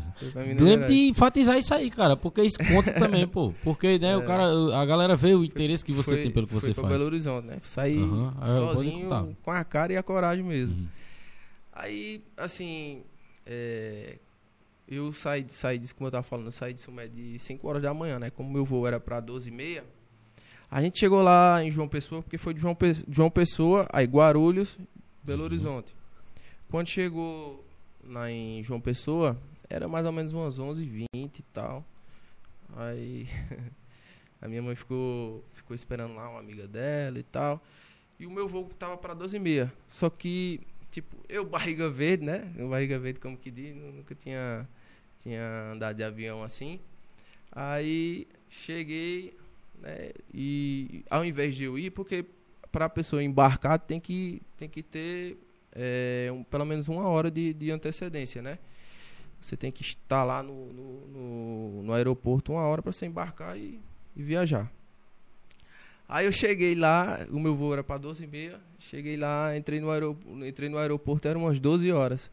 Lembra 0.58 0.88
de 0.88 1.08
enfatizar 1.08 1.58
isso 1.58 1.74
aí, 1.74 1.90
cara, 1.90 2.16
porque 2.16 2.42
isso 2.42 2.56
conta 2.72 2.90
também, 2.92 3.26
pô. 3.26 3.52
Porque, 3.62 3.98
né, 3.98 4.12
é. 4.12 4.16
o 4.16 4.24
cara, 4.24 4.44
a 4.80 4.84
galera 4.86 5.14
vê 5.14 5.34
o 5.34 5.44
interesse 5.44 5.84
que 5.84 5.92
você 5.92 6.12
foi, 6.12 6.22
tem 6.22 6.30
pelo 6.30 6.46
que 6.46 6.54
você 6.54 6.72
faz. 6.72 6.86
Foi 6.86 6.88
Belo 6.88 7.04
Horizonte, 7.04 7.46
né? 7.46 7.58
Saí 7.62 7.98
uhum. 7.98 8.32
sozinho, 8.44 9.36
com 9.42 9.50
a 9.50 9.62
cara 9.62 9.92
e 9.92 9.96
a 9.98 10.02
coragem 10.02 10.42
mesmo. 10.42 10.78
Uhum. 10.78 10.88
Aí, 11.72 12.22
assim, 12.36 13.02
é, 13.44 14.18
eu 14.88 15.12
saí, 15.12 15.44
saí 15.48 15.78
disso, 15.78 15.94
como 15.94 16.08
eu 16.08 16.12
tava 16.12 16.22
falando, 16.22 16.46
eu 16.46 16.52
saí 16.52 16.72
de 16.72 16.80
Sumé 16.80 17.08
de 17.08 17.38
5 17.38 17.68
horas 17.68 17.82
da 17.82 17.92
manhã, 17.92 18.18
né? 18.18 18.30
Como 18.30 18.50
meu 18.50 18.64
voo 18.64 18.86
era 18.86 18.98
pra 18.98 19.20
12 19.20 19.48
e 19.48 19.52
meia, 19.52 19.84
a 20.70 20.80
gente 20.80 20.98
chegou 20.98 21.20
lá 21.20 21.62
em 21.62 21.70
João 21.70 21.88
Pessoa, 21.88 22.22
porque 22.22 22.38
foi 22.38 22.54
de 22.54 22.60
João, 22.60 22.74
Pe 22.74 22.96
João 23.08 23.30
Pessoa, 23.30 23.86
aí 23.92 24.06
Guarulhos, 24.06 24.78
Belo 25.22 25.44
Horizonte. 25.44 25.94
Quando 26.70 26.88
chegou 26.88 27.64
lá 28.04 28.30
em 28.30 28.62
João 28.62 28.80
Pessoa, 28.80 29.40
era 29.68 29.88
mais 29.88 30.06
ou 30.06 30.12
menos 30.12 30.32
umas 30.32 30.58
11h20 30.58 31.06
e 31.14 31.42
tal. 31.52 31.84
Aí 32.76 33.28
A 34.40 34.48
minha 34.48 34.62
mãe 34.62 34.74
ficou, 34.74 35.44
ficou 35.52 35.74
esperando 35.74 36.14
lá 36.14 36.30
uma 36.30 36.40
amiga 36.40 36.66
dela 36.66 37.18
e 37.18 37.22
tal. 37.22 37.62
E 38.18 38.26
o 38.26 38.30
meu 38.30 38.48
voo 38.48 38.70
tava 38.78 38.96
para 38.96 39.12
12 39.12 39.36
e 39.36 39.40
meia. 39.40 39.72
Só 39.86 40.08
que, 40.08 40.60
tipo, 40.90 41.14
eu 41.28 41.44
barriga 41.44 41.90
verde, 41.90 42.24
né? 42.24 42.50
Eu 42.56 42.70
barriga 42.70 42.98
verde, 42.98 43.20
como 43.20 43.36
que 43.36 43.50
diz, 43.50 43.74
nunca 43.76 44.14
tinha, 44.14 44.66
tinha 45.22 45.72
andado 45.72 45.96
de 45.96 46.02
avião 46.02 46.42
assim. 46.42 46.80
Aí 47.52 48.26
cheguei, 48.48 49.36
né? 49.78 50.12
E 50.32 51.04
ao 51.10 51.22
invés 51.24 51.54
de 51.54 51.64
eu 51.64 51.78
ir, 51.78 51.90
porque 51.90 52.24
para 52.70 52.86
a 52.86 52.88
pessoa 52.88 53.22
embarcar 53.22 53.78
tem 53.78 54.00
que, 54.00 54.42
tem 54.56 54.68
que 54.68 54.82
ter 54.82 55.36
é, 55.72 56.30
um, 56.32 56.42
pelo 56.42 56.64
menos 56.64 56.88
uma 56.88 57.08
hora 57.08 57.30
de, 57.30 57.54
de 57.54 57.70
antecedência, 57.70 58.42
né? 58.42 58.58
Você 59.40 59.56
tem 59.56 59.72
que 59.72 59.82
estar 59.82 60.22
lá 60.24 60.42
no, 60.42 60.72
no, 60.72 61.06
no, 61.06 61.82
no 61.84 61.92
aeroporto 61.92 62.52
uma 62.52 62.62
hora 62.62 62.82
para 62.82 62.92
você 62.92 63.06
embarcar 63.06 63.56
e, 63.56 63.80
e, 64.14 64.22
viajar. 64.22 64.70
Aí 66.08 66.26
eu 66.26 66.32
cheguei 66.32 66.74
lá, 66.74 67.20
o 67.30 67.38
meu 67.38 67.54
voo 67.54 67.72
era 67.72 67.84
para 67.84 67.96
12 67.96 68.24
e 68.24 68.26
meia, 68.26 68.60
cheguei 68.78 69.16
lá, 69.16 69.56
entrei 69.56 69.80
no, 69.80 69.90
aeroporto, 69.90 70.44
entrei 70.44 70.68
no 70.68 70.76
aeroporto, 70.76 71.28
eram 71.28 71.44
umas 71.44 71.58
12 71.58 71.90
horas. 71.92 72.30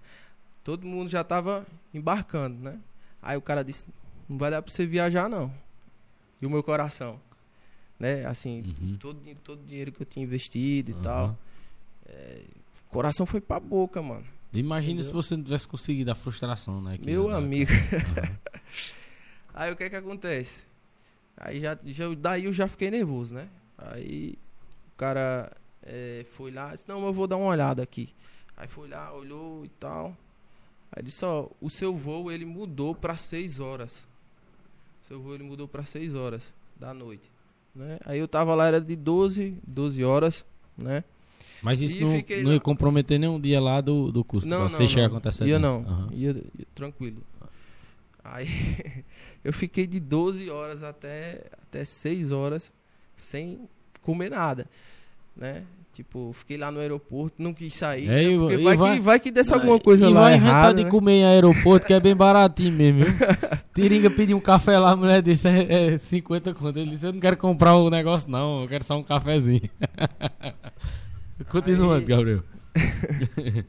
Todo 0.63 0.85
mundo 0.85 1.09
já 1.09 1.21
estava 1.21 1.65
embarcando, 1.93 2.61
né? 2.61 2.79
Aí 3.21 3.37
o 3.37 3.41
cara 3.41 3.63
disse, 3.63 3.85
não 4.27 4.37
vai 4.37 4.51
dar 4.51 4.61
para 4.61 4.73
você 4.73 4.85
viajar 4.85 5.29
não. 5.29 5.53
E 6.41 6.45
o 6.45 6.49
meu 6.49 6.63
coração, 6.63 7.21
né? 7.99 8.25
Assim, 8.25 8.63
uhum. 8.81 8.97
todo, 8.99 9.19
todo 9.43 9.61
o 9.61 9.65
dinheiro 9.65 9.91
que 9.91 10.01
eu 10.01 10.05
tinha 10.05 10.23
investido 10.23 10.91
e 10.91 10.93
uhum. 10.93 11.01
tal. 11.01 11.37
É, 12.05 12.41
coração 12.89 13.25
foi 13.25 13.41
pra 13.41 13.59
boca, 13.59 14.01
mano. 14.01 14.25
Imagina 14.53 15.03
se 15.03 15.11
você 15.11 15.35
não 15.35 15.43
tivesse 15.43 15.67
conseguido 15.67 16.11
a 16.11 16.15
frustração, 16.15 16.81
né? 16.81 16.97
Meu 17.03 17.29
amigo. 17.35 17.71
Uhum. 17.71 18.35
Aí 19.53 19.71
o 19.71 19.75
que 19.75 19.83
é 19.83 19.89
que 19.89 19.95
acontece? 19.95 20.65
Aí 21.35 21.59
já, 21.59 21.77
já, 21.85 22.05
daí 22.15 22.45
eu 22.45 22.53
já 22.53 22.67
fiquei 22.67 22.89
nervoso, 22.89 23.35
né? 23.35 23.47
Aí 23.77 24.37
o 24.93 24.97
cara 24.97 25.51
é, 25.83 26.25
foi 26.35 26.51
lá, 26.51 26.73
disse, 26.73 26.87
não, 26.87 27.05
eu 27.05 27.13
vou 27.13 27.27
dar 27.27 27.37
uma 27.37 27.47
olhada 27.47 27.83
aqui. 27.83 28.13
Aí 28.55 28.67
foi 28.67 28.87
lá, 28.87 29.13
olhou 29.13 29.63
e 29.65 29.69
tal. 29.69 30.15
Aí 30.91 31.03
disse, 31.03 31.23
ó, 31.23 31.47
o 31.61 31.69
seu 31.69 31.95
voo 31.95 32.31
ele 32.31 32.45
mudou 32.45 32.95
para 32.95 33.15
6 33.15 33.59
horas. 33.59 34.07
O 35.03 35.07
seu 35.07 35.21
voo 35.21 35.35
ele 35.35 35.43
mudou 35.43 35.67
para 35.67 35.83
6 35.83 36.15
horas 36.15 36.53
da 36.75 36.93
noite. 36.93 37.29
Né? 37.77 37.99
Aí 38.05 38.17
eu 38.17 38.27
tava 38.27 38.55
lá, 38.55 38.67
era 38.67 38.81
de 38.81 38.95
12, 38.95 39.55
12 39.65 40.03
horas, 40.03 40.43
né? 40.75 41.03
Mas 41.61 41.79
isso 41.79 41.95
não, 42.01 42.11
não 42.43 42.53
ia 42.53 42.59
comprometer 42.59 43.19
nenhum 43.19 43.39
dia 43.39 43.61
lá 43.61 43.81
do, 43.81 44.11
do 44.11 44.23
custo? 44.23 44.49
Não, 44.49 44.63
não, 44.63 44.69
você 44.69 44.95
não. 44.95 45.05
acontecer 45.05 45.45
Ia 45.45 45.59
não, 45.59 45.81
uhum. 45.81 46.09
ia, 46.11 46.31
ia, 46.31 46.65
tranquilo. 46.73 47.21
Aí 48.23 48.47
eu 49.43 49.53
fiquei 49.53 49.85
de 49.85 49.99
12 49.99 50.49
horas 50.49 50.83
até, 50.83 51.45
até 51.61 51.85
6 51.85 52.31
horas 52.31 52.71
sem 53.15 53.69
comer 54.01 54.31
nada, 54.31 54.67
né? 55.35 55.63
Tipo, 55.97 56.31
fiquei 56.31 56.57
lá 56.57 56.71
no 56.71 56.79
aeroporto, 56.79 57.41
não 57.41 57.55
quis 57.55 57.73
sair. 57.73 58.07
É, 58.07 58.29
né? 58.29 58.37
Porque 58.37 58.57
vai, 58.57 58.77
vai, 58.77 58.95
que, 58.95 59.01
vai 59.01 59.19
que 59.19 59.31
desse 59.31 59.51
alguma 59.51 59.79
coisa 59.79 60.05
e 60.05 60.13
lá 60.13 60.21
vai 60.21 60.33
errada, 60.35 60.75
de 60.75 60.83
né? 60.83 60.91
comer 60.91 61.13
em 61.13 61.25
aeroporto, 61.25 61.87
que 61.87 61.93
é 61.93 61.99
bem 61.99 62.15
baratinho 62.15 62.71
mesmo. 62.71 63.03
Tiringa 63.73 64.07
pediu 64.11 64.37
um 64.37 64.39
café 64.39 64.77
lá, 64.77 64.91
a 64.91 64.95
mulher 64.95 65.23
disse, 65.23 65.47
é, 65.47 65.95
é 65.95 65.97
50 65.97 66.53
conto. 66.53 66.77
Ele 66.77 66.91
disse, 66.91 67.07
eu 67.07 67.13
não 67.13 67.19
quero 67.19 67.35
comprar 67.35 67.75
o 67.77 67.89
negócio 67.89 68.29
não, 68.29 68.61
eu 68.61 68.67
quero 68.67 68.83
só 68.83 68.95
um 68.95 69.01
cafezinho. 69.01 69.67
Continuando, 71.49 71.95
aí... 71.95 72.05
Gabriel. 72.05 72.43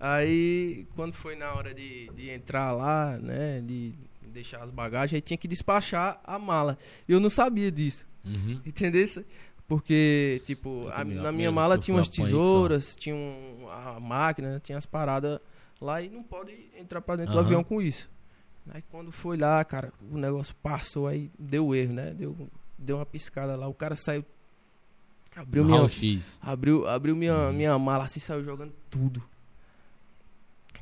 aí, 0.00 0.86
quando 0.96 1.12
foi 1.12 1.36
na 1.36 1.52
hora 1.52 1.74
de, 1.74 2.08
de 2.16 2.30
entrar 2.30 2.72
lá, 2.72 3.18
né, 3.18 3.60
de 3.62 3.92
deixar 4.32 4.62
as 4.62 4.70
bagagens, 4.70 5.18
aí 5.18 5.20
tinha 5.20 5.36
que 5.36 5.46
despachar 5.46 6.18
a 6.24 6.38
mala. 6.38 6.78
Eu 7.06 7.20
não 7.20 7.28
sabia 7.28 7.70
disso. 7.70 8.06
Uhum. 8.24 8.62
Entendeu? 8.64 9.06
Porque, 9.66 10.42
tipo, 10.44 10.88
a, 10.92 11.04
na 11.04 11.32
minha 11.32 11.50
mala 11.50 11.78
tinha 11.78 11.96
umas 11.96 12.08
tesouras, 12.08 12.94
tinha 12.94 13.14
um, 13.14 13.66
a 13.70 13.98
máquina, 13.98 14.60
tinha 14.62 14.76
as 14.76 14.84
paradas 14.84 15.40
lá 15.80 16.02
e 16.02 16.08
não 16.10 16.22
pode 16.22 16.52
entrar 16.78 17.00
pra 17.00 17.16
dentro 17.16 17.34
uhum. 17.34 17.40
do 17.40 17.46
avião 17.46 17.64
com 17.64 17.80
isso. 17.80 18.10
Aí 18.70 18.82
quando 18.90 19.10
foi 19.10 19.36
lá, 19.36 19.64
cara, 19.64 19.92
o 20.10 20.18
negócio 20.18 20.54
passou, 20.62 21.06
aí 21.06 21.30
deu 21.38 21.74
erro, 21.74 21.94
né? 21.94 22.12
Deu, 22.12 22.36
deu 22.78 22.96
uma 22.96 23.06
piscada 23.06 23.56
lá, 23.56 23.66
o 23.66 23.74
cara 23.74 23.96
saiu. 23.96 24.24
Abriu 25.34 25.64
minha. 25.64 25.88
X. 25.88 26.38
Abriu, 26.42 26.86
abriu 26.86 27.16
minha, 27.16 27.34
uhum. 27.34 27.52
minha 27.52 27.78
mala 27.78 28.04
assim, 28.04 28.20
saiu 28.20 28.44
jogando 28.44 28.72
tudo. 28.90 29.22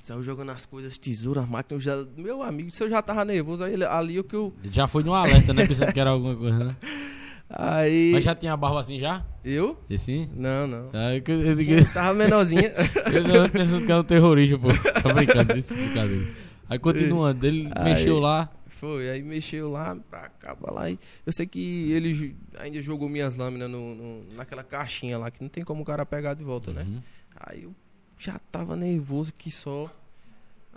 Saiu 0.03 0.23
jogando 0.25 0.51
as 0.51 0.67
coisas, 0.67 0.99
tesouras, 0.99 1.49
máquina. 1.49 1.79
Já, 1.79 2.05
meu 2.17 2.43
amigo, 2.43 2.71
se 2.73 2.83
eu 2.83 2.91
já 2.91 3.01
tava 3.01 3.25
nervoso, 3.25 3.63
aí, 3.63 3.83
ali 3.85 4.19
o 4.19 4.25
que 4.25 4.35
eu. 4.35 4.53
Já 4.65 4.89
foi 4.89 5.05
no 5.05 5.15
alerta, 5.15 5.55
né? 5.55 5.65
Pensando 5.67 5.93
que 5.93 6.01
era 6.01 6.11
alguma 6.11 6.35
coisa, 6.35 6.65
né? 6.65 6.77
Aí... 7.55 8.13
Mas 8.13 8.25
já 8.25 8.35
tinha 8.35 8.53
a 8.53 8.57
barba 8.57 8.81
assim 8.81 8.99
já? 8.99 9.25
Eu? 9.45 9.79
E 9.91 9.99
sim? 9.99 10.31
Não, 10.35 10.67
não. 10.67 10.91
Ah, 10.93 11.15
eu, 11.15 11.23
eu, 11.27 11.61
eu, 11.61 11.93
tava 11.93 12.15
menorzinha. 12.15 12.73
eu 13.13 13.25
tava 13.25 13.49
pensando 13.51 13.85
que 13.85 13.93
era 13.93 14.01
um 14.01 14.05
terrorista, 14.05 14.59
pô. 14.59 14.69
Tô 15.03 15.13
brincando, 15.13 15.59
isso 15.59 15.75
brincadeira. 15.75 16.35
Aí 16.69 16.79
continuando, 16.79 17.47
ele 17.47 17.69
aí, 17.75 17.85
mexeu 17.85 18.19
lá. 18.19 18.51
Foi, 18.67 19.11
aí 19.11 19.23
mexeu 19.23 19.71
lá, 19.71 19.97
pra 20.11 20.31
pra 20.31 20.73
lá. 20.73 20.91
E 20.91 20.99
eu 21.27 21.33
sei 21.33 21.47
que 21.47 21.93
ele 21.93 22.35
ainda 22.59 22.81
jogou 22.81 23.09
minhas 23.09 23.37
lâminas 23.37 23.71
no, 23.71 23.95
no, 23.95 24.35
naquela 24.35 24.65
caixinha 24.65 25.19
lá, 25.19 25.31
que 25.31 25.43
não 25.43 25.49
tem 25.49 25.63
como 25.63 25.83
o 25.83 25.85
cara 25.85 26.07
pegar 26.07 26.35
de 26.35 26.43
volta, 26.43 26.73
né? 26.73 26.83
uhum. 26.83 26.95
né? 26.95 27.03
Aí 27.39 27.65
eu 27.65 27.75
já 28.19 28.41
tava 28.51 28.75
nervoso 28.75 29.33
que 29.37 29.51
só. 29.51 29.91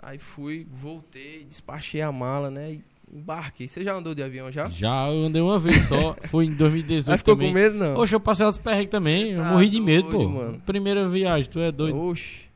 Aí 0.02 0.18
fui, 0.18 0.66
voltei, 0.70 1.44
despachei 1.44 2.02
a 2.02 2.12
mala, 2.12 2.50
né? 2.50 2.72
E 2.72 2.84
embarquei. 3.12 3.68
Você 3.68 3.82
já 3.82 3.94
andou 3.94 4.14
de 4.14 4.22
avião 4.22 4.50
já? 4.50 4.68
Já, 4.68 5.08
eu 5.08 5.26
andei 5.26 5.40
uma 5.40 5.58
vez 5.58 5.82
só. 5.84 6.16
Foi 6.28 6.46
em 6.46 6.54
2018 6.54 7.12
Aí 7.12 7.18
ficou 7.18 7.34
também. 7.34 7.48
com 7.48 7.54
medo, 7.54 7.76
não? 7.76 7.96
Oxe, 7.96 8.14
eu 8.14 8.20
passei 8.20 8.46
as 8.46 8.58
perrengues 8.58 8.90
também. 8.90 9.32
Eu 9.32 9.44
morri 9.44 9.68
de 9.68 9.80
medo, 9.80 10.08
doido, 10.08 10.24
pô. 10.24 10.28
Mano. 10.28 10.62
Primeira 10.64 11.08
viagem, 11.08 11.50
tu 11.50 11.60
é 11.60 11.70
doido. 11.70 11.98
Oxe. 11.98 12.46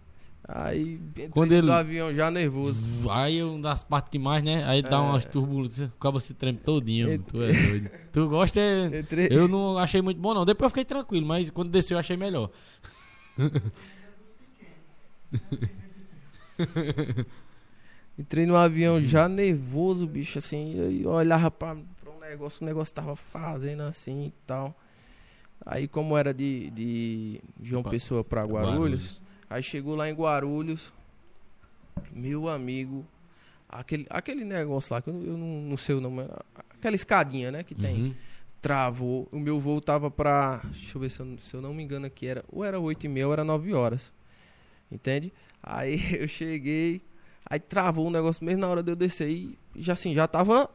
Aí 0.53 0.99
Quando 1.31 1.53
ele... 1.53 1.63
do 1.63 1.73
avião 1.73 2.13
já 2.13 2.29
nervoso. 2.29 3.09
Aí 3.09 3.39
é 3.39 3.45
uma 3.45 3.61
das 3.61 3.85
partes 3.85 4.11
que 4.11 4.19
mais, 4.19 4.43
né? 4.43 4.65
Aí 4.67 4.83
dá 4.83 4.97
é. 4.97 4.99
umas 4.99 5.25
turbulências, 5.25 5.89
acaba 5.97 6.19
se 6.19 6.35
treme 6.35 6.59
todinho. 6.59 7.09
Entre... 7.09 7.31
Tu 7.31 7.43
é 7.43 7.53
doido. 7.53 7.91
tu 8.13 8.29
gosta 8.29 8.59
é... 8.59 8.99
Entre... 8.99 9.29
Eu 9.31 9.47
não 9.47 9.79
achei 9.79 10.03
muito 10.03 10.21
bom, 10.21 10.35
não. 10.35 10.45
Depois 10.45 10.65
eu 10.65 10.71
fiquei 10.71 10.85
tranquilo, 10.85 11.25
mas 11.25 11.49
quando 11.51 11.71
desceu 11.71 11.95
eu 11.95 12.01
achei 12.01 12.17
melhor. 12.17 12.51
Entrei 18.21 18.45
no 18.45 18.55
avião 18.55 19.01
já 19.01 19.27
nervoso, 19.27 20.07
bicho, 20.07 20.37
assim. 20.37 20.75
Eu 21.03 21.09
olhava 21.09 21.51
pra, 21.51 21.75
pra 21.75 22.13
um 22.13 22.21
negócio, 22.21 22.63
o 22.63 22.67
negócio 22.67 22.95
tava 22.95 23.17
fazendo 23.17 23.81
assim 23.85 24.25
e 24.25 24.33
tal. 24.47 24.77
Aí, 25.65 25.89
como 25.89 26.19
era 26.19 26.35
de, 26.35 26.69
de 26.71 27.41
João 27.63 27.83
Pessoa 27.83 28.23
pra 28.23 28.43
Guarulhos, 28.43 28.73
Guarulhos, 28.73 29.21
aí 29.49 29.63
chegou 29.63 29.97
lá 29.97 30.07
em 30.07 30.13
Guarulhos, 30.13 30.93
meu 32.13 32.47
amigo, 32.47 33.07
aquele, 33.67 34.07
aquele 34.11 34.45
negócio 34.45 34.95
lá, 34.95 35.01
que 35.01 35.09
eu, 35.09 35.15
eu 35.25 35.39
não, 35.39 35.63
não, 35.63 35.77
sei 35.79 35.95
o 35.95 36.01
nome, 36.03 36.27
aquela 36.77 36.95
escadinha, 36.95 37.51
né, 37.51 37.63
que 37.63 37.75
tem, 37.75 38.03
uhum. 38.03 38.15
travou. 38.61 39.29
O 39.33 39.39
meu 39.39 39.59
voo 39.59 39.81
tava 39.81 40.11
pra, 40.11 40.61
deixa 40.65 40.99
eu 40.99 41.01
ver 41.01 41.11
se 41.11 41.21
eu, 41.21 41.39
se 41.39 41.55
eu 41.55 41.63
não 41.63 41.73
me 41.73 41.83
engano 41.83 42.05
aqui, 42.05 42.27
era, 42.27 42.45
ou 42.53 42.63
era 42.63 42.79
8 42.79 43.05
e 43.05 43.09
meia 43.09 43.27
ou 43.27 43.33
era 43.33 43.45
9 43.45 43.73
horas, 43.73 44.13
entende? 44.93 45.33
Aí 45.63 45.99
eu 46.21 46.29
cheguei, 46.29 47.01
Aí 47.49 47.59
travou 47.59 48.07
o 48.07 48.11
negócio 48.11 48.45
mesmo 48.45 48.61
na 48.61 48.69
hora 48.69 48.83
de 48.83 48.93
eu 48.93 48.97
descer 48.97 49.29
e 49.29 49.59
já 49.77 49.93
assim, 49.95 50.15
já 50.15 50.27
tava 50.27 50.69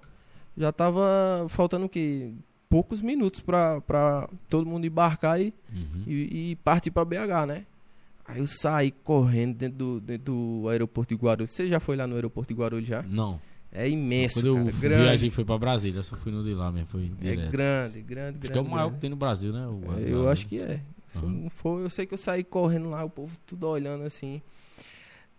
já 0.58 0.72
tava 0.72 1.46
faltando 1.50 1.86
o 1.86 1.90
quê? 1.90 2.32
Poucos 2.70 3.02
minutos 3.02 3.40
pra, 3.40 3.80
pra 3.82 4.28
todo 4.50 4.66
mundo 4.66 4.86
embarcar 4.86 5.40
e, 5.40 5.54
uhum. 5.74 6.04
e, 6.08 6.52
e, 6.52 6.56
partir 6.58 6.92
pra 6.92 7.06
BH, 7.06 7.46
né? 7.48 7.66
Aí 8.28 8.40
eu 8.40 8.48
saí 8.48 8.92
correndo 8.92 9.56
dentro 9.56 9.78
do, 9.78 10.00
dentro 10.00 10.34
do 10.34 10.70
aeroporto 10.70 11.16
de 11.16 11.22
Guarulhos. 11.22 11.52
Você 11.54 11.68
já 11.68 11.80
foi 11.80 11.96
lá 11.96 12.08
no 12.08 12.16
aeroporto 12.16 12.54
de 12.54 12.60
Guarulhos 12.60 12.88
já? 12.88 13.04
Não. 13.04 13.40
É 13.72 13.88
imenso, 13.90 14.42
Quando 14.42 14.56
cara. 14.56 14.68
eu 14.68 14.80
grande. 14.80 15.04
viajei 15.04 15.30
foi 15.30 15.44
pra 15.44 15.58
Brasília, 15.58 16.00
eu 16.00 16.04
só 16.04 16.16
fui 16.16 16.32
no 16.32 16.44
de 16.44 16.54
lá 16.54 16.72
mesmo. 16.72 16.88
Foi 16.88 17.12
é 17.22 17.36
grande, 17.36 18.02
grande, 18.02 18.40
grande. 18.40 18.58
É 18.58 18.62
o 18.62 18.64
maior 18.64 18.86
grande. 18.86 18.96
que 18.96 19.02
tem 19.02 19.10
no 19.10 19.16
Brasil, 19.18 19.52
né? 19.52 19.68
O, 19.68 20.00
é, 20.00 20.12
eu 20.12 20.30
acho 20.30 20.48
que 20.48 20.60
é. 20.60 20.82
Se 21.08 21.24
uhum. 21.24 21.30
não 21.30 21.50
for, 21.50 21.82
eu 21.82 21.90
sei 21.90 22.06
que 22.06 22.14
eu 22.14 22.18
saí 22.18 22.44
correndo 22.44 22.90
lá, 22.90 23.04
o 23.04 23.10
povo 23.10 23.38
tudo 23.46 23.68
olhando 23.68 24.04
assim. 24.04 24.42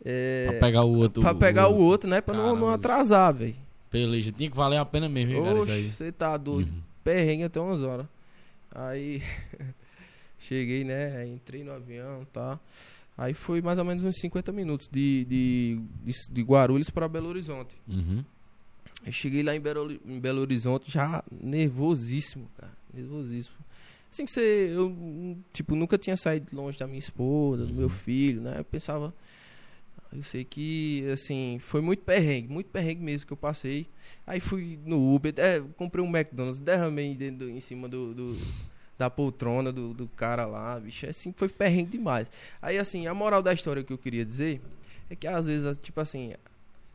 É, 0.04 0.46
pra 0.50 0.60
pegar 0.60 0.84
o 0.84 0.94
outro. 0.94 1.22
Pra 1.22 1.34
pegar 1.34 1.68
o, 1.68 1.76
o 1.76 1.84
outro, 1.84 2.08
né? 2.08 2.20
Pra 2.20 2.34
não, 2.34 2.56
não 2.56 2.70
atrasar, 2.70 3.34
velho. 3.34 3.56
Beleza, 3.90 4.32
tinha 4.32 4.50
que 4.50 4.56
valer 4.56 4.76
a 4.76 4.84
pena 4.84 5.08
mesmo, 5.08 5.32
hein, 5.32 5.42
cara, 5.42 5.60
Oxe, 5.60 5.90
você 5.90 6.12
tá 6.12 6.36
doido. 6.36 6.68
Uhum. 6.68 6.80
Perrengue 7.02 7.44
até 7.44 7.60
umas 7.60 7.82
horas. 7.82 8.06
Aí, 8.74 9.22
cheguei, 10.38 10.84
né? 10.84 11.26
Entrei 11.26 11.64
no 11.64 11.72
avião, 11.72 12.26
tá? 12.32 12.58
Aí 13.16 13.32
foi 13.32 13.62
mais 13.62 13.78
ou 13.78 13.84
menos 13.84 14.02
uns 14.02 14.16
50 14.20 14.52
minutos 14.52 14.88
de, 14.90 15.24
de, 15.24 15.80
de, 16.04 16.12
de 16.30 16.42
Guarulhos 16.42 16.90
para 16.90 17.08
Belo 17.08 17.28
Horizonte. 17.28 17.74
Uhum. 17.88 18.22
Cheguei 19.10 19.42
lá 19.42 19.54
em 19.54 19.60
Belo, 19.60 19.92
em 20.04 20.20
Belo 20.20 20.40
Horizonte 20.40 20.90
já 20.90 21.24
nervosíssimo, 21.30 22.50
cara. 22.58 22.72
Nervosíssimo. 22.92 23.56
Assim 24.10 24.26
que 24.26 24.32
você, 24.32 24.72
eu, 24.74 25.36
tipo, 25.52 25.74
nunca 25.74 25.96
tinha 25.96 26.16
saído 26.16 26.48
longe 26.52 26.78
da 26.78 26.86
minha 26.86 26.98
esposa, 26.98 27.64
do 27.64 27.72
meu 27.72 27.84
uhum. 27.84 27.90
filho, 27.90 28.42
né? 28.42 28.56
Eu 28.58 28.64
pensava, 28.64 29.14
Eu 30.16 30.22
sei 30.22 30.44
que, 30.44 31.06
assim, 31.12 31.58
foi 31.60 31.82
muito 31.82 32.02
perrengue, 32.02 32.48
muito 32.48 32.68
perrengue 32.70 33.02
mesmo 33.02 33.26
que 33.26 33.32
eu 33.34 33.36
passei. 33.36 33.86
Aí 34.26 34.40
fui 34.40 34.78
no 34.84 35.14
Uber, 35.14 35.34
é, 35.36 35.60
comprei 35.76 36.02
um 36.02 36.08
McDonald's, 36.08 36.58
derramei 36.58 37.14
dentro, 37.14 37.50
em 37.50 37.60
cima 37.60 37.86
do, 37.86 38.14
do 38.14 38.38
da 38.98 39.10
poltrona 39.10 39.70
do, 39.70 39.92
do 39.92 40.08
cara 40.08 40.46
lá, 40.46 40.80
bicho. 40.80 41.04
É 41.04 41.10
assim, 41.10 41.34
foi 41.36 41.50
perrengue 41.50 41.90
demais. 41.90 42.30
Aí, 42.62 42.78
assim, 42.78 43.06
a 43.06 43.12
moral 43.12 43.42
da 43.42 43.52
história 43.52 43.84
que 43.84 43.92
eu 43.92 43.98
queria 43.98 44.24
dizer 44.24 44.62
é 45.10 45.14
que 45.14 45.26
às 45.26 45.44
vezes, 45.44 45.76
tipo 45.76 46.00
assim, 46.00 46.32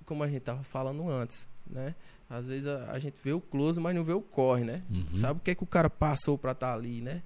como 0.03 0.23
a 0.23 0.27
gente 0.27 0.41
tava 0.41 0.63
falando 0.63 1.07
antes, 1.07 1.47
né? 1.69 1.93
Às 2.27 2.47
vezes 2.47 2.65
a, 2.65 2.91
a 2.91 2.97
gente 2.97 3.15
vê 3.23 3.33
o 3.33 3.41
close, 3.41 3.79
mas 3.79 3.95
não 3.95 4.03
vê 4.03 4.13
o 4.13 4.21
corre, 4.21 4.63
né? 4.63 4.81
Uhum. 4.89 5.05
Sabe 5.09 5.39
o 5.39 5.43
que 5.43 5.51
é 5.51 5.55
que 5.55 5.63
o 5.63 5.67
cara 5.67 5.91
passou 5.91 6.39
pra 6.39 6.53
estar 6.53 6.69
tá 6.69 6.73
ali, 6.73 7.01
né? 7.01 7.21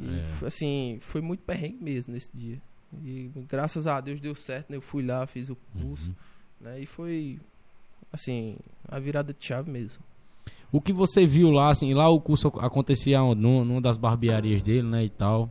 E, 0.00 0.22
É. 0.42 0.46
assim, 0.46 0.98
foi 1.02 1.20
muito 1.20 1.40
perrengue 1.40 1.78
mesmo 1.82 2.14
nesse 2.14 2.30
dia. 2.34 2.58
E 3.04 3.30
graças 3.48 3.86
a 3.86 4.00
Deus 4.00 4.20
deu 4.20 4.34
certo, 4.34 4.70
né? 4.70 4.76
Eu 4.76 4.82
fui 4.82 5.04
lá, 5.04 5.26
fiz 5.26 5.48
o 5.48 5.56
curso, 5.80 6.08
Uhum. 6.10 6.14
né? 6.60 6.80
E 6.80 6.86
foi, 6.86 7.38
assim, 8.12 8.56
a 8.88 8.98
virada 8.98 9.32
de 9.32 9.44
chave 9.44 9.70
mesmo. 9.70 10.02
O 10.70 10.80
que 10.80 10.92
você 10.92 11.26
viu 11.26 11.50
lá, 11.50 11.70
assim, 11.70 11.92
lá 11.94 12.08
o 12.08 12.20
curso 12.20 12.48
acontecia 12.58 13.22
onde? 13.22 13.40
Num- 13.40 13.64
numa 13.64 13.80
das 13.80 13.96
barbearias 13.96 14.62
dele, 14.62 14.88
né, 14.88 15.04
e 15.04 15.10
tal? 15.10 15.50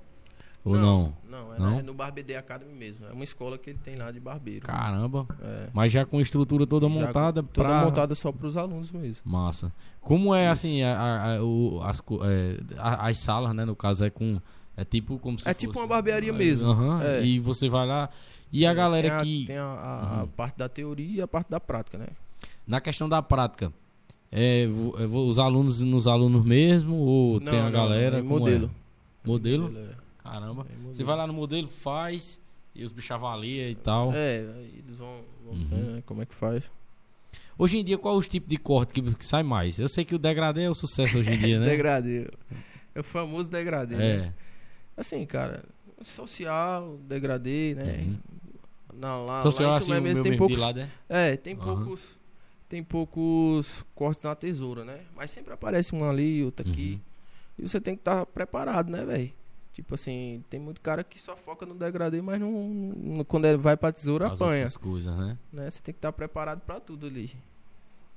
Ou 0.64 0.76
não? 0.78 1.16
Não, 1.28 1.54
é, 1.56 1.60
Não? 1.60 1.80
é 1.80 1.82
no 1.82 1.92
Barbede 1.94 2.36
Academy 2.36 2.72
mesmo. 2.74 3.08
É 3.08 3.12
uma 3.12 3.24
escola 3.24 3.58
que 3.58 3.72
ele 3.72 3.80
tem 3.84 3.96
lá 3.96 4.12
de 4.12 4.20
barbeiro. 4.20 4.64
Caramba. 4.66 5.26
É. 5.42 5.70
Mas 5.74 5.92
já 5.92 6.06
com 6.06 6.20
a 6.20 6.22
estrutura 6.22 6.68
toda 6.68 6.88
Já 6.88 6.94
montada 6.94 7.42
Toda 7.42 7.68
pra... 7.68 7.84
montada 7.86 8.14
só 8.14 8.32
para 8.32 8.46
os 8.46 8.56
alunos 8.56 8.92
mesmo. 8.92 9.22
Massa. 9.26 9.74
Como 10.02 10.36
é, 10.36 10.44
Isso. 10.44 10.52
assim, 10.52 10.84
a- 10.84 11.36
a- 11.38 11.44
o- 11.44 11.82
as, 11.82 12.00
é, 12.24 12.60
as 12.78 13.18
salas, 13.18 13.56
né, 13.56 13.66
no 13.66 13.76
caso, 13.76 14.06
é 14.06 14.12
com... 14.12 14.40
É 14.78 14.84
tipo 14.86 15.20
como 15.20 15.38
se 15.40 15.48
É 15.48 15.54
tipo 15.54 15.74
fosse- 15.74 15.84
uma 15.84 15.88
barbearia 15.88 16.30
É, 16.32 16.34
mesmo. 16.34 16.70
aham, 16.70 17.04
É. 17.04 17.24
E 17.26 17.40
você 17.40 17.68
vai 17.70 17.86
lá... 17.86 18.10
E 18.54 18.66
a 18.66 18.74
galera 18.74 19.08
tem 19.10 19.18
a, 19.18 19.22
que... 19.24 19.46
Tem 19.46 19.58
a, 19.58 19.64
a- 19.64 20.22
Uhum. 20.22 20.28
parte 20.30 20.58
da 20.58 20.68
teoria 20.68 21.18
e 21.18 21.22
a 21.22 21.28
parte 21.28 21.50
da 21.50 21.60
prática, 21.60 21.98
né? 21.98 22.08
Na 22.68 22.82
questão 22.82 23.08
da 23.08 23.22
prática, 23.22 23.72
é, 24.32 24.64
é 24.64 24.68
os 24.68 25.40
alunos 25.40 25.80
nos 25.82 26.08
alunos 26.08 26.46
mesmo 26.46 26.96
ou 26.96 27.40
tem 27.40 27.60
a 27.60 27.70
galera? 27.70 28.18
é 28.20 28.22
modelo. 28.22 28.70
é? 29.24 29.28
Modelo? 29.28 29.74
é. 29.78 29.96
Caramba. 30.24 30.66
É 30.70 30.76
modelo. 30.76 30.96
Você 30.96 31.04
vai 31.04 31.16
lá 31.18 31.26
no 31.28 31.34
modelo, 31.34 31.68
faz 31.68 32.40
e 32.76 32.84
os 32.84 32.92
bichos 32.92 33.12
avaliam 33.12 33.70
e 33.70 33.76
tal. 33.76 34.12
É, 34.14 34.38
eles 34.38 34.98
vão, 34.98 35.20
vão 35.46 35.54
Uhum. 35.54 35.60
dizendo, 35.60 35.92
né, 35.92 36.04
como 36.06 36.22
é 36.22 36.26
que 36.26 36.36
faz. 36.36 36.72
Hoje 37.58 37.78
em 37.78 37.84
dia, 37.84 37.98
qual 37.98 38.16
é 38.16 38.18
os 38.18 38.28
tipos 38.28 38.50
de 38.50 38.58
corte 38.58 38.94
que, 38.94 39.02
que 39.16 39.26
sai 39.26 39.44
mais? 39.44 39.78
Eu 39.80 39.88
sei 39.90 40.04
que 40.06 40.16
o 40.16 40.20
degradê 40.20 40.64
é 40.64 40.70
o 40.70 40.74
sucesso 40.76 41.18
hoje 41.20 41.32
em 41.34 41.38
dia, 41.38 41.60
né? 41.60 41.66
Degradê. 41.72 42.28
É 42.96 43.00
o 43.00 43.04
famoso 43.04 43.50
degradê. 43.50 43.96
né? 43.96 44.34
Assim, 44.98 45.26
cara, 45.26 45.64
social, 46.04 46.98
degradê, 47.08 47.74
né? 47.76 48.16
Na, 48.94 49.18
lá, 49.18 49.40
Então, 49.40 49.52
você 49.52 49.64
lá 49.64 49.70
em 49.70 49.78
assim, 49.78 50.00
mesmo 50.02 50.24
tem 50.24 50.38
poucos. 50.38 50.60
lado, 50.60 50.80
é? 50.80 50.90
É, 51.10 51.36
tem 51.38 51.56
Aham. 51.56 51.64
poucos. 51.76 52.20
Tem 52.68 52.84
poucos 52.84 53.86
cortes 53.94 54.24
na 54.24 54.34
tesoura, 54.36 54.86
né? 54.86 55.02
Mas 55.16 55.30
sempre 55.32 55.54
aparece 55.54 55.94
um 55.94 56.10
ali, 56.10 56.44
outro 56.44 56.70
aqui. 56.70 57.02
Uhum. 57.60 57.66
E 57.66 57.68
você 57.70 57.82
tem 57.82 57.96
que 57.96 58.02
estar 58.02 58.26
preparado, 58.26 58.90
né, 58.90 59.04
velho? 59.04 59.32
Tipo 59.74 59.96
assim, 59.96 60.44
tem 60.50 60.60
muito 60.60 60.80
cara 60.82 61.04
que 61.04 61.20
só 61.20 61.36
foca 61.36 61.66
no 61.66 61.74
degradê, 61.74 62.22
mas 62.22 62.40
não, 62.40 62.52
não- 62.52 63.24
quando 63.26 63.46
ele 63.46 63.58
vai 63.58 63.76
pra 63.78 63.92
tesoura, 63.92 64.28
As 64.28 64.34
apanha. 64.42 64.70
coisas, 64.72 65.14
né? 65.18 65.38
Né? 65.52 65.70
Você 65.70 65.82
tem 65.82 65.94
que 65.94 65.98
estar 65.98 66.12
preparado 66.12 66.62
pra 66.62 66.80
tudo 66.80 67.08
ali. 67.08 67.32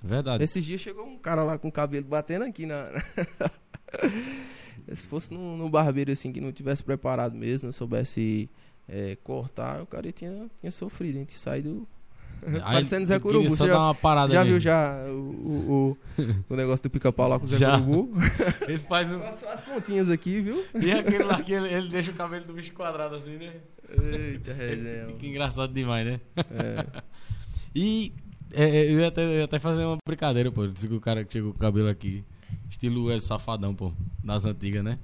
Verdade. 0.03 0.43
Esses 0.45 0.65
dias 0.65 0.81
chegou 0.81 1.05
um 1.07 1.17
cara 1.19 1.43
lá 1.43 1.57
com 1.59 1.69
o 1.69 1.73
cabelo 1.73 2.07
batendo 2.07 2.45
aqui 2.45 2.67
na. 2.67 2.89
Se 4.93 5.07
fosse 5.07 5.33
no, 5.33 5.57
no 5.57 5.69
barbeiro 5.69 6.13
assim 6.13 6.33
que 6.33 6.41
não 6.41 6.53
tivesse 6.53 6.83
preparado 6.83 7.35
mesmo, 7.35 7.67
não 7.67 7.73
soubesse 7.73 8.49
é, 8.89 9.17
cortar, 9.23 9.83
o 9.83 9.87
cara 9.87 10.11
tinha, 10.13 10.47
tinha 10.61 10.71
sofrido, 10.71 11.17
a 11.17 11.19
gente. 11.21 11.49
Aí, 11.49 11.63
Parecendo 12.61 13.07
Zé 13.07 13.19
Curubu. 13.19 13.49
Você 13.49 13.67
já, 13.67 14.29
já 14.29 14.45
viu 14.45 14.61
já 14.61 14.97
o, 15.09 15.13
o, 15.13 15.99
o, 16.19 16.35
o 16.55 16.57
negócio 16.57 16.83
do 16.83 16.91
pica-pau 16.91 17.29
lá 17.29 17.39
com 17.39 17.45
o 17.45 17.49
Zé 17.49 17.59
Já. 17.59 17.79
Curubu? 17.79 18.13
Ele 18.69 18.79
faz 18.81 19.11
um... 19.13 19.21
As 19.23 19.61
pontinhas 19.61 20.11
aqui, 20.11 20.41
viu? 20.41 20.65
E 20.75 20.93
aquele 20.93 21.25
lá 21.25 21.43
que 21.43 21.53
ele, 21.53 21.73
ele 21.73 21.89
deixa 21.89 22.11
o 22.11 22.15
cabelo 22.15 22.45
do 22.45 22.53
bicho 22.53 22.73
quadrado 22.73 23.17
assim, 23.17 23.37
né? 23.37 23.55
Eita, 23.89 24.53
resenha. 24.53 25.07
Fica 25.07 25.27
engraçado 25.27 25.73
demais, 25.73 26.07
né? 26.07 26.21
É. 26.37 27.03
E 27.75 28.13
é, 28.53 28.65
é, 28.65 28.93
eu, 28.93 29.01
ia 29.01 29.09
até, 29.09 29.25
eu 29.25 29.39
ia 29.39 29.45
até 29.45 29.59
fazer 29.59 29.85
uma 29.85 29.99
brincadeira, 30.07 30.51
pô. 30.51 30.67
Disse 30.67 30.89
que 30.89 30.95
o 30.95 31.01
cara 31.01 31.25
que 31.25 31.33
chegou 31.33 31.53
com 31.53 31.57
o 31.57 31.61
cabelo 31.61 31.89
aqui. 31.89 32.25
Estilo 32.71 33.05
Wesley 33.05 33.21
Safadão, 33.29 33.75
pô. 33.75 33.93
Das 34.23 34.45
antigas, 34.45 34.83
né? 34.85 34.99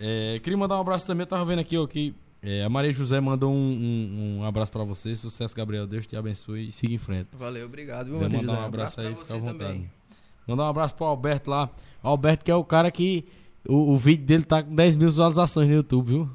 É, 0.00 0.38
queria 0.42 0.56
mandar 0.56 0.76
um 0.76 0.80
abraço 0.80 1.06
também. 1.06 1.22
Eu 1.22 1.26
tava 1.26 1.44
vendo 1.44 1.58
aqui, 1.60 1.76
ó, 1.76 1.86
que 1.86 2.14
é, 2.42 2.64
a 2.64 2.68
Maria 2.68 2.92
José 2.92 3.20
mandou 3.20 3.52
um, 3.52 3.56
um, 3.56 4.38
um 4.40 4.44
abraço 4.44 4.70
pra 4.70 4.84
você. 4.84 5.14
Sucesso, 5.14 5.54
Gabriel. 5.56 5.86
Deus 5.86 6.06
te 6.06 6.16
abençoe 6.16 6.68
e 6.68 6.72
siga 6.72 6.94
em 6.94 6.98
frente. 6.98 7.28
Valeu, 7.32 7.66
obrigado, 7.66 8.06
viu, 8.06 8.20
Maria 8.20 8.38
mandar 8.38 8.52
José? 8.52 8.62
um 8.62 8.66
abraço 8.66 9.00
aí, 9.00 9.06
pra 9.08 9.14
fica 9.16 9.26
você 9.26 9.32
à 9.34 9.38
vontade. 9.38 9.58
também. 9.58 9.90
Mandar 10.46 10.62
um 10.64 10.68
abraço 10.68 10.94
pro 10.94 11.04
Alberto 11.06 11.50
lá. 11.50 11.68
Alberto 12.02 12.44
que 12.44 12.50
é 12.50 12.54
o 12.54 12.64
cara 12.64 12.90
que. 12.90 13.24
O, 13.68 13.92
o 13.92 13.96
vídeo 13.98 14.24
dele 14.24 14.44
tá 14.44 14.62
com 14.62 14.74
10 14.74 14.96
mil 14.96 15.08
visualizações 15.08 15.68
no 15.68 15.74
YouTube, 15.74 16.08
viu? 16.08 16.30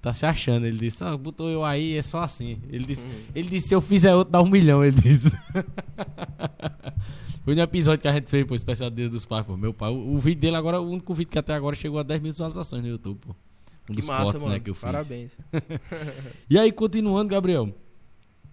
Tá 0.00 0.12
se 0.12 0.26
achando. 0.26 0.66
Ele 0.66 0.76
disse, 0.78 1.02
ah, 1.02 1.16
botou 1.16 1.48
eu 1.48 1.64
aí, 1.64 1.96
é 1.96 2.02
só 2.02 2.22
assim. 2.22 2.58
Ele 2.70 2.84
disse, 2.84 3.06
Uhum. 3.06 3.12
ele 3.34 3.48
disse 3.48 3.68
se 3.68 3.74
eu 3.74 3.80
fizer 3.80 4.14
outro, 4.14 4.32
dá 4.32 4.42
um 4.42 4.48
milhão, 4.48 4.84
ele 4.84 5.00
disse. 5.00 5.30
Foi 7.44 7.54
no 7.54 7.60
episódio 7.60 8.00
que 8.00 8.08
a 8.08 8.12
gente 8.14 8.30
fez, 8.30 8.46
pô, 8.46 8.54
especial 8.54 8.88
Dia 8.90 9.08
dos 9.08 9.26
Pais, 9.26 9.44
pô. 9.46 9.56
Meu 9.56 9.72
pai. 9.74 9.90
O, 9.90 10.14
o 10.14 10.18
vídeo 10.18 10.40
dele 10.40 10.56
agora, 10.56 10.80
o 10.80 10.90
único 10.90 11.12
vídeo 11.12 11.30
que 11.30 11.38
até 11.38 11.52
agora 11.54 11.76
chegou 11.76 11.98
a 11.98 12.02
10 12.02 12.22
mil 12.22 12.32
visualizações 12.32 12.82
no 12.82 12.88
YouTube, 12.88 13.18
pô. 13.20 13.34
Um 13.88 13.94
Que 13.94 14.00
dos 14.00 14.06
massa, 14.06 14.22
cortes, 14.24 14.42
mano. 14.42 14.54
né, 14.54 14.60
que 14.60 14.70
eu 14.70 14.74
fiz. 14.74 14.82
Parabéns. 14.82 15.36
E 16.48 16.58
aí, 16.58 16.72
continuando, 16.72 17.28
Gabriel. 17.28 17.68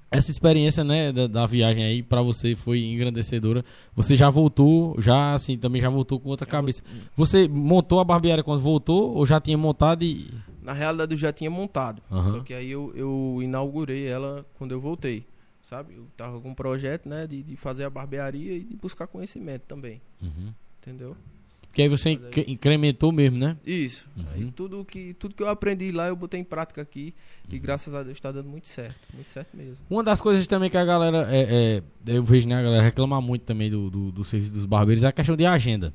Essa 0.09 0.29
experiência, 0.29 0.83
né, 0.83 1.09
da, 1.13 1.25
da 1.25 1.45
viagem 1.45 1.85
aí 1.85 2.03
pra 2.03 2.21
você 2.21 2.53
foi 2.53 2.83
engrandecedora. 2.83 3.63
Você 3.95 4.17
já 4.17 4.29
voltou, 4.29 4.93
já 4.99 5.35
assim, 5.35 5.57
também 5.57 5.81
já 5.81 5.89
voltou 5.89 6.19
com 6.19 6.27
outra 6.27 6.45
cabeça. 6.45 6.83
Você 7.15 7.47
montou 7.47 8.01
a 8.01 8.03
barbearia 8.03 8.43
quando 8.43 8.59
voltou 8.59 9.15
ou 9.15 9.25
já 9.25 9.39
tinha 9.39 9.57
montado 9.57 10.03
e 10.03 10.29
Na 10.61 10.73
realidade 10.73 11.13
eu 11.13 11.17
já 11.17 11.31
tinha 11.33 11.49
montado. 11.49 12.01
Aham. 12.11 12.31
Só 12.31 12.39
que 12.41 12.53
aí 12.53 12.69
eu, 12.71 12.91
eu 12.95 13.39
inaugurei 13.41 14.05
ela 14.07 14.45
quando 14.57 14.71
eu 14.71 14.79
voltei. 14.81 15.25
Sabe? 15.63 15.93
Eu 15.95 16.07
tava 16.17 16.39
com 16.41 16.49
um 16.49 16.55
projeto, 16.55 17.07
né? 17.07 17.25
De, 17.27 17.43
de 17.43 17.55
fazer 17.55 17.83
a 17.85 17.89
barbearia 17.89 18.53
e 18.57 18.61
de 18.63 18.75
buscar 18.75 19.07
conhecimento 19.07 19.61
também. 19.67 20.01
Uhum. 20.21 20.51
Entendeu? 20.81 21.15
Porque 21.61 21.83
aí 21.83 21.87
você 21.87 22.09
incre- 22.09 22.45
incrementou 22.49 23.11
mesmo, 23.13 23.37
né? 23.37 23.55
Isso. 23.65 24.05
Uhum. 24.17 24.25
Aí 24.33 24.51
tudo 24.51 24.83
que, 24.83 25.13
tudo 25.13 25.33
que 25.33 25.41
eu 25.41 25.47
aprendi 25.47 25.91
lá 25.91 26.07
eu 26.07 26.15
botei 26.17 26.39
em 26.39 26.43
prática 26.43 26.81
aqui. 26.81 27.13
E 27.49 27.55
Uhum. 27.55 27.61
graças 27.61 27.93
a 27.93 28.03
Deus 28.03 28.19
tá 28.19 28.29
dando 28.31 28.49
muito 28.49 28.67
certo. 28.67 28.97
Muito 29.13 29.31
certo 29.31 29.55
mesmo. 29.55 29.85
Uma 29.89 30.03
das 30.03 30.19
coisas 30.19 30.45
também 30.47 30.69
que 30.69 30.75
a 30.75 30.83
galera, 30.83 31.27
é, 31.31 31.81
é, 32.07 32.13
eu 32.13 32.23
vejo, 32.23 32.47
né, 32.47 32.55
a 32.55 32.61
galera 32.63 32.83
reclamar 32.83 33.21
muito 33.21 33.43
também 33.43 33.69
do, 33.71 33.89
do, 33.89 34.11
do 34.11 34.23
serviço 34.25 34.51
dos 34.51 34.65
barbeiros 34.65 35.03
é 35.03 35.07
a 35.07 35.11
questão 35.13 35.37
de 35.37 35.45
agenda. 35.45 35.93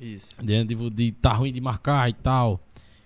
Isso. 0.00 0.28
De, 0.42 0.64
de, 0.64 0.90
de 0.90 1.12
tá 1.12 1.32
ruim 1.34 1.52
de 1.52 1.60
marcar 1.60 2.08
e 2.08 2.14
tal. 2.14 2.58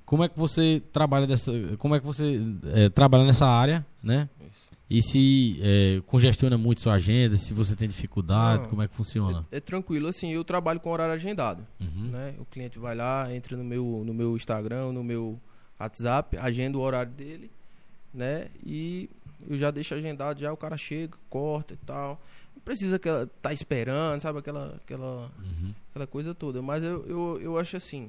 Como 0.06 0.22
é 0.24 0.28
que 0.28 0.38
você 0.38 0.80
trabalha 0.92 1.26
dessa, 1.26 1.52
como 1.78 1.94
é 1.94 2.00
que 2.00 2.06
você 2.06 2.40
é, 2.72 2.88
trabalha 2.88 3.24
nessa 3.24 3.44
área, 3.46 3.84
né? 4.02 4.28
Isso. 4.40 4.56
E 4.88 5.02
se 5.02 5.58
é, 5.62 6.00
congestiona 6.06 6.56
muito 6.56 6.80
sua 6.80 6.94
agenda, 6.94 7.36
se 7.36 7.52
você 7.52 7.74
tem 7.74 7.88
dificuldade, 7.88 8.62
Não. 8.62 8.70
como 8.70 8.82
é 8.82 8.88
que 8.88 8.94
funciona? 8.94 9.44
É, 9.50 9.56
é 9.56 9.60
tranquilo, 9.60 10.06
assim, 10.06 10.32
eu 10.32 10.44
trabalho 10.44 10.78
com 10.78 10.90
horário 10.90 11.12
agendado. 11.12 11.66
Uhum. 11.80 12.04
né? 12.10 12.34
O 12.38 12.44
cliente 12.44 12.78
vai 12.78 12.94
lá, 12.94 13.34
entra 13.34 13.56
no 13.56 13.64
meu, 13.64 14.04
no 14.06 14.14
meu 14.14 14.36
Instagram, 14.36 14.92
no 14.92 15.02
meu 15.02 15.40
WhatsApp, 15.78 16.38
agenda 16.38 16.78
o 16.78 16.80
horário 16.82 17.10
dele, 17.10 17.50
né? 18.14 18.46
E 18.64 19.10
eu 19.50 19.58
já 19.58 19.72
deixo 19.72 19.92
agendado, 19.92 20.38
já 20.40 20.52
o 20.52 20.56
cara 20.56 20.76
chega, 20.78 21.16
corta 21.28 21.74
e 21.74 21.76
tal. 21.78 22.20
Não 22.54 22.62
precisa 22.62 22.96
que 22.98 23.08
ela 23.08 23.28
tá 23.42 23.52
esperando, 23.52 24.20
sabe? 24.20 24.38
Aquela, 24.38 24.76
aquela, 24.76 25.32
Uhum. 25.42 25.74
aquela 25.90 26.06
coisa 26.06 26.32
toda. 26.32 26.62
Mas 26.62 26.84
eu, 26.84 27.04
eu, 27.08 27.40
eu 27.42 27.58
acho 27.58 27.76
assim, 27.76 28.08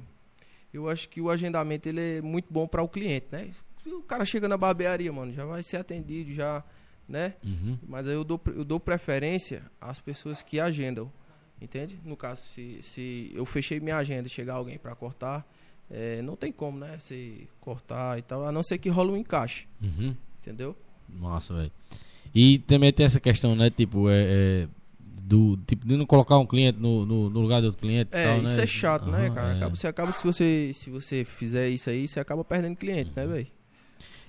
eu 0.72 0.88
acho 0.88 1.08
que 1.08 1.20
o 1.20 1.30
agendamento 1.30 1.88
ele 1.88 2.18
é 2.18 2.22
muito 2.22 2.52
bom 2.52 2.66
para 2.66 2.82
o 2.82 2.88
cliente, 2.88 3.26
né? 3.30 3.50
O 3.86 4.02
cara 4.02 4.24
chega 4.24 4.48
na 4.48 4.56
barbearia, 4.56 5.12
mano, 5.12 5.32
já 5.32 5.44
vai 5.44 5.62
ser 5.62 5.78
atendido, 5.78 6.32
já, 6.32 6.62
né? 7.08 7.34
Uhum. 7.44 7.78
Mas 7.86 8.06
aí 8.06 8.14
eu 8.14 8.24
dou, 8.24 8.40
eu 8.46 8.64
dou 8.64 8.78
preferência 8.78 9.62
às 9.80 9.98
pessoas 9.98 10.42
que 10.42 10.60
agendam. 10.60 11.10
Entende? 11.60 11.98
No 12.04 12.16
caso, 12.16 12.42
se, 12.42 12.78
se 12.82 13.32
eu 13.34 13.44
fechei 13.44 13.80
minha 13.80 13.96
agenda 13.96 14.28
e 14.28 14.30
chegar 14.30 14.54
alguém 14.54 14.78
para 14.78 14.94
cortar, 14.94 15.44
é, 15.90 16.22
não 16.22 16.36
tem 16.36 16.52
como, 16.52 16.78
né? 16.78 16.98
Se 16.98 17.48
cortar 17.60 18.18
e 18.18 18.22
tal, 18.22 18.44
a 18.44 18.52
não 18.52 18.62
ser 18.62 18.78
que 18.78 18.88
rola 18.88 19.12
um 19.12 19.16
encaixe. 19.16 19.66
Uhum. 19.82 20.14
Entendeu? 20.40 20.76
Massa, 21.08 21.54
velho. 21.54 21.72
E 22.34 22.58
também 22.60 22.92
tem 22.92 23.06
essa 23.06 23.18
questão, 23.18 23.56
né? 23.56 23.70
Tipo, 23.70 24.08
é, 24.08 24.24
é, 24.24 24.68
do 25.28 25.58
tipo 25.66 25.86
de 25.86 25.94
não 25.96 26.06
colocar 26.06 26.38
um 26.38 26.46
cliente 26.46 26.78
no, 26.80 27.04
no, 27.04 27.28
no 27.28 27.40
lugar 27.40 27.60
de 27.60 27.66
outro 27.66 27.80
cliente. 27.82 28.08
É, 28.12 28.24
tal, 28.24 28.42
isso 28.42 28.56
né? 28.56 28.62
é 28.62 28.66
chato, 28.66 29.10
né, 29.10 29.30
cara? 29.30 29.48
é. 29.52 29.56
Acaba, 29.56 29.76
você 29.76 29.86
acaba 29.86 30.12
se 30.12 30.24
você 30.24 30.70
se 30.72 30.88
você 30.90 31.24
fizer 31.24 31.68
isso 31.68 31.90
aí, 31.90 32.08
você 32.08 32.18
acaba 32.18 32.42
perdendo 32.42 32.76
cliente, 32.76 33.10
né, 33.14 33.26
velho? 33.26 33.46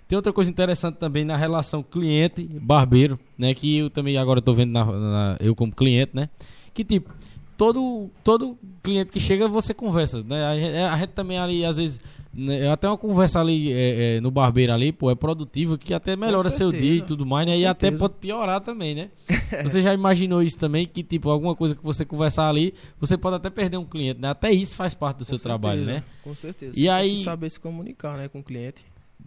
Tem 0.07 0.15
outra 0.15 0.33
coisa 0.33 0.49
interessante 0.49 0.95
também 0.95 1.23
na 1.23 1.37
relação 1.37 1.81
cliente-barbeiro, 1.83 3.19
né? 3.37 3.53
Que 3.53 3.77
eu 3.77 3.89
também 3.89 4.17
agora 4.17 4.41
tô 4.41 4.53
vendo 4.53 4.71
na, 4.71 4.83
na- 4.85 5.37
eu 5.39 5.55
como 5.55 5.73
cliente, 5.73 6.11
né? 6.15 6.29
Que 6.73 6.83
tipo, 6.83 7.13
todo, 7.55 8.09
todo 8.23 8.57
cliente 8.83 9.11
que 9.11 9.19
chega 9.19 9.47
você 9.47 9.73
conversa, 9.73 10.23
né? 10.23 10.43
A 10.45 10.55
gente, 10.55 10.75
a 10.77 10.97
gente 10.97 11.09
também 11.11 11.37
ali, 11.37 11.63
às 11.63 11.77
vezes, 11.77 12.01
né, 12.31 12.69
até 12.69 12.87
uma 12.87 12.97
conversa 12.97 13.39
ali 13.39 13.71
é, 13.71 14.17
é, 14.17 14.21
no 14.21 14.29
barbeiro 14.29 14.71
ali, 14.71 14.91
pô, 14.91 15.09
é 15.09 15.15
produtiva, 15.15 15.77
que 15.77 15.93
até 15.93 16.15
melhora 16.15 16.49
seu 16.51 16.71
dia 16.71 16.95
e 16.95 17.01
tudo 17.01 17.25
mais, 17.25 17.47
né? 17.47 17.57
E 17.57 17.65
até 17.65 17.89
pode 17.89 18.15
piorar 18.15 18.61
também, 18.61 18.93
né? 18.93 19.09
você 19.63 19.81
já 19.81 19.93
imaginou 19.93 20.41
isso 20.41 20.57
também, 20.57 20.85
que 20.85 21.03
tipo, 21.03 21.29
alguma 21.29 21.55
coisa 21.55 21.75
que 21.75 21.83
você 21.83 22.05
conversar 22.05 22.47
ali, 22.47 22.73
você 22.99 23.17
pode 23.17 23.37
até 23.37 23.49
perder 23.49 23.77
um 23.77 23.85
cliente, 23.85 24.21
né? 24.21 24.29
Até 24.29 24.51
isso 24.51 24.75
faz 24.75 24.93
parte 24.93 25.17
do 25.17 25.19
com 25.19 25.25
seu 25.25 25.37
certeza, 25.39 25.49
trabalho, 25.49 25.85
né? 25.85 26.03
Com 26.23 26.35
certeza. 26.35 26.73
E 26.79 26.83
você 26.83 26.89
aí 26.89 27.17
saber 27.23 27.49
se 27.49 27.59
comunicar, 27.59 28.15
né, 28.15 28.27
com 28.27 28.39
o 28.39 28.43
cliente. 28.43 28.83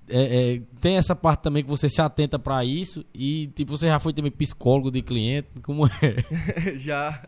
É, 0.09 0.55
é, 0.55 0.63
tem 0.81 0.97
essa 0.97 1.15
parte 1.15 1.43
também 1.43 1.63
que 1.63 1.69
você 1.69 1.89
se 1.89 2.01
atenta 2.01 2.39
para 2.39 2.65
isso 2.65 3.05
e 3.15 3.49
tipo 3.49 3.77
você 3.77 3.87
já 3.87 4.01
foi 4.01 4.13
também 4.13 4.33
psicólogo 4.33 4.91
de 4.91 5.01
cliente 5.01 5.49
como 5.63 5.87
é 5.87 6.17
já 6.77 7.23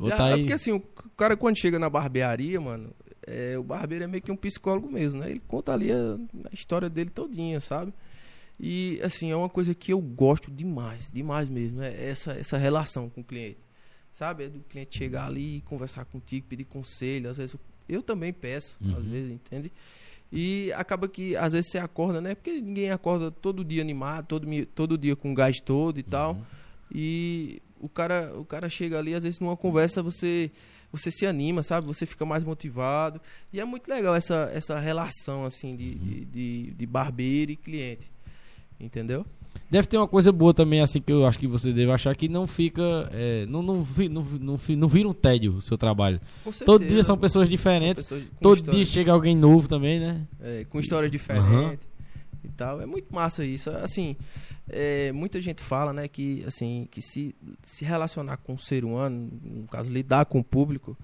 já, 0.00 0.28
é 0.28 0.36
porque 0.38 0.52
assim 0.52 0.72
o 0.72 0.80
cara 1.16 1.36
quando 1.36 1.58
chega 1.58 1.78
na 1.78 1.90
barbearia 1.90 2.60
mano 2.60 2.94
é, 3.26 3.58
o 3.58 3.62
barbeiro 3.62 4.04
é 4.04 4.06
meio 4.06 4.22
que 4.22 4.30
um 4.30 4.36
psicólogo 4.36 4.88
mesmo, 4.88 5.20
né? 5.20 5.30
Ele 5.30 5.42
conta 5.48 5.72
ali 5.72 5.90
a, 5.90 6.18
a, 6.44 6.54
história 6.54 6.88
dele 6.88 7.10
todinha, 7.10 7.58
sabe? 7.58 7.92
E, 8.58 9.00
assim, 9.02 9.32
é 9.32 9.36
uma 9.36 9.48
coisa 9.48 9.74
que 9.74 9.92
eu 9.92 10.00
gosto 10.00 10.50
demais, 10.50 11.10
demais 11.12 11.48
mesmo, 11.50 11.82
é 11.82 12.08
essa, 12.08 12.32
essa 12.32 12.56
relação 12.56 13.10
com 13.10 13.20
o 13.20 13.24
cliente, 13.24 13.58
sabe? 14.10 14.44
É 14.44 14.48
do 14.48 14.60
cliente 14.60 14.96
chegar 14.96 15.26
ali, 15.26 15.62
conversar 15.66 16.04
contigo, 16.04 16.46
pedir 16.48 16.64
conselho, 16.64 17.28
às 17.28 17.36
vezes 17.36 17.54
eu, 17.54 17.60
eu 17.96 18.02
também 18.02 18.32
peço, 18.32 18.78
uhum. 18.80 18.96
às 18.96 19.04
vezes, 19.04 19.32
entende? 19.32 19.72
E 20.32 20.72
acaba 20.72 21.08
que, 21.08 21.36
às 21.36 21.52
vezes, 21.52 21.70
você 21.70 21.78
acorda, 21.78 22.20
né? 22.20 22.34
Porque 22.34 22.60
ninguém 22.60 22.90
acorda 22.90 23.30
todo 23.30 23.64
dia 23.64 23.82
animado, 23.82 24.26
todo, 24.26 24.66
todo 24.66 24.98
dia 24.98 25.16
com 25.16 25.34
gás 25.34 25.56
todo 25.60 25.98
e 25.98 26.02
uhum. 26.02 26.08
tal. 26.08 26.46
E 26.92 27.60
o 27.80 27.88
cara, 27.88 28.32
o 28.36 28.44
cara 28.44 28.68
chega 28.68 28.98
ali, 28.98 29.14
às 29.14 29.22
vezes, 29.22 29.38
numa 29.38 29.56
conversa, 29.56 30.02
você 30.02 30.50
você 30.90 31.10
se 31.10 31.26
anima, 31.26 31.62
sabe? 31.62 31.86
Você 31.86 32.06
fica 32.06 32.24
mais 32.24 32.42
motivado. 32.42 33.20
E 33.52 33.60
é 33.60 33.64
muito 33.64 33.88
legal 33.88 34.14
essa, 34.14 34.50
essa 34.52 34.78
relação, 34.78 35.44
assim, 35.44 35.76
de, 35.76 35.94
de, 35.94 36.24
de, 36.24 36.70
de 36.72 36.86
barbeiro 36.86 37.52
e 37.52 37.56
cliente. 37.56 38.10
Entendeu? 38.78 39.24
Deve 39.70 39.88
ter 39.88 39.96
uma 39.96 40.06
coisa 40.06 40.30
boa 40.30 40.52
também, 40.52 40.80
assim, 40.80 41.00
que 41.00 41.10
eu 41.10 41.26
acho 41.26 41.38
que 41.38 41.46
você 41.46 41.72
deve 41.72 41.90
achar 41.90 42.14
que 42.14 42.28
não 42.28 42.46
fica. 42.46 42.82
É, 43.12 43.46
não, 43.46 43.62
não, 43.62 43.86
não, 44.10 44.22
não, 44.22 44.60
não 44.68 44.88
vira 44.88 45.08
um 45.08 45.14
tédio 45.14 45.54
o 45.54 45.62
seu 45.62 45.78
trabalho. 45.78 46.20
Certeza, 46.44 46.64
todo 46.64 46.84
dia 46.84 47.02
são 47.02 47.16
pessoas 47.16 47.48
diferentes. 47.48 48.06
São 48.06 48.18
pessoas 48.18 48.62
todo 48.62 48.70
dia 48.74 48.84
chega 48.84 49.12
alguém 49.12 49.34
novo 49.34 49.66
também, 49.66 49.98
né? 49.98 50.26
É, 50.40 50.64
com 50.68 50.78
histórias 50.78 51.10
diferentes. 51.10 51.50
Uhum 51.50 51.95
e 52.46 52.52
tal. 52.52 52.80
É 52.80 52.86
muito 52.86 53.12
massa 53.14 53.44
isso. 53.44 53.70
Assim, 53.70 54.16
é, 54.68 55.12
muita 55.12 55.40
gente 55.40 55.62
fala, 55.62 55.92
né, 55.92 56.08
que 56.08 56.44
assim, 56.46 56.88
que 56.90 57.02
se, 57.02 57.34
se 57.62 57.84
relacionar 57.84 58.38
com 58.38 58.54
o 58.54 58.58
ser 58.58 58.84
humano, 58.84 59.30
no 59.42 59.66
caso 59.66 59.92
lidar 59.92 60.24
com 60.26 60.38
o 60.38 60.44
público, 60.44 60.96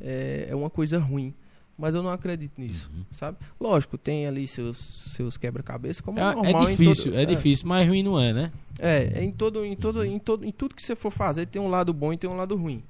é, 0.00 0.46
é 0.48 0.54
uma 0.54 0.70
coisa 0.70 0.98
ruim. 0.98 1.34
Mas 1.76 1.94
eu 1.94 2.02
não 2.02 2.10
acredito 2.10 2.60
nisso, 2.60 2.90
uhum. 2.94 3.04
sabe? 3.10 3.38
Lógico, 3.58 3.96
tem 3.96 4.26
ali 4.26 4.46
seus, 4.46 4.76
seus 5.16 5.38
quebra-cabeça, 5.38 6.02
como 6.02 6.18
é, 6.18 6.22
é 6.22 6.34
normal. 6.34 6.68
É 6.68 6.70
difícil, 6.72 7.04
todo, 7.04 7.16
é, 7.16 7.22
é, 7.22 7.24
difícil, 7.24 7.66
mas 7.66 7.88
ruim 7.88 8.02
não 8.02 8.20
é, 8.20 8.34
né? 8.34 8.52
É, 8.78 9.20
é 9.20 9.24
em 9.24 9.32
todo, 9.32 9.64
em 9.64 9.74
todo, 9.74 10.04
em 10.04 10.18
todo, 10.18 10.44
em 10.44 10.52
tudo 10.52 10.74
que 10.74 10.82
você 10.82 10.94
for 10.94 11.10
fazer 11.10 11.46
tem 11.46 11.60
um 11.60 11.68
lado 11.68 11.94
bom 11.94 12.12
e 12.12 12.18
tem 12.18 12.28
um 12.28 12.36
lado 12.36 12.54
ruim, 12.54 12.82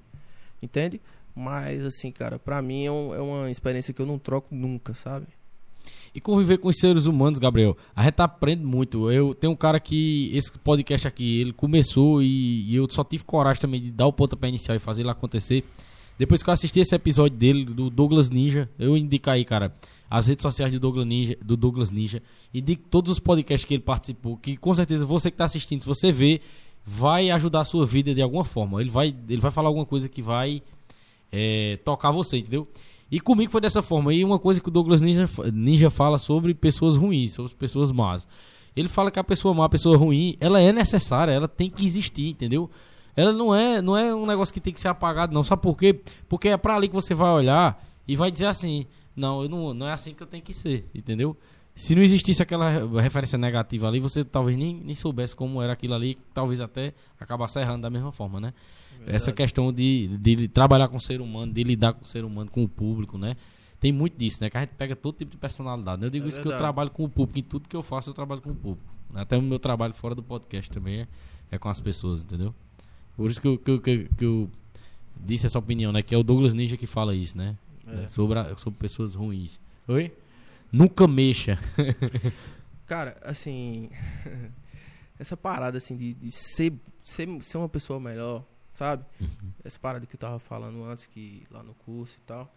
entende? 0.61 1.01
Mas 1.37 1.85
assim, 1.85 2.11
cara, 2.11 2.37
pra 2.37 2.61
mim 2.61 2.85
é, 2.85 2.91
um, 2.91 3.15
é 3.15 3.21
uma 3.21 3.49
experiência 3.49 3.95
que 3.95 4.03
eu 4.03 4.07
não 4.07 4.19
troco 4.19 4.53
nunca, 4.53 4.93
sabe? 4.93 5.29
E 6.15 6.21
conviver 6.21 6.59
com 6.59 6.69
os 6.69 6.77
seres 6.77 7.07
humanos, 7.07 7.39
Gabriel, 7.39 7.77
a 7.95 8.03
gente 8.03 8.21
aprende 8.21 8.65
muito. 8.65 9.11
Eu 9.11 9.35
tenho 9.35 9.53
um 9.53 9.57
cara 9.57 9.79
que, 9.79 10.31
esse 10.35 10.51
podcast 10.59 11.07
aqui, 11.07 11.41
ele 11.41 11.53
começou 11.53 12.23
e, 12.23 12.69
e 12.69 12.75
eu 12.75 12.89
só 12.91 13.05
tive 13.05 13.25
coragem 13.25 13.61
também 13.61 13.81
de 13.81 13.91
dar 13.91 14.07
o 14.07 14.13
pontapé 14.13 14.49
inicial 14.49 14.77
e 14.77 14.81
fazer 14.81 15.03
ele 15.03 15.11
acontecer. 15.11 15.65
Depois 16.19 16.43
que 16.43 16.51
eu 16.51 16.55
assisti 16.55 16.81
esse 16.81 16.95
episódio 16.95 17.39
dele, 17.39 17.65
do 17.65 17.89
Douglas 17.89 18.29
Ninja, 18.29 18.69
eu 18.79 18.97
indico 18.97 19.31
aí, 19.31 19.45
cara, 19.45 19.75
as 20.11 20.27
redes 20.27 20.43
sociais 20.43 20.73
do 20.73 20.81
Douglas 20.81 21.07
Ninja, 21.07 21.37
do 21.43 21.57
Douglas 21.57 21.93
Ninja, 21.93 22.21
indico 22.53 22.83
todos 22.91 23.13
os 23.13 23.19
podcasts 23.21 23.65
que 23.65 23.75
ele 23.75 23.83
participou, 23.83 24.37
que 24.37 24.57
com 24.57 24.75
certeza 24.75 25.07
você 25.07 25.31
que 25.31 25.37
está 25.37 25.45
assistindo, 25.45 25.81
se 25.81 25.87
você 25.87 26.11
vê, 26.11 26.41
vai 26.85 27.31
ajudar 27.31 27.61
a 27.61 27.65
sua 27.65 27.87
vida 27.87 28.13
de 28.13 28.21
alguma 28.21 28.45
forma. 28.45 28.81
Ele 28.81 28.91
vai, 28.91 29.15
ele 29.29 29.41
vai 29.41 29.51
falar 29.51 29.69
alguma 29.69 29.87
coisa 29.87 30.09
que 30.09 30.21
vai 30.21 30.61
é, 31.31 31.79
tocar 31.85 32.11
você, 32.11 32.39
entendeu? 32.39 32.67
E 33.11 33.21
comigo 33.21 33.51
foi 33.51 33.61
dessa 33.61 33.83
forma. 33.83 34.15
E 34.15 34.25
uma 34.25 34.39
coisa 34.39 34.61
que 34.61 34.69
o 34.69 34.71
Douglas 34.71 35.03
Ninja, 35.03 35.29
Ninja 35.53 35.91
fala 35.91 36.17
sobre 36.17 36.55
pessoas 36.55 36.97
ruins, 36.97 37.33
sobre 37.33 37.55
pessoas 37.55 37.91
más. 37.91 38.27
Ele 38.77 38.89
fala 38.89 39.11
que 39.11 39.19
a 39.19 39.25
pessoa 39.25 39.53
má, 39.53 39.65
a 39.65 39.69
pessoa 39.69 39.97
ruim, 39.97 40.37
ela 40.41 40.61
é 40.61 40.73
necessária, 40.73 41.33
ela 41.33 41.49
tem 41.49 41.69
que 41.69 41.85
existir, 41.85 42.29
entendeu? 42.29 42.71
Ela 43.17 43.33
não 43.33 43.55
é, 43.55 43.83
não 43.83 43.97
é 43.97 44.15
um 44.15 44.27
negócio 44.27 44.55
que 44.55 44.61
tem 44.61 44.73
que 44.73 44.81
ser 44.81 44.89
apagado, 44.89 45.35
não. 45.35 45.43
Sabe 45.43 45.63
por 45.63 45.77
quê? 45.77 46.01
Porque 46.29 46.49
é 46.49 46.57
pra 46.57 46.77
ali 46.77 46.89
que 46.89 46.95
você 46.95 47.13
vai 47.13 47.33
olhar 47.33 47.85
e 48.07 48.15
vai 48.15 48.31
dizer 48.31 48.47
assim: 48.47 48.87
não, 49.15 49.43
eu 49.43 49.49
não, 49.49 49.75
não 49.75 49.89
é 49.89 49.93
assim 49.93 50.15
que 50.15 50.23
eu 50.23 50.27
tenho 50.27 50.43
que 50.43 50.55
ser, 50.55 50.89
entendeu? 50.95 51.37
Se 51.75 51.95
não 51.95 52.03
existisse 52.03 52.43
aquela 52.43 52.69
referência 53.01 53.39
negativa 53.39 53.89
ali, 53.89 54.01
você 54.01 54.25
talvez 54.25 54.57
nem, 54.57 54.75
nem 54.75 54.95
soubesse 54.95 55.35
como 55.35 55.63
era 55.63 55.73
aquilo 55.73 55.95
ali, 55.95 56.19
talvez 56.33 56.61
até 56.61 56.93
acabasse 57.19 57.59
errando 57.59 57.83
da 57.83 57.91
mesma 57.91 58.13
forma, 58.13 58.41
né? 58.41 58.53
Verdade. 59.01 59.17
Essa 59.17 59.33
questão 59.33 59.73
de, 59.73 60.19
de 60.19 60.49
trabalhar 60.49 60.89
com 60.89 60.99
o 60.99 61.01
ser 61.01 61.21
humano, 61.21 61.53
de 61.53 61.65
lidar 61.65 61.95
com 61.95 62.05
o 62.05 62.07
ser 62.07 62.25
humano, 62.25 62.51
com 62.51 62.63
o 62.63 62.69
público, 62.69 63.17
né? 63.17 63.35
Tem 63.81 63.91
muito 63.91 64.19
disso, 64.19 64.39
né? 64.43 64.51
Que 64.51 64.59
a 64.59 64.61
gente 64.61 64.75
pega 64.75 64.95
todo 64.95 65.17
tipo 65.17 65.31
de 65.31 65.39
personalidade. 65.39 66.03
Eu 66.03 66.11
digo 66.11 66.27
é 66.27 66.29
isso 66.29 66.37
verdade. 66.37 66.55
que 66.55 66.55
eu 66.55 66.59
trabalho 66.59 66.91
com 66.91 67.05
o 67.05 67.09
público. 67.09 67.39
Em 67.39 67.43
tudo 67.43 67.67
que 67.67 67.75
eu 67.75 67.83
faço, 67.83 68.11
eu 68.11 68.15
trabalho 68.15 68.43
com 68.43 68.51
o 68.51 68.55
público. 68.55 68.85
Até 69.15 69.39
o 69.39 69.43
meu 69.43 69.59
trabalho 69.59 69.95
fora 69.95 70.15
do 70.15 70.23
podcast 70.23 70.71
também 70.71 71.01
é, 71.01 71.09
é 71.51 71.59
com 71.59 71.69
as 71.71 71.81
pessoas, 71.81 72.23
entendeu? 72.23 72.55
Por 73.17 73.31
isso 73.31 73.41
que 73.41 73.49
eu, 73.49 73.59
que, 73.59 73.71
eu, 73.71 73.81
que, 73.81 74.09
que 74.17 74.25
eu 74.25 74.51
disse 75.17 75.47
essa 75.47 75.59
opinião, 75.59 75.93
né? 75.93 76.03
Que 76.03 76.15
é 76.15 76.19
o 76.19 76.23
Douglas 76.23 76.53
Ninja 76.53 76.77
que 76.77 76.87
fala 76.87 77.15
isso, 77.15 77.37
né? 77.39 77.57
É. 77.87 78.09
Sobre, 78.11 78.39
a, 78.39 78.55
sobre 78.57 78.79
pessoas 78.79 79.15
ruins. 79.15 79.59
Oi? 79.89 80.13
Nunca 80.71 81.09
mexa. 81.09 81.59
Cara, 82.87 83.17
assim. 83.23 83.89
essa 85.19 85.37
parada, 85.37 85.79
assim, 85.79 85.97
de, 85.97 86.15
de 86.15 86.31
ser, 86.31 86.73
ser, 87.03 87.29
ser 87.41 87.59
uma 87.59 87.69
pessoa 87.69 87.99
melhor 87.99 88.45
sabe? 88.81 89.05
Uhum. 89.21 89.53
Essa 89.63 89.79
parada 89.79 90.07
que 90.07 90.15
eu 90.15 90.19
tava 90.19 90.39
falando 90.39 90.83
antes, 90.85 91.05
que 91.05 91.47
lá 91.51 91.63
no 91.63 91.75
curso 91.75 92.17
e 92.17 92.21
tal. 92.23 92.51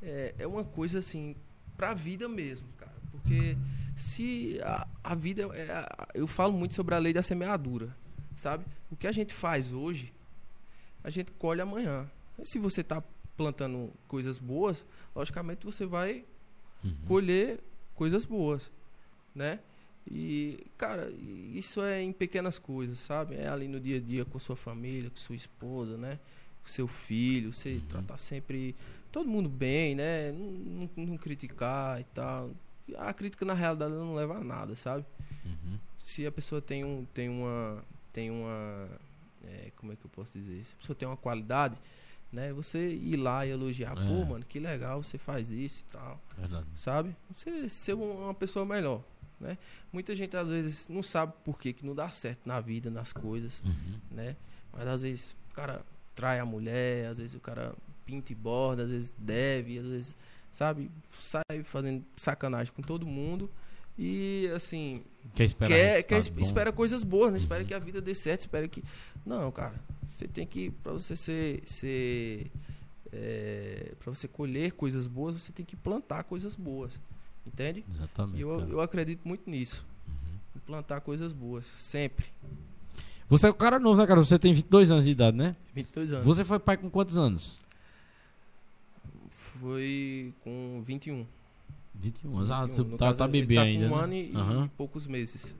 É, 0.00 0.34
é 0.38 0.46
uma 0.46 0.64
coisa 0.64 1.00
assim, 1.00 1.36
pra 1.76 1.92
vida 1.92 2.26
mesmo, 2.26 2.66
cara. 2.78 2.94
Porque 3.10 3.54
se 3.94 4.58
a, 4.62 4.88
a 5.04 5.14
vida. 5.14 5.42
É, 5.54 5.86
eu 6.14 6.26
falo 6.26 6.54
muito 6.54 6.74
sobre 6.74 6.94
a 6.94 6.98
lei 6.98 7.12
da 7.12 7.22
semeadura, 7.22 7.94
sabe? 8.34 8.64
O 8.90 8.96
que 8.96 9.06
a 9.06 9.12
gente 9.12 9.34
faz 9.34 9.70
hoje, 9.70 10.14
a 11.02 11.10
gente 11.10 11.30
colhe 11.32 11.60
amanhã. 11.60 12.10
E 12.38 12.46
se 12.46 12.58
você 12.58 12.82
tá 12.82 13.02
plantando 13.36 13.92
coisas 14.08 14.38
boas, 14.38 14.82
logicamente 15.14 15.66
você 15.66 15.84
vai 15.84 16.24
uhum. 16.82 16.96
colher 17.06 17.60
coisas 17.94 18.24
boas, 18.24 18.70
né? 19.34 19.60
E, 20.10 20.66
cara, 20.76 21.10
isso 21.54 21.82
é 21.82 22.02
em 22.02 22.12
pequenas 22.12 22.58
coisas, 22.58 22.98
sabe? 22.98 23.36
É 23.36 23.48
ali 23.48 23.66
no 23.66 23.80
dia 23.80 23.96
a 23.96 24.00
dia 24.00 24.24
com 24.24 24.38
sua 24.38 24.56
família, 24.56 25.10
com 25.10 25.16
sua 25.16 25.36
esposa, 25.36 25.96
né? 25.96 26.18
Com 26.62 26.68
seu 26.68 26.86
filho, 26.86 27.52
você 27.52 27.74
uhum. 27.74 27.80
tratar 27.88 28.18
sempre 28.18 28.74
todo 29.10 29.28
mundo 29.28 29.48
bem, 29.48 29.94
né? 29.94 30.32
Não, 30.32 30.90
não, 30.96 31.06
não, 31.06 31.16
criticar 31.16 32.00
e 32.00 32.04
tal. 32.04 32.50
A 32.98 33.14
crítica 33.14 33.44
na 33.44 33.54
realidade 33.54 33.92
não 33.92 34.14
leva 34.14 34.36
a 34.36 34.44
nada, 34.44 34.74
sabe? 34.74 35.04
Uhum. 35.44 35.78
Se 35.98 36.26
a 36.26 36.32
pessoa 36.32 36.60
tem, 36.60 36.84
um, 36.84 37.06
tem 37.14 37.28
uma. 37.28 37.82
Tem 38.12 38.30
uma. 38.30 38.88
É, 39.42 39.70
como 39.76 39.92
é 39.92 39.96
que 39.96 40.04
eu 40.04 40.10
posso 40.10 40.38
dizer? 40.38 40.64
Se 40.64 40.74
a 40.74 40.76
pessoa 40.76 40.96
tem 40.96 41.08
uma 41.08 41.16
qualidade, 41.16 41.76
né? 42.30 42.52
Você 42.52 42.92
ir 42.92 43.16
lá 43.16 43.46
e 43.46 43.50
elogiar, 43.50 43.92
é. 43.92 44.06
pô, 44.06 44.24
mano, 44.24 44.44
que 44.44 44.58
legal 44.58 45.02
você 45.02 45.16
faz 45.16 45.50
isso 45.50 45.84
e 45.88 45.92
tal. 45.92 46.20
Verdade. 46.36 46.66
Sabe? 46.74 47.16
Você 47.34 47.68
ser 47.68 47.94
uma 47.94 48.34
pessoa 48.34 48.66
melhor. 48.66 49.02
Né? 49.44 49.58
Muita 49.92 50.16
gente 50.16 50.34
às 50.36 50.48
vezes 50.48 50.88
não 50.88 51.02
sabe 51.02 51.34
por 51.44 51.58
que, 51.58 51.74
que 51.74 51.84
não 51.84 51.94
dá 51.94 52.10
certo 52.10 52.40
na 52.46 52.60
vida, 52.60 52.90
nas 52.90 53.12
coisas, 53.12 53.62
uhum. 53.62 54.00
né? 54.10 54.36
Mas 54.72 54.88
às 54.88 55.02
vezes 55.02 55.36
o 55.50 55.54
cara 55.54 55.82
trai 56.14 56.40
a 56.40 56.46
mulher, 56.46 57.08
às 57.08 57.18
vezes 57.18 57.34
o 57.34 57.40
cara 57.40 57.74
pinta 58.06 58.32
e 58.32 58.34
borda, 58.34 58.84
às 58.84 58.90
vezes 58.90 59.14
deve, 59.18 59.78
às 59.78 59.86
vezes, 59.86 60.16
sabe, 60.50 60.90
sai 61.20 61.62
fazendo 61.62 62.02
sacanagem 62.16 62.72
com 62.72 62.80
todo 62.80 63.06
mundo 63.06 63.50
e 63.98 64.50
assim 64.56 65.02
quer, 65.34 65.52
quer, 65.52 66.02
quer 66.02 66.18
espera 66.18 66.72
coisas 66.72 67.02
boas, 67.02 67.26
né? 67.26 67.32
Uhum. 67.32 67.38
Espera 67.38 67.64
que 67.64 67.74
a 67.74 67.78
vida 67.78 68.00
dê 68.00 68.14
certo, 68.14 68.40
espera 68.40 68.66
que 68.66 68.82
não, 69.26 69.52
cara, 69.52 69.74
você 70.10 70.26
tem 70.26 70.46
que 70.46 70.70
para 70.70 70.92
você 70.92 71.14
ser, 71.14 71.62
ser 71.66 72.50
é, 73.12 73.92
para 74.00 74.14
você 74.14 74.26
colher 74.26 74.72
coisas 74.72 75.06
boas, 75.06 75.40
você 75.40 75.52
tem 75.52 75.66
que 75.66 75.76
plantar 75.76 76.24
coisas 76.24 76.56
boas. 76.56 76.98
Entende? 77.46 77.84
Exatamente. 77.94 78.38
E 78.38 78.40
eu, 78.40 78.60
eu 78.68 78.80
acredito 78.80 79.26
muito 79.26 79.48
nisso. 79.48 79.84
Uhum. 80.08 80.38
Implantar 80.56 81.00
coisas 81.00 81.32
boas, 81.32 81.64
sempre. 81.64 82.26
Você 83.28 83.46
é 83.46 83.50
um 83.50 83.54
cara 83.54 83.78
novo, 83.78 84.00
né, 84.00 84.06
cara? 84.06 84.22
Você 84.22 84.38
tem 84.38 84.52
22 84.52 84.90
anos 84.90 85.04
de 85.04 85.10
idade, 85.10 85.36
né? 85.36 85.54
22 85.74 86.12
anos. 86.12 86.24
Você 86.24 86.44
foi 86.44 86.58
pai 86.58 86.76
com 86.76 86.90
quantos 86.90 87.16
anos? 87.16 87.58
Foi 89.30 90.32
com 90.42 90.82
21. 90.86 91.26
21 91.94 92.36
anos. 92.36 92.50
Ah, 92.50 92.66
21. 92.66 92.76
você 92.76 92.96
tá, 92.96 93.06
caso, 93.06 93.18
tá 93.18 93.28
bebê 93.28 93.54
tá 93.54 93.62
ainda. 93.62 93.88
Com 93.88 93.94
um 93.94 93.98
né? 93.98 94.04
ano 94.04 94.14
e, 94.14 94.64
e 94.64 94.68
poucos 94.76 95.06
meses. 95.06 95.54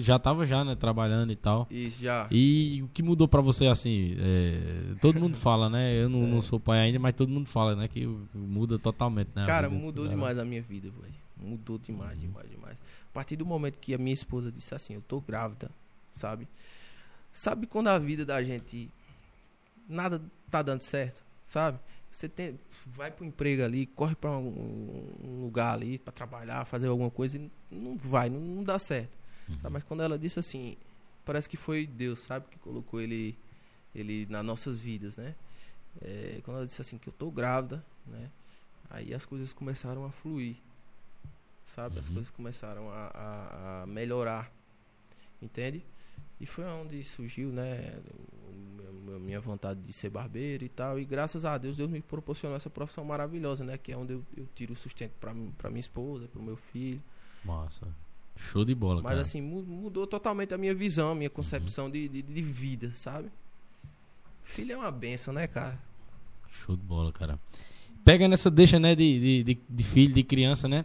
Já 0.00 0.18
tava 0.18 0.46
já, 0.46 0.64
né? 0.64 0.74
Trabalhando 0.74 1.30
e 1.32 1.36
tal. 1.36 1.68
Isso, 1.70 2.02
já. 2.02 2.26
E 2.30 2.82
o 2.82 2.88
que 2.88 3.02
mudou 3.02 3.28
pra 3.28 3.40
você, 3.40 3.66
assim, 3.66 4.16
é, 4.18 4.94
todo 5.00 5.20
mundo 5.20 5.36
fala, 5.38 5.70
né? 5.70 5.94
Eu 5.94 6.08
não, 6.08 6.26
não 6.26 6.42
sou 6.42 6.58
pai 6.58 6.80
ainda, 6.80 6.98
mas 6.98 7.14
todo 7.14 7.28
mundo 7.28 7.46
fala, 7.46 7.76
né? 7.76 7.86
Que 7.86 8.06
muda 8.34 8.78
totalmente, 8.78 9.30
né? 9.36 9.46
Cara, 9.46 9.68
mudou 9.70 10.08
demais 10.08 10.38
a 10.38 10.44
minha 10.44 10.62
vida, 10.62 10.90
velho. 10.90 11.23
Mudou 11.36 11.78
demais, 11.78 12.18
demais, 12.18 12.48
demais. 12.50 12.76
A 13.10 13.12
partir 13.12 13.36
do 13.36 13.44
momento 13.44 13.78
que 13.78 13.94
a 13.94 13.98
minha 13.98 14.14
esposa 14.14 14.50
disse 14.50 14.74
assim, 14.74 14.94
eu 14.94 15.02
tô 15.02 15.20
grávida, 15.20 15.70
sabe? 16.12 16.48
Sabe 17.32 17.66
quando 17.66 17.88
a 17.88 17.98
vida 17.98 18.24
da 18.24 18.42
gente 18.42 18.90
nada 19.88 20.22
tá 20.50 20.62
dando 20.62 20.82
certo, 20.82 21.22
sabe? 21.46 21.78
Você 22.10 22.28
tem, 22.28 22.58
vai 22.86 23.10
pro 23.10 23.24
emprego 23.24 23.64
ali, 23.64 23.86
corre 23.86 24.14
pra 24.14 24.30
um, 24.30 25.10
um 25.22 25.40
lugar 25.42 25.74
ali 25.74 25.98
pra 25.98 26.12
trabalhar, 26.12 26.64
fazer 26.64 26.86
alguma 26.86 27.10
coisa 27.10 27.36
e 27.36 27.50
não 27.70 27.96
vai, 27.96 28.30
não, 28.30 28.40
não 28.40 28.62
dá 28.62 28.78
certo. 28.78 29.10
Uhum. 29.48 29.70
Mas 29.70 29.82
quando 29.82 30.02
ela 30.02 30.16
disse 30.16 30.38
assim, 30.38 30.76
parece 31.24 31.48
que 31.48 31.56
foi 31.56 31.86
Deus, 31.86 32.20
sabe? 32.20 32.46
Que 32.48 32.58
colocou 32.58 33.00
ele, 33.00 33.36
ele 33.92 34.26
nas 34.30 34.44
nossas 34.44 34.80
vidas, 34.80 35.16
né? 35.16 35.34
É, 36.00 36.40
quando 36.44 36.58
ela 36.58 36.66
disse 36.66 36.80
assim 36.80 36.98
que 36.98 37.08
eu 37.08 37.12
tô 37.12 37.30
grávida, 37.30 37.84
né? 38.06 38.30
Aí 38.90 39.12
as 39.12 39.24
coisas 39.24 39.52
começaram 39.52 40.04
a 40.04 40.10
fluir, 40.10 40.56
sabe? 41.64 41.98
As 41.98 42.08
Uhum. 42.08 42.14
coisas 42.14 42.30
começaram 42.30 42.88
a, 42.90 43.10
a- 43.14 43.82
a 43.82 43.86
melhorar, 43.86 44.50
entende? 45.42 45.82
E 46.40 46.46
foi 46.46 46.64
onde 46.64 47.02
surgiu, 47.04 47.48
né? 47.50 47.94
o 48.88 49.06
meu- 49.06 49.20
minha 49.20 49.40
vontade 49.40 49.80
de 49.80 49.92
ser 49.92 50.10
barbeiro 50.10 50.64
e 50.64 50.68
tal. 50.68 50.98
E 50.98 51.04
graças 51.04 51.44
a 51.44 51.56
Deus, 51.58 51.76
Deus 51.76 51.90
me 51.90 52.00
proporcionou 52.00 52.56
essa 52.56 52.70
profissão 52.70 53.04
maravilhosa, 53.04 53.64
né? 53.64 53.76
Que 53.78 53.92
é 53.92 53.96
onde 53.96 54.14
eu, 54.14 54.22
eu 54.36 54.48
tiro 54.54 54.72
o 54.72 54.76
sustento 54.76 55.12
pra 55.20 55.32
minha 55.70 55.80
esposa, 55.80 56.26
pro 56.28 56.42
meu 56.42 56.56
filho. 56.56 57.02
Massa. 57.44 57.86
Show 58.36 58.64
de 58.64 58.74
bola, 58.74 59.02
Mas 59.02 59.10
cara. 59.12 59.22
assim, 59.22 59.40
mu- 59.40 59.62
mudou 59.62 60.06
totalmente 60.06 60.52
a 60.54 60.58
minha 60.58 60.74
visão, 60.74 61.12
a 61.12 61.14
minha 61.14 61.30
concepção 61.30 61.90
de, 61.90 62.08
de, 62.08 62.22
de 62.22 62.42
vida, 62.42 62.92
sabe? 62.94 63.30
Filho 64.42 64.72
é 64.72 64.76
uma 64.76 64.90
benção, 64.90 65.32
né, 65.32 65.46
cara? 65.46 65.78
Show 66.64 66.76
de 66.76 66.82
bola, 66.82 67.12
cara. 67.12 67.38
Pega 68.04 68.26
nessa 68.28 68.50
deixa, 68.50 68.78
né, 68.78 68.94
de, 68.94 69.44
de, 69.44 69.58
de 69.68 69.82
filho, 69.84 70.12
de 70.14 70.22
criança, 70.24 70.68
né? 70.68 70.84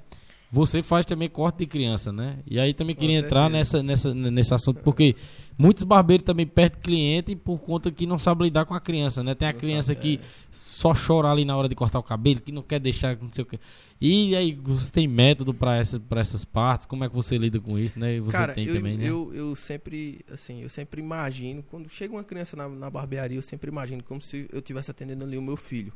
Você 0.51 0.81
faz 0.81 1.05
também 1.05 1.29
corte 1.29 1.59
de 1.59 1.65
criança, 1.67 2.11
né? 2.11 2.39
E 2.45 2.59
aí 2.59 2.73
também 2.73 2.95
queria 2.95 3.19
entrar 3.19 3.49
nessa, 3.49 3.83
nessa, 3.83 4.13
nesse 4.15 4.51
assunto, 4.51 4.81
porque 4.81 5.15
muitos 5.55 5.83
barbeiros 5.83 6.25
também 6.25 6.47
perdem 6.47 6.81
cliente 6.81 7.35
por 7.35 7.59
conta 7.59 7.91
que 7.91 8.07
não 8.07 8.17
sabe 8.17 8.45
lidar 8.45 8.65
com 8.65 8.73
a 8.73 8.79
criança, 8.79 9.23
né? 9.23 9.35
Tem 9.35 9.47
a 9.47 9.53
Não 9.53 9.59
criança 9.59 9.93
sabe, 9.93 9.99
que 10.01 10.19
só 10.51 10.91
chora 10.93 11.29
ali 11.29 11.45
na 11.45 11.55
hora 11.55 11.69
de 11.69 11.75
cortar 11.75 11.99
o 11.99 12.03
cabelo, 12.03 12.41
que 12.41 12.51
não 12.51 12.63
quer 12.63 12.79
deixar, 12.79 13.15
não 13.21 13.31
sei 13.31 13.43
o 13.43 13.45
que. 13.45 13.59
E 14.01 14.35
aí, 14.35 14.53
você 14.53 14.91
tem 14.91 15.07
método 15.07 15.53
pra, 15.53 15.75
essa, 15.75 15.99
pra 15.99 16.21
essas 16.21 16.43
partes? 16.43 16.87
Como 16.87 17.03
é 17.03 17.09
que 17.09 17.15
você 17.15 17.37
lida 17.37 17.59
com 17.59 17.77
isso, 17.77 17.99
né? 17.99 18.15
E 18.15 18.19
você 18.19 18.37
Cara, 18.37 18.53
tem 18.53 18.65
eu, 18.65 18.75
também, 18.75 18.97
né? 18.97 19.07
eu, 19.07 19.31
eu 19.35 19.55
sempre, 19.55 20.21
assim, 20.31 20.63
eu 20.63 20.69
sempre 20.69 20.99
imagino, 20.99 21.61
quando 21.69 21.89
chega 21.89 22.13
uma 22.13 22.23
criança 22.23 22.55
na, 22.57 22.67
na 22.67 22.89
barbearia, 22.89 23.37
eu 23.37 23.41
sempre 23.41 23.69
imagino 23.69 24.01
como 24.01 24.19
se 24.19 24.47
eu 24.51 24.59
estivesse 24.59 24.89
atendendo 24.89 25.25
ali 25.25 25.37
o 25.37 25.41
meu 25.41 25.57
filho. 25.57 25.93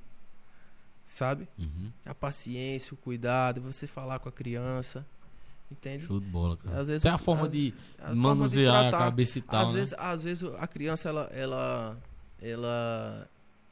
Sabe? 1.13 1.47
Uhum. 1.59 1.91
A 2.03 2.15
paciência, 2.15 2.95
o 2.95 2.97
cuidado, 2.97 3.61
você 3.61 3.85
falar 3.85 4.17
com 4.17 4.27
a 4.29 4.31
criança. 4.31 5.05
Entende? 5.71 6.05
Show 6.07 6.19
de 6.19 6.25
bola, 6.25 6.57
cara. 6.57 6.79
Às 6.79 6.87
vezes- 6.87 7.03
Tem 7.03 7.11
a 7.11 7.17
forma 7.19 7.45
a- 7.45 7.49
de 7.49 7.71
A 7.99 8.01
forma 8.01 8.13
de 8.15 8.19
manusear 8.19 8.85
a 8.87 8.91
cabeça 8.91 9.37
e 9.37 9.41
tal, 9.43 9.61
às 9.61 9.73
né? 9.73 9.79
vezes, 9.79 9.93
às 9.97 10.23
vezes 10.23 10.43
a 10.57 10.67
criança 10.67 11.09
ela, 11.09 11.29
ela, 11.31 11.97
ela 12.41 13.27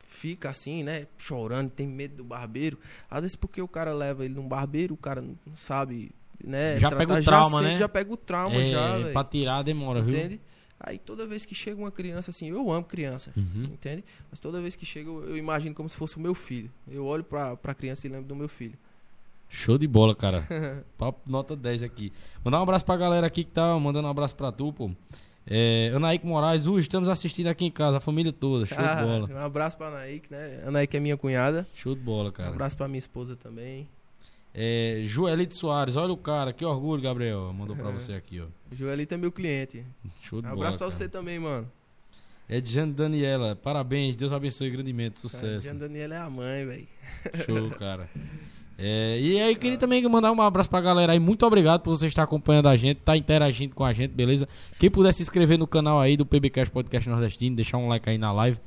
fica 0.07 0.49
assim, 0.51 0.83
né, 0.83 1.07
chorando, 1.17 1.69
tem 1.71 1.87
medo 1.87 2.17
do 2.17 2.23
barbeiro. 2.23 2.77
Às 3.09 3.21
vezes 3.21 3.35
porque 3.35 3.61
o 3.61 3.67
cara 3.67 3.91
leva 3.93 4.23
ele 4.23 4.35
num 4.35 4.47
barbeiro, 4.47 4.93
o 4.93 4.97
cara 4.97 5.21
não 5.21 5.35
sabe, 5.55 6.11
né, 6.43 6.79
Já 6.79 6.89
tratar, 6.89 7.07
pega 7.07 7.19
o 7.19 7.23
trauma, 7.23 7.57
sente, 7.59 7.71
né? 7.71 7.77
Já 7.77 7.89
pega 7.89 8.13
o 8.13 8.17
trauma 8.17 8.55
é, 8.55 8.69
já, 8.71 9.11
pra 9.13 9.23
tirar 9.23 9.63
demora, 9.63 10.01
viu? 10.01 10.39
Aí 10.83 10.97
toda 10.97 11.25
vez 11.27 11.45
que 11.45 11.53
chega 11.53 11.79
uma 11.79 11.91
criança 11.91 12.31
assim, 12.31 12.49
eu 12.49 12.71
amo 12.71 12.83
criança. 12.85 13.31
Uhum. 13.37 13.63
Entende? 13.65 14.03
Mas 14.29 14.39
toda 14.39 14.59
vez 14.61 14.75
que 14.75 14.85
chega, 14.85 15.09
eu, 15.09 15.23
eu 15.29 15.37
imagino 15.37 15.75
como 15.75 15.87
se 15.87 15.95
fosse 15.95 16.17
o 16.17 16.19
meu 16.19 16.33
filho. 16.33 16.71
Eu 16.89 17.05
olho 17.05 17.23
pra, 17.23 17.55
pra 17.55 17.73
criança 17.73 18.07
e 18.07 18.09
lembro 18.09 18.25
do 18.27 18.35
meu 18.35 18.47
filho. 18.49 18.73
Show 19.49 19.77
de 19.77 19.87
bola, 19.87 20.15
cara. 20.15 20.47
Papo 20.97 21.19
nota 21.29 21.55
10 21.55 21.83
aqui. 21.83 22.11
Mandar 22.43 22.59
um 22.59 22.63
abraço 22.63 22.85
pra 22.85 22.95
galera 22.97 23.27
aqui 23.27 23.43
que 23.43 23.51
tá 23.51 23.77
mandando 23.77 24.07
um 24.07 24.11
abraço 24.11 24.35
pra 24.35 24.51
tu, 24.51 24.71
pô. 24.73 24.89
É, 25.45 25.91
Anaíque 25.95 26.25
Moraes, 26.25 26.67
uh, 26.67 26.77
estamos 26.79 27.09
assistindo 27.09 27.47
aqui 27.47 27.65
em 27.65 27.71
casa, 27.71 27.97
a 27.97 27.99
família 27.99 28.31
toda. 28.31 28.65
Show 28.65 28.77
de 28.77 28.83
bola. 29.03 29.27
um 29.29 29.37
abraço 29.45 29.75
pra 29.75 29.87
Anaíque, 29.87 30.31
né? 30.31 30.63
Anaíque 30.65 30.95
é 30.95 30.99
minha 30.99 31.17
cunhada. 31.17 31.67
Show 31.73 31.95
de 31.95 32.01
bola, 32.01 32.29
Um 32.29 32.31
cara. 32.31 32.49
abraço 32.49 32.77
pra 32.77 32.87
minha 32.87 32.99
esposa 32.99 33.35
também. 33.35 33.87
É, 34.53 35.03
Joelito 35.05 35.55
Soares, 35.55 35.95
olha 35.95 36.11
o 36.11 36.17
cara, 36.17 36.51
que 36.51 36.65
orgulho, 36.65 37.01
Gabriel. 37.01 37.53
Mandou 37.53 37.75
pra 37.75 37.89
você 37.91 38.13
aqui, 38.13 38.39
ó. 38.41 38.45
Joelito 38.75 39.13
é 39.13 39.17
meu 39.17 39.31
cliente. 39.31 39.85
Show 40.23 40.41
de 40.41 40.47
Um 40.47 40.51
bola. 40.51 40.61
abraço 40.63 40.77
pra 40.77 40.87
cara. 40.87 40.97
você 40.97 41.07
também, 41.09 41.39
mano. 41.39 41.69
Edjane 42.49 42.91
Daniela, 42.91 43.55
parabéns, 43.55 44.13
Deus 44.17 44.33
abençoe 44.33 44.69
grandemente, 44.69 45.21
sucesso. 45.21 45.65
Jean 45.65 45.75
Daniela 45.77 46.15
é 46.15 46.17
a 46.17 46.29
mãe, 46.29 46.65
velho. 46.65 46.87
Show, 47.47 47.69
cara. 47.71 48.09
É, 48.83 49.19
e 49.19 49.39
aí, 49.39 49.55
queria 49.55 49.77
também 49.77 50.01
mandar 50.09 50.31
um 50.31 50.41
abraço 50.41 50.67
pra 50.67 50.81
galera 50.81 51.13
aí. 51.13 51.19
Muito 51.19 51.45
obrigado 51.45 51.81
por 51.81 51.95
você 51.95 52.07
estar 52.07 52.23
acompanhando 52.23 52.67
a 52.67 52.75
gente, 52.75 52.97
tá 53.01 53.15
interagindo 53.15 53.75
com 53.75 53.85
a 53.85 53.93
gente, 53.93 54.09
beleza? 54.11 54.49
Quem 54.79 54.89
puder 54.89 55.13
se 55.13 55.21
inscrever 55.21 55.55
no 55.59 55.67
canal 55.67 55.99
aí 55.99 56.17
do 56.17 56.25
PBcast 56.25 56.71
Podcast 56.71 57.07
Nordestino, 57.07 57.55
deixar 57.55 57.77
um 57.77 57.87
like 57.87 58.09
aí 58.09 58.17
na 58.17 58.31
live. 58.31 58.57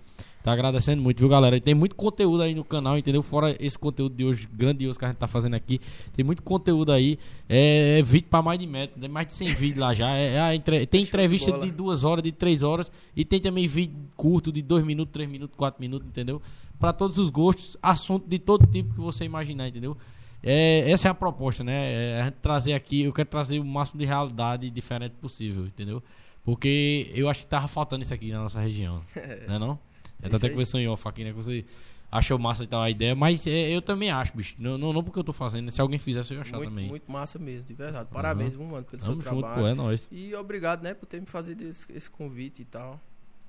Tá 0.45 0.53
agradecendo 0.53 1.01
muito, 1.01 1.20
viu, 1.20 1.28
galera? 1.30 1.57
E 1.57 1.61
tem 1.61 1.72
muito 1.72 1.97
conteúdo 1.97 2.42
aí 2.42 2.55
no 2.55 2.62
canal, 2.62 2.99
entendeu? 2.99 3.22
Fora 3.22 3.57
esse 3.59 3.78
conteúdo 3.78 4.14
de 4.14 4.26
hoje, 4.26 4.47
grandioso 4.53 4.99
que 4.99 5.05
a 5.07 5.09
gente 5.09 5.16
tá 5.16 5.26
fazendo 5.26 5.55
aqui. 5.55 5.80
Tem 6.14 6.22
muito 6.22 6.42
conteúdo 6.42 6.92
aí. 6.92 7.18
É, 7.49 7.99
é 7.99 8.03
vídeo 8.03 8.28
pra 8.28 8.42
mais 8.42 8.59
de 8.59 8.66
metro, 8.66 9.01
tem 9.01 9.09
mais 9.09 9.26
de 9.26 9.32
100 9.32 9.49
vídeos 9.55 9.78
lá 9.78 9.95
já. 9.95 10.11
É, 10.14 10.34
é 10.36 10.55
entre- 10.55 10.86
tem 10.86 11.03
de 11.03 11.09
entrevista 11.09 11.51
bola. 11.51 11.64
de 11.64 11.70
duas 11.72 12.05
horas, 12.05 12.22
de 12.22 12.30
três 12.30 12.62
horas. 12.62 12.92
E 13.16 13.24
tem 13.24 13.40
também 13.40 13.66
vídeo 13.66 13.97
curto 14.18 14.53
de 14.53 14.61
dois 14.61 14.84
minutos, 14.84 15.14
três 15.14 15.26
minutos, 15.30 15.57
quatro 15.57 15.80
minutos, 15.80 16.07
entendeu? 16.07 16.42
Pra 16.78 16.92
todos 16.92 17.16
os 17.16 17.30
gostos, 17.30 17.74
assunto 17.82 18.28
de 18.28 18.38
todo 18.38 18.66
tipo 18.66 18.92
que 18.92 19.01
você 19.01 19.24
imaginar, 19.24 19.68
entendeu? 19.68 19.97
É, 20.42 20.90
essa 20.90 21.09
é 21.09 21.11
a 21.11 21.14
proposta, 21.14 21.64
né? 21.64 22.16
É 22.18 22.20
a 22.20 22.24
gente 22.26 22.34
trazer 22.42 22.74
aqui, 22.74 23.01
eu 23.01 23.14
quero 23.14 23.30
trazer 23.30 23.59
o 23.59 23.64
máximo 23.64 23.99
de 23.99 24.05
realidade 24.05 24.68
diferente 24.68 25.12
possível, 25.22 25.64
entendeu? 25.64 26.03
Porque 26.45 27.11
eu 27.14 27.30
acho 27.30 27.40
que 27.40 27.47
tava 27.47 27.66
faltando 27.66 28.03
isso 28.03 28.12
aqui 28.12 28.30
na 28.30 28.42
nossa 28.42 28.61
região, 28.61 29.01
né 29.49 29.59
não? 29.59 29.78
Isso 30.26 30.36
até 30.36 30.46
aí. 30.46 30.52
conversou 30.52 30.80
em 30.80 30.88
off 30.88 31.06
aqui, 31.08 31.24
né? 31.24 31.30
Que 31.30 31.36
você 31.36 31.64
achou 32.10 32.38
massa 32.38 32.62
e 32.62 32.66
tal 32.66 32.80
a 32.80 32.88
ideia, 32.88 33.14
mas 33.14 33.44
é, 33.46 33.74
eu 33.74 33.82
também 33.82 34.10
acho, 34.10 34.36
bicho. 34.36 34.54
Não, 34.58 34.78
não, 34.78 34.92
não 34.92 35.02
porque 35.02 35.18
eu 35.18 35.24
tô 35.24 35.32
fazendo, 35.32 35.70
se 35.70 35.80
alguém 35.80 35.98
fizesse 35.98 36.32
eu 36.32 36.36
ia 36.36 36.42
achar 36.42 36.56
Muito, 36.56 36.68
também. 36.68 36.86
muito 36.88 37.10
massa 37.10 37.38
mesmo, 37.40 37.66
de 37.66 37.74
verdade. 37.74 38.08
Parabéns, 38.12 38.52
viu, 38.52 38.64
mano, 38.64 38.84
pelo 38.84 39.02
Tamo 39.02 39.20
seu 39.20 39.30
junto, 39.30 39.40
trabalho. 39.40 39.62
pô, 39.62 39.66
é 39.68 39.74
nóis. 39.74 40.06
E 40.12 40.34
obrigado, 40.34 40.82
né, 40.82 40.94
por 40.94 41.06
ter 41.06 41.20
me 41.20 41.26
fazido 41.26 41.64
esse, 41.64 41.90
esse 41.92 42.08
convite 42.08 42.62
e 42.62 42.64
tal. 42.64 43.00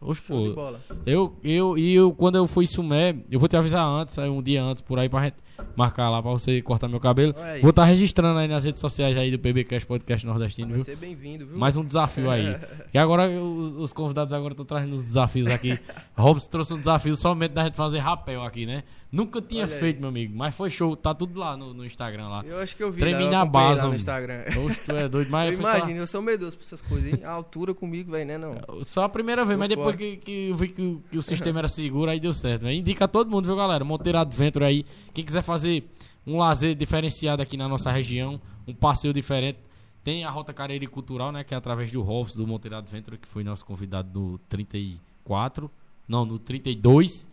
Oxe, 0.01 0.21
pô, 0.21 0.51
bola. 0.53 0.82
Eu, 1.05 1.36
eu, 1.43 1.78
e 1.78 1.93
eu, 1.93 2.11
quando 2.11 2.38
eu 2.38 2.47
fui 2.47 2.63
em 2.63 2.67
Sumé, 2.67 3.15
eu 3.30 3.39
vou 3.39 3.47
te 3.47 3.55
avisar 3.55 3.86
antes, 3.86 4.17
aí 4.17 4.30
um 4.30 4.41
dia 4.41 4.63
antes, 4.63 4.82
por 4.82 4.97
aí, 4.97 5.07
pra 5.07 5.26
gente 5.26 5.36
marcar 5.76 6.10
lá 6.10 6.22
pra 6.22 6.32
você 6.32 6.62
cortar 6.62 6.88
meu 6.88 6.99
cabelo. 6.99 7.34
Aí. 7.38 7.62
Vou 7.62 7.70
estar 7.70 7.86
registrando 7.86 8.39
aí 8.39 8.47
nas 8.47 8.64
redes 8.64 8.80
sociais 8.82 9.16
aí 9.18 9.32
do 9.32 9.39
PBcast 9.39 9.86
Podcast 9.86 10.26
Nordestino, 10.26 10.70
Vai 10.70 10.78
viu? 10.78 10.86
ser 10.86 10.95
bem-vindo, 10.97 11.45
viu? 11.45 11.58
Mais 11.58 11.76
um 11.78 11.84
desafio 11.84 12.30
aí. 12.30 12.56
E 12.93 12.97
agora 12.97 13.30
os, 13.30 13.74
os 13.78 13.93
convidados 13.93 14.34
agora 14.34 14.53
estão 14.53 14.66
trazendo 14.66 14.93
os 14.95 15.01
desafios 15.03 15.47
aqui. 15.47 15.78
Robson 16.18 16.49
trouxe 16.49 16.74
um 16.74 16.80
desafio 16.80 17.16
somente 17.18 17.51
da 17.51 17.66
gente 17.66 17.76
fazer 17.76 17.97
rapel 17.99 18.41
aqui, 18.43 18.66
né? 18.66 18.84
Nunca 19.12 19.41
tinha 19.41 19.64
Olha 19.66 19.74
aí. 19.74 19.80
feito, 19.80 19.99
meu 19.99 20.10
amigo, 20.10 20.34
mas 20.36 20.56
foi 20.56 20.70
show. 20.70 20.95
Tá 20.95 21.14
tudo 21.14 21.38
lá 21.39 21.56
no, 21.56 21.74
no 21.74 21.86
Instagram 21.86 22.28
lá. 22.28 22.43
Eu 22.45 22.58
acho 22.60 22.76
que 22.76 22.84
eu 22.84 22.91
vi, 22.91 23.01
eu 23.01 23.32
na 23.32 23.45
base, 23.45 23.82
lá 23.82 23.89
no. 23.89 23.95
Instagram. 23.95 24.41
Oxe, 24.66 24.80
tu 24.86 24.95
é 24.95 25.08
doido, 25.10 25.30
mas 25.30 25.51
eu 25.56 25.62
foi 25.62 25.72
só- 25.72 25.78
imagino, 25.78 25.99
eu 25.99 26.08
sou 26.08 26.22
medroso 26.22 26.58
pra 26.58 26.66
essas 26.66 26.82
coisas, 26.82 27.14
hein? 27.14 27.20
A 27.24 27.32
altura 27.32 27.74
comigo, 27.74 28.12
velho, 28.12 28.26
né, 28.26 28.38
não? 28.38 28.56
Só 28.84 29.03
a 29.03 29.10
primeira 29.10 29.43
vez, 29.45 29.58
mas 29.60 29.70
depois 29.70 29.95
que, 29.95 30.18
que 30.18 30.49
eu 30.49 30.56
vi 30.56 30.68
que, 30.70 30.82
o- 30.82 31.01
que 31.12 31.18
o 31.18 31.22
sistema 31.22 31.60
era 31.60 31.68
seguro, 31.70 32.10
aí 32.12 32.20
deu 32.20 32.34
certo. 32.34 32.64
Né? 32.64 32.76
Indica 32.76 33.06
a 33.06 33.08
todo 33.08 33.30
mundo, 33.30 33.45
viu, 33.45 33.56
galera? 33.56 33.84
Monteiro 33.86 34.18
Adventure 34.18 34.66
aí. 34.66 34.86
Quem 35.14 35.24
quiser 35.24 35.43
fazer 35.46 35.84
um 36.26 36.38
lazer 36.38 36.76
diferenciado 36.76 37.41
aqui 37.41 37.56
na 37.56 37.68
nossa 37.68 37.91
região, 37.91 38.41
um 38.68 38.74
passeio 38.74 39.14
diferente, 39.14 39.60
tem 40.04 40.24
a 40.24 40.30
Rota 40.30 40.54
Carreira 40.54 40.86
Cultural, 40.88 41.32
né? 41.32 41.43
Que 41.43 41.54
é 41.56 41.58
através 41.58 41.91
do 41.91 42.02
Robson, 42.02 42.38
do 42.38 42.46
Monteiro 42.46 42.78
Adventure, 42.78 43.18
que 43.18 43.28
foi 43.28 43.43
nosso 43.43 43.66
convidado 43.66 44.20
no 44.20 44.38
34. 44.50 45.70
Não, 46.08 46.24
no 46.24 46.38
32. 46.38 47.28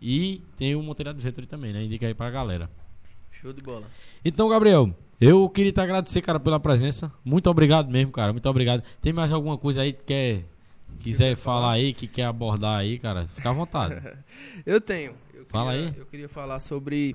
E 0.00 0.40
tem 0.56 0.74
o 0.74 0.82
Monteiro 0.82 1.10
Adventure 1.10 1.46
também, 1.46 1.72
né? 1.72 1.84
Indica 1.84 2.06
aí 2.06 2.14
pra 2.14 2.30
galera. 2.30 2.70
Show 3.30 3.52
de 3.52 3.60
bola. 3.60 3.84
Então, 4.24 4.48
Gabriel, 4.48 4.94
eu 5.20 5.48
queria 5.50 5.70
te 5.70 5.80
agradecer, 5.80 6.22
cara, 6.22 6.40
pela 6.40 6.58
presença. 6.58 7.12
Muito 7.22 7.50
obrigado 7.50 7.90
mesmo, 7.90 8.10
cara. 8.10 8.32
Muito 8.32 8.48
obrigado. 8.48 8.82
Tem 9.02 9.12
mais 9.12 9.30
alguma 9.30 9.58
coisa 9.58 9.82
aí 9.82 9.92
que 9.92 10.04
quer, 10.04 10.44
quiser 11.00 11.36
falar? 11.36 11.72
aí, 11.72 11.92
que 11.92 12.06
quer 12.06 12.24
abordar 12.24 12.78
aí, 12.78 12.98
cara? 12.98 13.26
Fica 13.26 13.50
à 13.50 13.52
vontade. 13.52 14.00
Eu 14.64 14.80
tenho. 14.80 15.14
Eu 15.54 15.60
Fala 15.60 15.72
queria- 15.72 15.88
aí. 15.90 15.94
Eu 15.98 16.06
queria 16.06 16.28
falar 16.28 16.58
sobre 16.58 17.14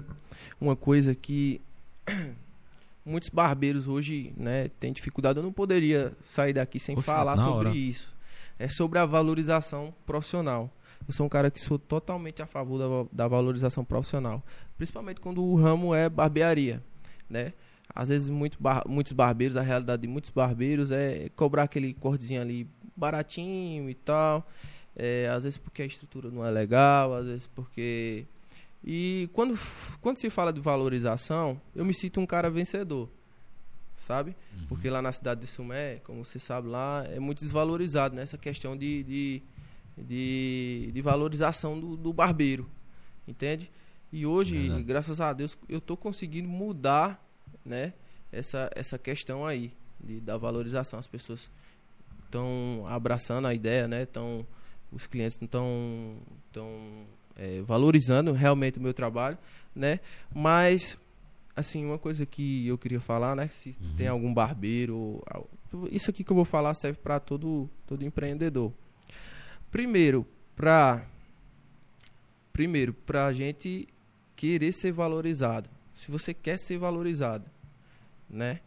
uma 0.61 0.75
coisa 0.75 1.13
que 1.13 1.59
muitos 3.05 3.29
barbeiros 3.29 3.87
hoje, 3.87 4.33
né, 4.37 4.69
têm 4.79 4.93
dificuldade. 4.93 5.37
Eu 5.39 5.43
não 5.43 5.51
poderia 5.51 6.13
sair 6.21 6.53
daqui 6.53 6.79
sem 6.79 6.95
Poxa, 6.95 7.05
falar 7.05 7.37
sobre 7.37 7.67
hora. 7.69 7.77
isso. 7.77 8.13
É 8.57 8.67
sobre 8.69 8.97
a 8.99 9.05
valorização 9.05 9.93
profissional. 10.05 10.71
Eu 11.07 11.13
sou 11.13 11.25
um 11.25 11.29
cara 11.29 11.49
que 11.51 11.59
sou 11.59 11.77
totalmente 11.79 12.41
a 12.41 12.45
favor 12.45 12.77
da, 12.77 13.09
da 13.23 13.27
valorização 13.27 13.83
profissional, 13.83 14.43
principalmente 14.77 15.19
quando 15.19 15.43
o 15.43 15.55
ramo 15.55 15.93
é 15.95 16.07
barbearia, 16.09 16.83
né? 17.29 17.53
às 17.95 18.09
vezes 18.09 18.29
muito 18.29 18.57
bar, 18.61 18.83
muitos 18.87 19.11
barbeiros, 19.13 19.57
a 19.57 19.61
realidade 19.61 20.03
de 20.03 20.07
muitos 20.07 20.29
barbeiros 20.29 20.91
é 20.91 21.29
cobrar 21.35 21.63
aquele 21.63 21.93
cortezinho 21.93 22.39
ali 22.41 22.67
baratinho 22.95 23.89
e 23.89 23.95
tal. 23.95 24.47
É, 25.01 25.29
às 25.29 25.43
vezes 25.43 25.57
porque 25.57 25.81
a 25.81 25.85
estrutura 25.85 26.29
não 26.29 26.45
é 26.45 26.51
legal, 26.51 27.13
às 27.13 27.25
vezes 27.25 27.47
porque. 27.47 28.25
E 28.83 29.29
quando, 29.31 29.57
quando 30.01 30.17
se 30.17 30.29
fala 30.29 30.51
de 30.51 30.59
valorização, 30.59 31.59
eu 31.73 31.85
me 31.85 31.93
sinto 31.93 32.19
um 32.19 32.25
cara 32.25 32.49
vencedor. 32.49 33.09
Sabe? 33.95 34.35
Uhum. 34.57 34.65
Porque 34.67 34.89
lá 34.89 35.01
na 35.01 35.13
cidade 35.13 35.41
de 35.41 35.47
Sumé, 35.47 36.01
como 36.03 36.25
você 36.25 36.37
sabe 36.37 36.67
lá, 36.67 37.05
é 37.09 37.19
muito 37.19 37.39
desvalorizado 37.39 38.13
nessa 38.13 38.35
né? 38.35 38.43
questão 38.43 38.75
de, 38.75 39.03
de, 39.03 39.41
de, 39.97 40.91
de 40.93 41.01
valorização 41.01 41.79
do, 41.79 41.95
do 41.95 42.11
barbeiro. 42.11 42.69
Entende? 43.25 43.71
E 44.11 44.25
hoje, 44.25 44.69
é 44.69 44.81
graças 44.81 45.21
a 45.21 45.31
Deus, 45.31 45.57
eu 45.69 45.77
estou 45.77 45.95
conseguindo 45.95 46.49
mudar 46.49 47.23
né, 47.63 47.93
essa, 48.31 48.69
essa 48.75 48.97
questão 48.97 49.45
aí 49.45 49.71
de, 49.99 50.19
da 50.19 50.35
valorização. 50.37 50.99
As 50.99 51.07
pessoas 51.07 51.49
estão 52.25 52.85
abraçando 52.87 53.47
a 53.47 53.53
ideia, 53.53 53.87
né? 53.87 54.05
Tão, 54.05 54.45
os 54.91 55.07
clientes 55.07 55.37
estão 55.41 56.17
tão, 56.51 57.05
é, 57.35 57.61
valorizando 57.61 58.31
realmente 58.31 58.79
o 58.79 58.81
meu 58.81 58.93
trabalho, 58.93 59.37
né? 59.75 59.99
Mas, 60.33 60.97
assim, 61.55 61.85
uma 61.85 61.97
coisa 61.97 62.25
que 62.25 62.67
eu 62.67 62.77
queria 62.77 62.99
falar, 62.99 63.35
né? 63.35 63.47
Se 63.47 63.75
uhum. 63.81 63.95
tem 63.95 64.07
algum 64.07 64.33
barbeiro... 64.33 65.23
Isso 65.91 66.09
aqui 66.09 66.23
que 66.23 66.31
eu 66.31 66.35
vou 66.35 66.45
falar 66.45 66.73
serve 66.73 66.97
para 66.97 67.19
todo, 67.19 67.69
todo 67.85 68.03
empreendedor. 68.03 68.73
Primeiro, 69.71 70.25
para... 70.55 71.05
Primeiro, 72.51 72.93
para 72.93 73.27
a 73.27 73.33
gente 73.33 73.87
querer 74.35 74.71
ser 74.71 74.91
valorizado. 74.91 75.69
Se 75.93 76.09
você 76.09 76.33
quer 76.33 76.57
ser 76.57 76.77
valorizado, 76.77 77.45
né? 78.29 78.61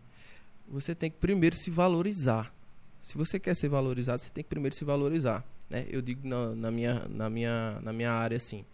Você 0.69 0.95
tem 0.95 1.11
que 1.11 1.19
primeiro 1.19 1.57
se 1.57 1.71
valorizar. 1.71 2.55
Se 3.03 3.17
você 3.17 3.39
quer 3.41 3.57
ser 3.57 3.69
valorizado, 3.69 4.23
você 4.23 4.31
tem 4.31 4.45
que 4.45 4.49
primeiro 4.49 4.77
se 4.77 4.85
valorizar, 4.85 5.45
né? 5.73 5.87
Eu 5.89 6.03
digo 6.03 6.29
na, 6.29 6.55
na 6.55 6.71
minha 6.71 7.09
na 7.09 7.31
minha 7.31 7.81
na 7.83 7.93
minha 7.93 8.13
área 8.13 8.37
assim. 8.37 8.65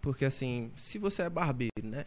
Porque 0.00 0.24
assim, 0.24 0.70
se 0.76 0.98
você 0.98 1.22
é 1.22 1.28
barbeiro, 1.28 1.82
né? 1.82 2.06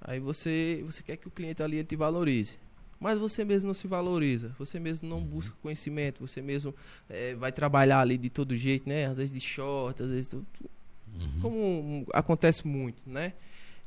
Aí 0.00 0.20
você 0.20 0.82
você 0.86 1.02
quer 1.02 1.16
que 1.16 1.28
o 1.28 1.30
cliente 1.30 1.62
ali 1.62 1.82
te 1.84 1.96
valorize. 1.96 2.58
Mas 3.00 3.18
você 3.18 3.44
mesmo 3.44 3.66
não 3.66 3.74
se 3.74 3.88
valoriza, 3.88 4.54
você 4.56 4.78
mesmo 4.78 5.08
não 5.08 5.20
busca 5.20 5.52
conhecimento, 5.60 6.24
você 6.24 6.40
mesmo 6.40 6.72
é, 7.10 7.34
vai 7.34 7.50
trabalhar 7.50 7.98
ali 7.98 8.16
de 8.16 8.30
todo 8.30 8.56
jeito, 8.56 8.88
né? 8.88 9.06
Às 9.06 9.16
vezes 9.16 9.32
de 9.32 9.40
short, 9.40 10.00
às 10.00 10.10
vezes 10.10 10.32
Uhum. 11.14 11.40
Como 11.40 12.06
acontece 12.12 12.66
muito, 12.66 13.02
né? 13.06 13.34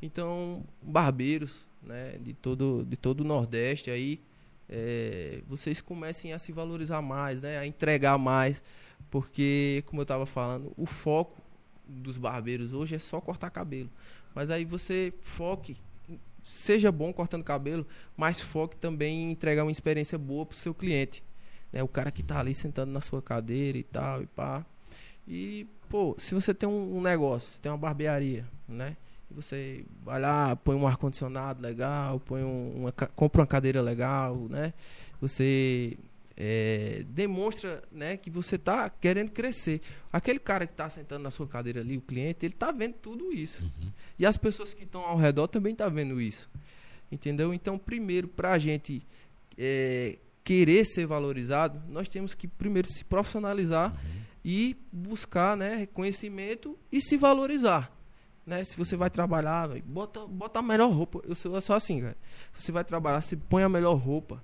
Então, 0.01 0.64
barbeiros, 0.82 1.66
né, 1.82 2.18
de 2.20 2.34
todo 2.34 2.86
de 2.88 2.95
todo 2.95 3.22
o 3.22 3.24
Nordeste 3.24 3.89
aí, 3.89 4.20
é, 4.70 5.41
vocês 5.47 5.82
comecem 5.82 6.34
a 6.34 6.39
se 6.39 6.51
valorizar 6.51 7.01
mais, 7.01 7.43
né, 7.43 7.58
a 7.58 7.66
entregar 7.66 8.18
mais, 8.18 8.62
porque 9.10 9.84
como 9.88 10.01
eu 10.01 10.03
estava 10.03 10.26
falando, 10.26 10.72
o 10.78 10.86
foco 10.86 11.41
dos 11.88 12.18
barbeiros 12.18 12.74
hoje 12.74 12.95
é 12.95 12.99
só 12.99 13.22
cortar 13.22 13.49
cabelo. 13.49 13.89
Mas 14.34 14.49
aí 14.49 14.66
você 14.66 15.14
foque, 15.22 15.78
seja 16.43 16.91
bom 16.91 17.14
cortando 17.14 17.43
cabelo, 17.43 17.88
mas 18.18 18.39
foque 18.39 18.76
também 18.76 19.24
em 19.24 19.32
entregar 19.32 19.64
uma 19.64 19.72
experiência 19.72 20.18
boa 20.18 20.45
para 20.45 20.56
o 20.56 20.58
seu 20.58 20.74
cliente. 20.74 21.24
Né? 21.72 21.82
O 21.82 21.88
cara 21.88 22.12
que 22.12 22.22
está 22.22 22.39
ali 22.39 22.53
sentando 22.53 22.91
na 22.91 23.01
sua 23.01 23.22
cadeira 23.22 23.78
e 23.78 23.84
tal, 23.84 24.22
e 24.22 24.28
pá. 24.28 24.66
E, 25.28 25.68
pô, 25.89 26.16
se 26.18 26.36
você 26.36 26.53
tem 26.53 26.70
um, 26.70 27.01
negócio, 27.01 27.60
tem 27.60 27.72
uma 27.72 27.78
barbearia, 27.78 28.47
né? 28.68 28.95
Você 29.32 29.86
vai 30.03 30.22
lá, 30.22 30.56
põe 30.56 30.76
um 30.76 30.88
ar-condicionado 30.88 31.64
legal, 31.64 32.20
põe 32.20 32.43
um, 32.43 32.82
uma, 32.82 32.91
compra 32.91 33.41
uma 33.41 33.47
cadeira 33.47 33.82
legal, 33.82 34.36
né? 34.49 34.74
Você 35.20 35.97
é, 36.38 37.03
demonstra 37.09 37.83
né, 37.91 38.17
que 38.17 38.29
você 38.29 38.55
está 38.55 38.89
querendo 38.89 39.31
crescer. 39.31 39.81
Aquele 40.11 40.39
cara 40.39 40.65
que 40.65 40.73
está 40.73 40.89
sentando 40.89 41.23
na 41.23 41.31
sua 41.31 41.47
cadeira 41.47 41.81
ali, 41.81 41.97
o 41.97 42.01
cliente, 42.01 42.45
ele 42.45 42.53
está 42.53 42.71
vendo 42.71 42.93
tudo 42.93 43.31
isso. 43.31 43.63
Uhum. 43.63 43.91
E 44.19 44.25
as 44.25 44.38
pessoas 44.38 44.73
que 44.73 44.83
estão 44.83 45.01
ao 45.01 45.17
redor 45.17 45.47
também 45.47 45.73
estão 45.73 45.88
tá 45.88 45.93
vendo 45.93 46.19
isso. 46.19 46.49
Entendeu? 47.11 47.53
Então, 47.53 47.77
primeiro, 47.77 48.27
para 48.27 48.51
a 48.51 48.59
gente 48.59 49.05
é, 49.57 50.17
querer 50.43 50.86
ser 50.86 51.05
valorizado, 51.05 51.81
nós 51.88 52.07
temos 52.07 52.33
que 52.33 52.47
primeiro 52.47 52.88
se 52.88 53.03
profissionalizar 53.03 53.91
uhum 53.91 54.25
e 54.47 54.77
buscar 54.91 55.57
né, 55.57 55.75
reconhecimento 55.75 56.77
e 56.91 57.01
se 57.01 57.17
valorizar. 57.17 57.91
Né? 58.45 58.63
Se 58.63 58.77
você 58.77 58.95
vai 58.95 59.09
trabalhar, 59.09 59.67
bota, 59.83 60.27
bota 60.27 60.59
a 60.59 60.61
melhor 60.61 60.91
roupa. 60.91 61.19
Eu 61.27 61.33
sou 61.33 61.59
só 61.59 61.73
assim, 61.73 61.99
cara. 61.99 62.15
Se 62.53 62.61
você 62.61 62.71
vai 62.71 62.83
trabalhar, 62.83 63.21
você 63.21 63.36
põe 63.36 63.63
a 63.63 63.69
melhor 63.69 63.95
roupa 63.95 64.43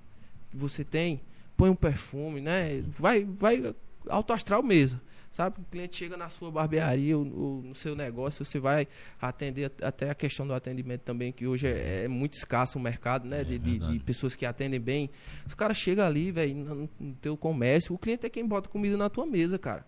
que 0.50 0.58
você 0.58 0.84
tem, 0.84 1.22
põe 1.58 1.70
um 1.70 1.76
perfume, 1.76 2.42
né? 2.42 2.84
Vai, 2.88 3.24
vai 3.26 3.74
alto 4.08 4.34
astral 4.34 4.64
mesmo. 4.64 5.00
Sabe? 5.32 5.62
O 5.62 5.64
cliente 5.72 5.96
chega 5.96 6.18
na 6.18 6.28
sua 6.28 6.52
barbearia 6.52 7.18
ou, 7.18 7.26
ou, 7.26 7.62
no 7.62 7.74
seu 7.74 7.96
negócio, 7.96 8.44
você 8.44 8.60
vai 8.60 8.86
atender 9.20 9.72
até 9.82 10.10
a 10.10 10.16
questão 10.16 10.46
do 10.46 10.54
atendimento 10.54 11.02
também, 11.02 11.32
que 11.32 11.48
hoje 11.48 11.68
é, 11.68 12.04
é 12.04 12.08
muito 12.10 12.34
escasso 12.34 12.78
o 12.78 12.82
mercado, 12.82 13.26
né? 13.26 13.40
É, 13.40 13.44
de, 13.46 13.58
de, 13.58 13.80
de, 13.80 14.00
pessoas 14.00 14.36
que 14.36 14.46
atendem 14.46 14.80
bem. 14.80 15.10
O 15.50 15.56
cara 15.56 15.74
chega 15.74 16.06
ali, 16.06 16.34
velho, 16.34 16.56
no, 16.56 16.90
no 17.00 17.16
teu 17.16 17.38
comércio, 17.38 17.96
o 17.96 17.98
cliente 17.98 18.26
é 18.26 18.30
quem 18.30 18.46
bota 18.46 18.68
comida 18.68 18.98
na 18.98 19.10
tua 19.10 19.26
mesa, 19.26 19.58
cara. 19.58 19.86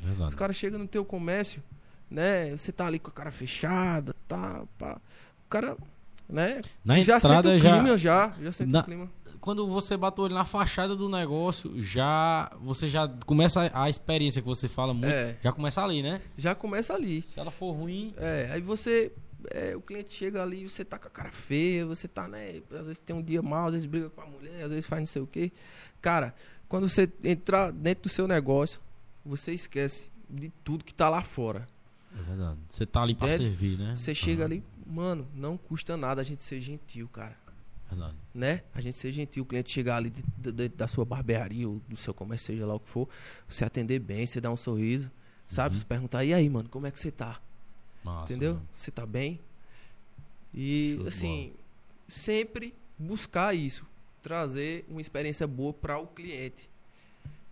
Verdade. 0.00 0.28
Os 0.28 0.34
caras 0.36 0.54
chegam 0.54 0.78
no 0.78 0.86
teu 0.86 1.04
comércio, 1.04 1.60
né? 2.08 2.52
Você 2.52 2.70
tá 2.70 2.86
ali 2.86 3.00
com 3.00 3.10
a 3.10 3.12
cara 3.12 3.32
fechada, 3.32 4.14
tá, 4.28 4.62
pá. 4.78 5.00
O 5.44 5.48
cara, 5.48 5.76
né? 6.28 6.60
Na 6.84 7.00
já 7.00 7.16
entrada 7.16 7.50
sente 7.50 7.66
o 7.66 7.68
clima, 7.68 7.96
já, 7.96 8.28
já, 8.28 8.34
já 8.44 8.52
sente 8.52 8.72
na... 8.72 8.80
o 8.80 8.84
clima. 8.84 9.10
Quando 9.44 9.66
você 9.66 9.94
bate 9.94 10.18
o 10.18 10.24
olho 10.24 10.32
na 10.32 10.46
fachada 10.46 10.96
do 10.96 11.06
negócio, 11.06 11.78
já 11.78 12.50
você 12.62 12.88
já 12.88 13.06
começa 13.26 13.60
a, 13.60 13.84
a 13.84 13.90
experiência 13.90 14.40
que 14.40 14.48
você 14.48 14.68
fala 14.68 14.94
muito, 14.94 15.12
é. 15.12 15.36
já 15.44 15.52
começa 15.52 15.82
ali, 15.82 16.02
né? 16.02 16.22
Já 16.34 16.54
começa 16.54 16.94
ali. 16.94 17.20
Se 17.20 17.38
ela 17.38 17.50
for 17.50 17.72
ruim, 17.72 18.14
é, 18.16 18.48
aí 18.50 18.62
você 18.62 19.12
é, 19.50 19.76
o 19.76 19.82
cliente 19.82 20.14
chega 20.14 20.42
ali, 20.42 20.66
você 20.66 20.82
tá 20.82 20.98
com 20.98 21.08
a 21.08 21.10
cara 21.10 21.30
feia, 21.30 21.84
você 21.84 22.08
tá, 22.08 22.26
né, 22.26 22.62
às 22.72 22.86
vezes 22.86 23.00
tem 23.00 23.14
um 23.14 23.22
dia 23.22 23.42
mal, 23.42 23.66
às 23.66 23.74
vezes 23.74 23.86
briga 23.86 24.08
com 24.08 24.22
a 24.22 24.26
mulher, 24.26 24.62
às 24.62 24.70
vezes 24.70 24.86
faz 24.86 25.00
não 25.00 25.06
sei 25.06 25.20
o 25.20 25.26
quê. 25.26 25.52
Cara, 26.00 26.34
quando 26.66 26.88
você 26.88 27.06
entrar 27.22 27.70
dentro 27.70 28.04
do 28.04 28.08
seu 28.08 28.26
negócio, 28.26 28.80
você 29.22 29.52
esquece 29.52 30.06
de 30.26 30.50
tudo 30.64 30.82
que 30.82 30.94
tá 30.94 31.10
lá 31.10 31.20
fora. 31.20 31.68
É 32.18 32.22
verdade. 32.22 32.60
Você 32.70 32.86
tá 32.86 33.02
ali 33.02 33.14
pra 33.14 33.28
Entende? 33.28 33.42
servir, 33.42 33.76
né? 33.78 33.94
Você 33.94 34.14
chega 34.14 34.40
uhum. 34.40 34.46
ali, 34.46 34.64
mano, 34.86 35.28
não 35.34 35.58
custa 35.58 35.98
nada 35.98 36.22
a 36.22 36.24
gente 36.24 36.42
ser 36.42 36.62
gentil, 36.62 37.06
cara. 37.08 37.43
Verdade. 37.94 38.16
Né? 38.34 38.62
A 38.74 38.80
gente 38.80 38.96
ser 38.96 39.12
gentil, 39.12 39.42
o 39.42 39.46
cliente 39.46 39.70
chegar 39.70 39.96
ali 39.96 40.10
dentro 40.36 40.76
da 40.76 40.88
sua 40.88 41.04
barbearia 41.04 41.68
ou 41.68 41.80
do 41.88 41.96
seu 41.96 42.12
comércio, 42.12 42.48
seja 42.48 42.66
lá 42.66 42.74
o 42.74 42.80
que 42.80 42.88
for, 42.88 43.08
você 43.48 43.64
atender 43.64 43.98
bem, 43.98 44.26
você 44.26 44.40
dar 44.40 44.50
um 44.50 44.56
sorriso, 44.56 45.10
sabe? 45.48 45.74
Uhum. 45.74 45.80
Você 45.80 45.86
perguntar, 45.86 46.24
e 46.24 46.34
aí, 46.34 46.48
mano, 46.48 46.68
como 46.68 46.86
é 46.86 46.90
que 46.90 46.98
você 46.98 47.10
tá? 47.10 47.40
Massa, 48.02 48.24
Entendeu? 48.24 48.54
Mano. 48.54 48.68
Você 48.74 48.90
tá 48.90 49.06
bem? 49.06 49.40
E, 50.52 50.96
Show 50.98 51.08
assim, 51.08 51.52
sempre 52.08 52.74
buscar 52.98 53.54
isso. 53.54 53.86
Trazer 54.22 54.84
uma 54.88 55.00
experiência 55.00 55.46
boa 55.46 55.72
para 55.72 55.98
o 55.98 56.06
cliente. 56.06 56.68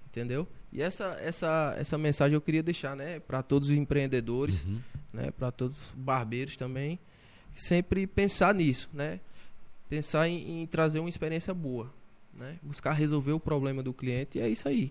Entendeu? 0.07 0.47
E 0.72 0.80
essa, 0.80 1.18
essa, 1.20 1.74
essa 1.78 1.99
mensagem 1.99 2.34
eu 2.34 2.40
queria 2.40 2.62
deixar, 2.62 2.97
né, 2.97 3.20
para 3.20 3.43
todos 3.43 3.68
os 3.68 3.76
empreendedores, 3.76 4.64
uhum. 4.64 4.80
né, 5.12 5.30
para 5.30 5.51
todos 5.51 5.78
os 5.78 5.90
barbeiros 5.93 6.57
também, 6.57 6.99
sempre 7.55 8.07
pensar 8.07 8.55
nisso, 8.55 8.88
né? 8.93 9.20
Pensar 9.93 10.26
em, 10.26 10.62
em, 10.62 10.66
trazer 10.66 11.01
uma 11.01 11.09
experiência 11.11 11.53
boa, 11.53 11.93
né? 12.32 12.57
Buscar 12.62 12.95
resolver 12.95 13.32
o 13.32 13.38
problema 13.38 13.82
do 13.82 13.93
cliente 13.93 14.38
e 14.38 14.40
é 14.40 14.49
isso 14.49 14.66
aí. 14.66 14.90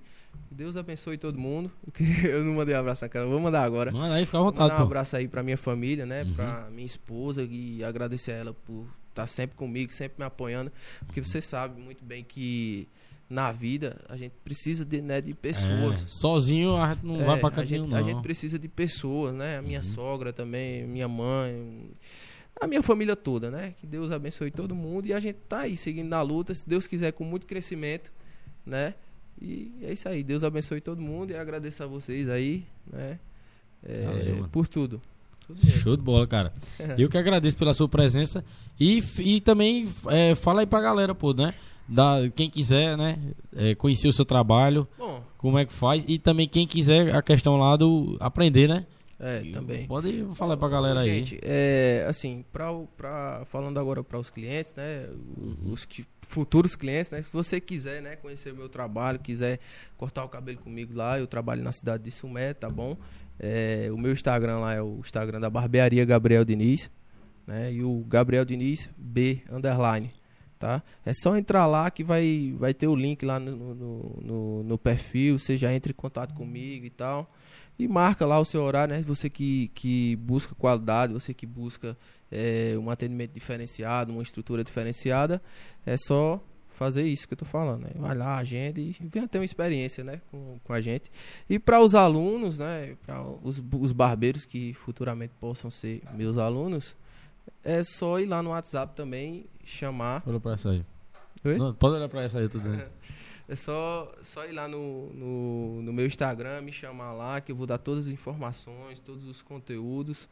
Deus 0.51 0.77
abençoe 0.77 1.17
todo 1.17 1.39
mundo. 1.39 1.71
Eu 2.23 2.43
não 2.43 2.53
mandei 2.53 2.75
um 2.75 2.79
abraço 2.79 3.03
na 3.03 3.09
cara, 3.09 3.25
vou 3.25 3.39
mandar 3.39 3.63
agora. 3.63 3.91
Manda 3.91 4.13
aí, 4.13 4.27
fica 4.27 4.37
à 4.37 4.41
vontade. 4.41 4.59
Vou 4.59 4.69
mandar 4.69 4.83
um 4.83 4.85
abraço 4.85 5.17
aí 5.17 5.27
para 5.27 5.41
minha 5.41 5.57
família, 5.57 6.05
né, 6.05 6.21
uhum. 6.21 6.35
para 6.35 6.69
minha 6.69 6.85
esposa 6.85 7.41
e 7.41 7.83
agradecer 7.83 8.33
a 8.33 8.35
ela 8.35 8.53
por 8.53 8.83
estar 9.09 9.23
tá 9.23 9.25
sempre 9.25 9.57
comigo, 9.57 9.91
sempre 9.91 10.19
me 10.19 10.25
apoiando, 10.25 10.71
porque 11.07 11.19
você 11.19 11.41
sabe 11.41 11.81
muito 11.81 12.05
bem 12.05 12.23
que 12.23 12.87
na 13.27 13.51
vida, 13.51 13.99
a 14.07 14.15
gente 14.15 14.33
precisa 14.43 14.85
de, 14.85 15.01
né, 15.01 15.19
de 15.19 15.33
pessoas. 15.33 16.03
É, 16.03 16.07
sozinho 16.09 16.75
a 16.75 16.93
gente 16.93 17.03
não 17.03 17.21
é, 17.21 17.23
vai 17.23 17.39
pra 17.39 17.49
cantinho, 17.49 17.81
a 17.81 17.83
gente, 17.85 17.91
não. 17.91 17.97
A 17.97 18.03
gente 18.03 18.21
precisa 18.21 18.59
de 18.59 18.67
pessoas, 18.67 19.33
né? 19.33 19.57
A 19.57 19.61
minha 19.63 19.79
uhum. 19.79 19.83
sogra 19.83 20.31
também, 20.31 20.85
minha 20.85 21.07
mãe, 21.07 21.89
a 22.61 22.67
minha 22.67 22.83
família 22.83 23.15
toda, 23.15 23.49
né? 23.49 23.73
Que 23.79 23.87
Deus 23.87 24.11
abençoe 24.11 24.51
todo 24.51 24.75
mundo 24.75 25.07
e 25.07 25.13
a 25.13 25.19
gente 25.19 25.39
tá 25.49 25.61
aí 25.61 25.75
seguindo 25.75 26.07
na 26.07 26.21
luta, 26.21 26.53
se 26.53 26.67
Deus 26.67 26.87
quiser, 26.87 27.11
com 27.11 27.23
muito 27.23 27.47
crescimento, 27.47 28.11
né? 28.65 28.93
E 29.41 29.73
é 29.81 29.91
isso 29.91 30.07
aí. 30.07 30.23
Deus 30.23 30.43
abençoe 30.43 30.79
todo 30.79 31.01
mundo 31.01 31.31
e 31.31 31.35
agradeço 31.35 31.83
a 31.83 31.87
vocês 31.87 32.29
aí, 32.29 32.63
né? 32.85 33.19
É, 33.83 34.05
Valeu, 34.05 34.49
por 34.49 34.67
tudo. 34.67 35.01
Show 35.81 35.97
de 35.97 36.03
bola, 36.03 36.27
cara. 36.27 36.53
Eu 36.97 37.09
que 37.09 37.17
agradeço 37.17 37.57
pela 37.57 37.73
sua 37.73 37.89
presença 37.89 38.45
e, 38.79 39.03
e 39.17 39.41
também 39.41 39.89
é, 40.07 40.35
fala 40.35 40.61
aí 40.61 40.67
pra 40.67 40.79
galera, 40.79 41.15
pô, 41.15 41.33
né? 41.33 41.55
da, 41.91 42.29
quem 42.35 42.49
quiser, 42.49 42.97
né, 42.97 43.19
é, 43.53 43.75
conhecer 43.75 44.07
o 44.07 44.13
seu 44.13 44.23
trabalho, 44.23 44.87
Bom, 44.97 45.21
como 45.37 45.57
é 45.57 45.65
que 45.65 45.73
faz, 45.73 46.05
e 46.07 46.17
também 46.17 46.47
quem 46.47 46.65
quiser 46.65 47.13
a 47.13 47.21
questão 47.21 47.57
lá 47.57 47.75
do 47.75 48.15
aprender, 48.19 48.67
né? 48.69 48.85
É, 49.23 49.41
também. 49.51 49.85
Pode 49.85 50.25
falar 50.33 50.57
pra 50.57 50.67
galera 50.67 51.01
aí. 51.01 51.19
Gente, 51.19 51.39
é, 51.43 52.03
assim, 52.09 52.43
pra, 52.51 52.73
pra, 52.97 53.43
falando 53.45 53.79
agora 53.79 54.03
para 54.03 54.17
os 54.17 54.31
clientes, 54.31 54.73
né? 54.73 55.07
Uhum. 55.37 55.71
Os 55.71 55.85
que, 55.85 56.03
futuros 56.21 56.75
clientes, 56.75 57.11
né? 57.11 57.21
Se 57.21 57.29
você 57.31 57.61
quiser, 57.61 58.01
né, 58.01 58.15
conhecer 58.15 58.51
o 58.51 58.55
meu 58.55 58.67
trabalho, 58.67 59.19
quiser 59.19 59.59
cortar 59.95 60.25
o 60.25 60.29
cabelo 60.29 60.57
comigo 60.57 60.95
lá, 60.95 61.19
eu 61.19 61.27
trabalho 61.27 61.61
na 61.61 61.71
cidade 61.71 62.03
de 62.03 62.09
Sumé, 62.09 62.55
tá 62.55 62.67
bom? 62.67 62.97
É, 63.39 63.89
o 63.91 63.97
meu 63.97 64.11
Instagram 64.11 64.57
lá 64.57 64.73
é 64.73 64.81
o 64.81 64.97
Instagram 64.99 65.39
da 65.39 65.51
Barbearia 65.51 66.03
Gabriel 66.03 66.43
Diniz, 66.43 66.89
né? 67.45 67.71
E 67.71 67.83
o 67.83 68.03
Gabriel 68.07 68.43
Diniz 68.43 68.89
B 68.97 69.43
underline, 69.51 70.11
tá? 70.57 70.81
É 71.05 71.13
só 71.13 71.37
entrar 71.37 71.67
lá 71.67 71.91
que 71.91 72.03
vai, 72.03 72.55
vai 72.57 72.73
ter 72.73 72.87
o 72.87 72.95
link 72.95 73.23
lá 73.23 73.39
no, 73.39 73.75
no, 73.75 74.19
no, 74.19 74.63
no 74.63 74.77
perfil, 74.79 75.37
você 75.37 75.57
já 75.57 75.71
entra 75.71 75.91
em 75.91 75.95
contato 75.95 76.33
comigo 76.33 76.87
e 76.87 76.89
tal. 76.89 77.31
E 77.77 77.87
marca 77.87 78.25
lá 78.25 78.39
o 78.39 78.45
seu 78.45 78.61
horário, 78.61 78.95
né? 78.95 79.01
Você 79.01 79.29
que, 79.29 79.69
que 79.73 80.15
busca 80.17 80.53
qualidade, 80.55 81.13
você 81.13 81.33
que 81.33 81.45
busca 81.45 81.97
é, 82.31 82.75
um 82.77 82.89
atendimento 82.89 83.31
diferenciado, 83.33 84.13
uma 84.13 84.21
estrutura 84.21 84.63
diferenciada, 84.63 85.41
é 85.85 85.97
só 85.97 86.39
fazer 86.81 87.03
isso 87.03 87.27
que 87.27 87.33
eu 87.33 87.37
tô 87.37 87.45
falando, 87.45 87.83
né? 87.83 87.91
Vai 87.95 88.15
lá, 88.15 88.37
agenda 88.37 88.79
e 88.79 88.95
venha 88.99 89.27
ter 89.27 89.37
uma 89.37 89.45
experiência, 89.45 90.03
né? 90.03 90.19
Com, 90.31 90.57
com 90.63 90.73
a 90.73 90.81
gente. 90.81 91.11
E 91.49 91.59
para 91.59 91.79
os 91.79 91.93
alunos, 91.93 92.57
né? 92.57 92.95
Para 93.05 93.21
os, 93.43 93.61
os 93.79 93.91
barbeiros 93.91 94.45
que 94.45 94.73
futuramente 94.73 95.33
possam 95.39 95.69
ser 95.69 96.01
meus 96.15 96.37
alunos, 96.37 96.95
é 97.63 97.83
só 97.83 98.19
ir 98.19 98.25
lá 98.25 98.41
no 98.41 98.49
WhatsApp 98.49 98.95
também, 98.95 99.45
chamar. 99.63 100.23
Olha 100.25 100.39
pra 100.39 100.53
essa 100.53 100.69
aí. 100.69 100.83
Oi? 101.43 101.57
Não, 101.57 101.73
pode 101.73 101.95
olhar 101.95 102.09
pra 102.09 102.23
essa 102.23 102.39
aí, 102.39 102.49
tô 102.49 102.57
dizendo. 102.57 102.83
É 103.51 103.55
só, 103.57 104.09
só 104.23 104.45
ir 104.45 104.53
lá 104.53 104.65
no, 104.65 105.11
no, 105.13 105.81
no 105.81 105.91
meu 105.91 106.05
Instagram, 106.05 106.61
me 106.61 106.71
chamar 106.71 107.11
lá, 107.11 107.41
que 107.41 107.51
eu 107.51 107.55
vou 107.57 107.67
dar 107.67 107.77
todas 107.77 108.07
as 108.07 108.13
informações, 108.13 108.97
todos 109.01 109.27
os 109.27 109.41
conteúdos, 109.41 110.29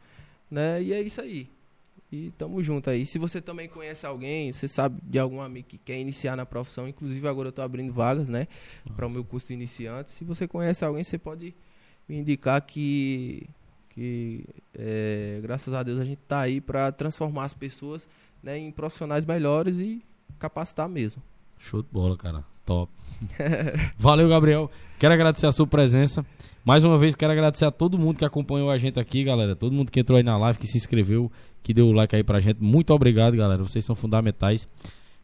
né? 0.50 0.82
E 0.82 0.94
é 0.94 1.02
isso 1.02 1.20
aí. 1.20 1.46
E 2.10 2.30
tamo 2.38 2.62
junto 2.62 2.88
aí. 2.88 3.04
Se 3.04 3.18
você 3.18 3.38
também 3.38 3.68
conhece 3.68 4.06
alguém, 4.06 4.50
você 4.50 4.66
sabe 4.66 4.98
de 5.02 5.18
algum 5.18 5.42
amigo 5.42 5.68
que 5.68 5.76
quer 5.76 5.98
iniciar 5.98 6.34
na 6.34 6.46
profissão, 6.46 6.88
inclusive 6.88 7.28
agora 7.28 7.48
eu 7.48 7.52
tô 7.52 7.60
abrindo 7.60 7.92
vagas, 7.92 8.30
né? 8.30 8.48
Para 8.96 9.06
o 9.06 9.10
meu 9.10 9.22
curso 9.22 9.48
de 9.48 9.52
iniciante. 9.52 10.10
Se 10.12 10.24
você 10.24 10.48
conhece 10.48 10.82
alguém, 10.82 11.04
você 11.04 11.18
pode 11.18 11.54
me 12.08 12.16
indicar 12.16 12.62
que, 12.62 13.46
que 13.90 14.46
é, 14.72 15.40
graças 15.42 15.74
a 15.74 15.82
Deus 15.82 16.00
a 16.00 16.06
gente 16.06 16.22
tá 16.26 16.40
aí 16.40 16.58
para 16.58 16.90
transformar 16.90 17.44
as 17.44 17.52
pessoas 17.52 18.08
né, 18.42 18.56
em 18.56 18.72
profissionais 18.72 19.26
melhores 19.26 19.78
e 19.78 20.02
capacitar 20.38 20.88
mesmo. 20.88 21.22
Show 21.58 21.82
de 21.82 21.88
bola, 21.92 22.16
cara. 22.16 22.42
Top. 22.64 22.90
Valeu, 23.98 24.28
Gabriel. 24.28 24.70
Quero 24.98 25.14
agradecer 25.14 25.46
a 25.46 25.52
sua 25.52 25.66
presença. 25.66 26.24
Mais 26.64 26.84
uma 26.84 26.98
vez, 26.98 27.14
quero 27.14 27.32
agradecer 27.32 27.64
a 27.64 27.70
todo 27.70 27.98
mundo 27.98 28.18
que 28.18 28.24
acompanhou 28.24 28.70
a 28.70 28.76
gente 28.76 29.00
aqui, 29.00 29.24
galera. 29.24 29.56
Todo 29.56 29.72
mundo 29.72 29.90
que 29.90 30.00
entrou 30.00 30.18
aí 30.18 30.22
na 30.22 30.36
live, 30.36 30.58
que 30.58 30.66
se 30.66 30.76
inscreveu, 30.76 31.30
que 31.62 31.72
deu 31.72 31.86
o 31.86 31.92
like 31.92 32.14
aí 32.14 32.22
pra 32.22 32.40
gente. 32.40 32.62
Muito 32.62 32.92
obrigado, 32.92 33.36
galera. 33.36 33.62
Vocês 33.62 33.84
são 33.84 33.94
fundamentais. 33.94 34.66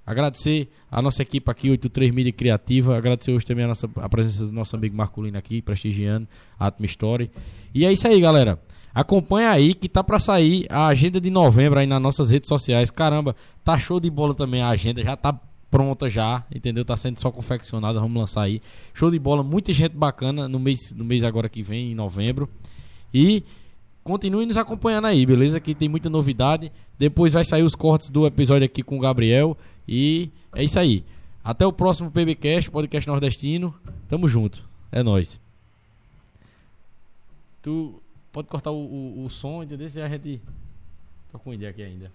Agradecer 0.07 0.69
a 0.91 1.03
nossa 1.03 1.23
equipe 1.23 1.51
aqui, 1.51 1.69
83 1.69 2.15
Mídia 2.15 2.33
Criativa. 2.33 2.97
Agradecer 2.97 3.33
hoje 3.33 3.45
também 3.45 3.65
a, 3.65 3.69
nossa, 3.69 3.91
a 3.97 4.09
presença 4.09 4.47
do 4.47 4.53
nosso 4.53 4.75
amigo 4.77 4.97
Marculino 4.97 5.37
aqui, 5.37 5.61
prestigiando 5.61 6.29
a 6.59 6.69
Atma 6.69 6.87
Story. 6.87 7.31
E 7.75 7.85
é 7.85 7.93
isso 7.93 8.07
aí, 8.07 8.21
galera. 8.21 8.59
Acompanha 8.95 9.51
aí 9.51 9.75
que 9.75 9.91
tá 9.91 10.03
pra 10.03 10.19
sair 10.19 10.65
a 10.71 10.87
agenda 10.87 11.21
de 11.21 11.29
novembro 11.29 11.79
aí 11.79 11.87
nas 11.87 12.01
nossas 12.01 12.31
redes 12.31 12.49
sociais. 12.49 12.91
Caramba, 12.91 13.37
tá 13.63 13.79
show 13.79 14.01
de 14.01 14.09
bola 14.09 14.33
também 14.33 14.63
a 14.63 14.69
agenda. 14.69 15.03
Já 15.03 15.17
tá 15.17 15.39
pronta 15.77 16.09
já, 16.09 16.43
entendeu? 16.55 16.87
Tá 16.87 16.97
sendo 16.97 17.21
só 17.21 17.31
confeccionada, 17.31 18.01
vamos 18.01 18.19
lançar 18.19 18.45
aí. 18.45 18.63
Show 18.95 19.11
de 19.11 19.19
bola, 19.19 19.43
muita 19.43 19.75
gente 19.75 19.95
bacana 19.95 20.49
no 20.49 20.59
mês, 20.59 20.91
no 20.91 21.05
mês 21.05 21.23
agora 21.23 21.51
que 21.51 21.63
vem, 21.63 21.93
em 21.93 21.95
novembro. 21.95 22.49
E 23.13 23.45
continue 24.03 24.47
nos 24.47 24.57
acompanhando 24.57 25.07
aí, 25.07 25.27
beleza? 25.27 25.61
Que 25.61 25.75
tem 25.75 25.87
muita 25.87 26.09
novidade. 26.09 26.73
Depois 26.99 27.35
vai 27.35 27.45
sair 27.45 27.63
os 27.63 27.75
cortes 27.75 28.09
do 28.09 28.27
episódio 28.27 28.65
aqui 28.65 28.83
com 28.83 28.97
o 28.97 29.01
Gabriel. 29.01 29.55
E 29.87 30.31
é 30.55 30.65
isso 30.65 30.79
aí. 30.79 31.05
Até 31.45 31.67
o 31.67 31.73
próximo 31.75 32.11
PBcast, 32.11 32.71
podcast 32.71 33.07
nordestino. 33.07 33.75
Tamo 34.09 34.27
junto. 34.29 34.67
É 34.91 35.03
nóis. 35.03 35.39
Tu 37.61 38.01
pode 38.33 38.49
cortar 38.49 38.71
o, 38.71 38.83
o, 38.83 39.25
o 39.27 39.29
som, 39.29 39.63
entendeu? 39.63 39.91
Se 39.91 40.01
a 40.01 40.09
gente. 40.09 40.41
Tô 41.31 41.39
com 41.39 41.53
ideia 41.53 41.71
aqui 41.71 41.83
ainda. 41.83 42.11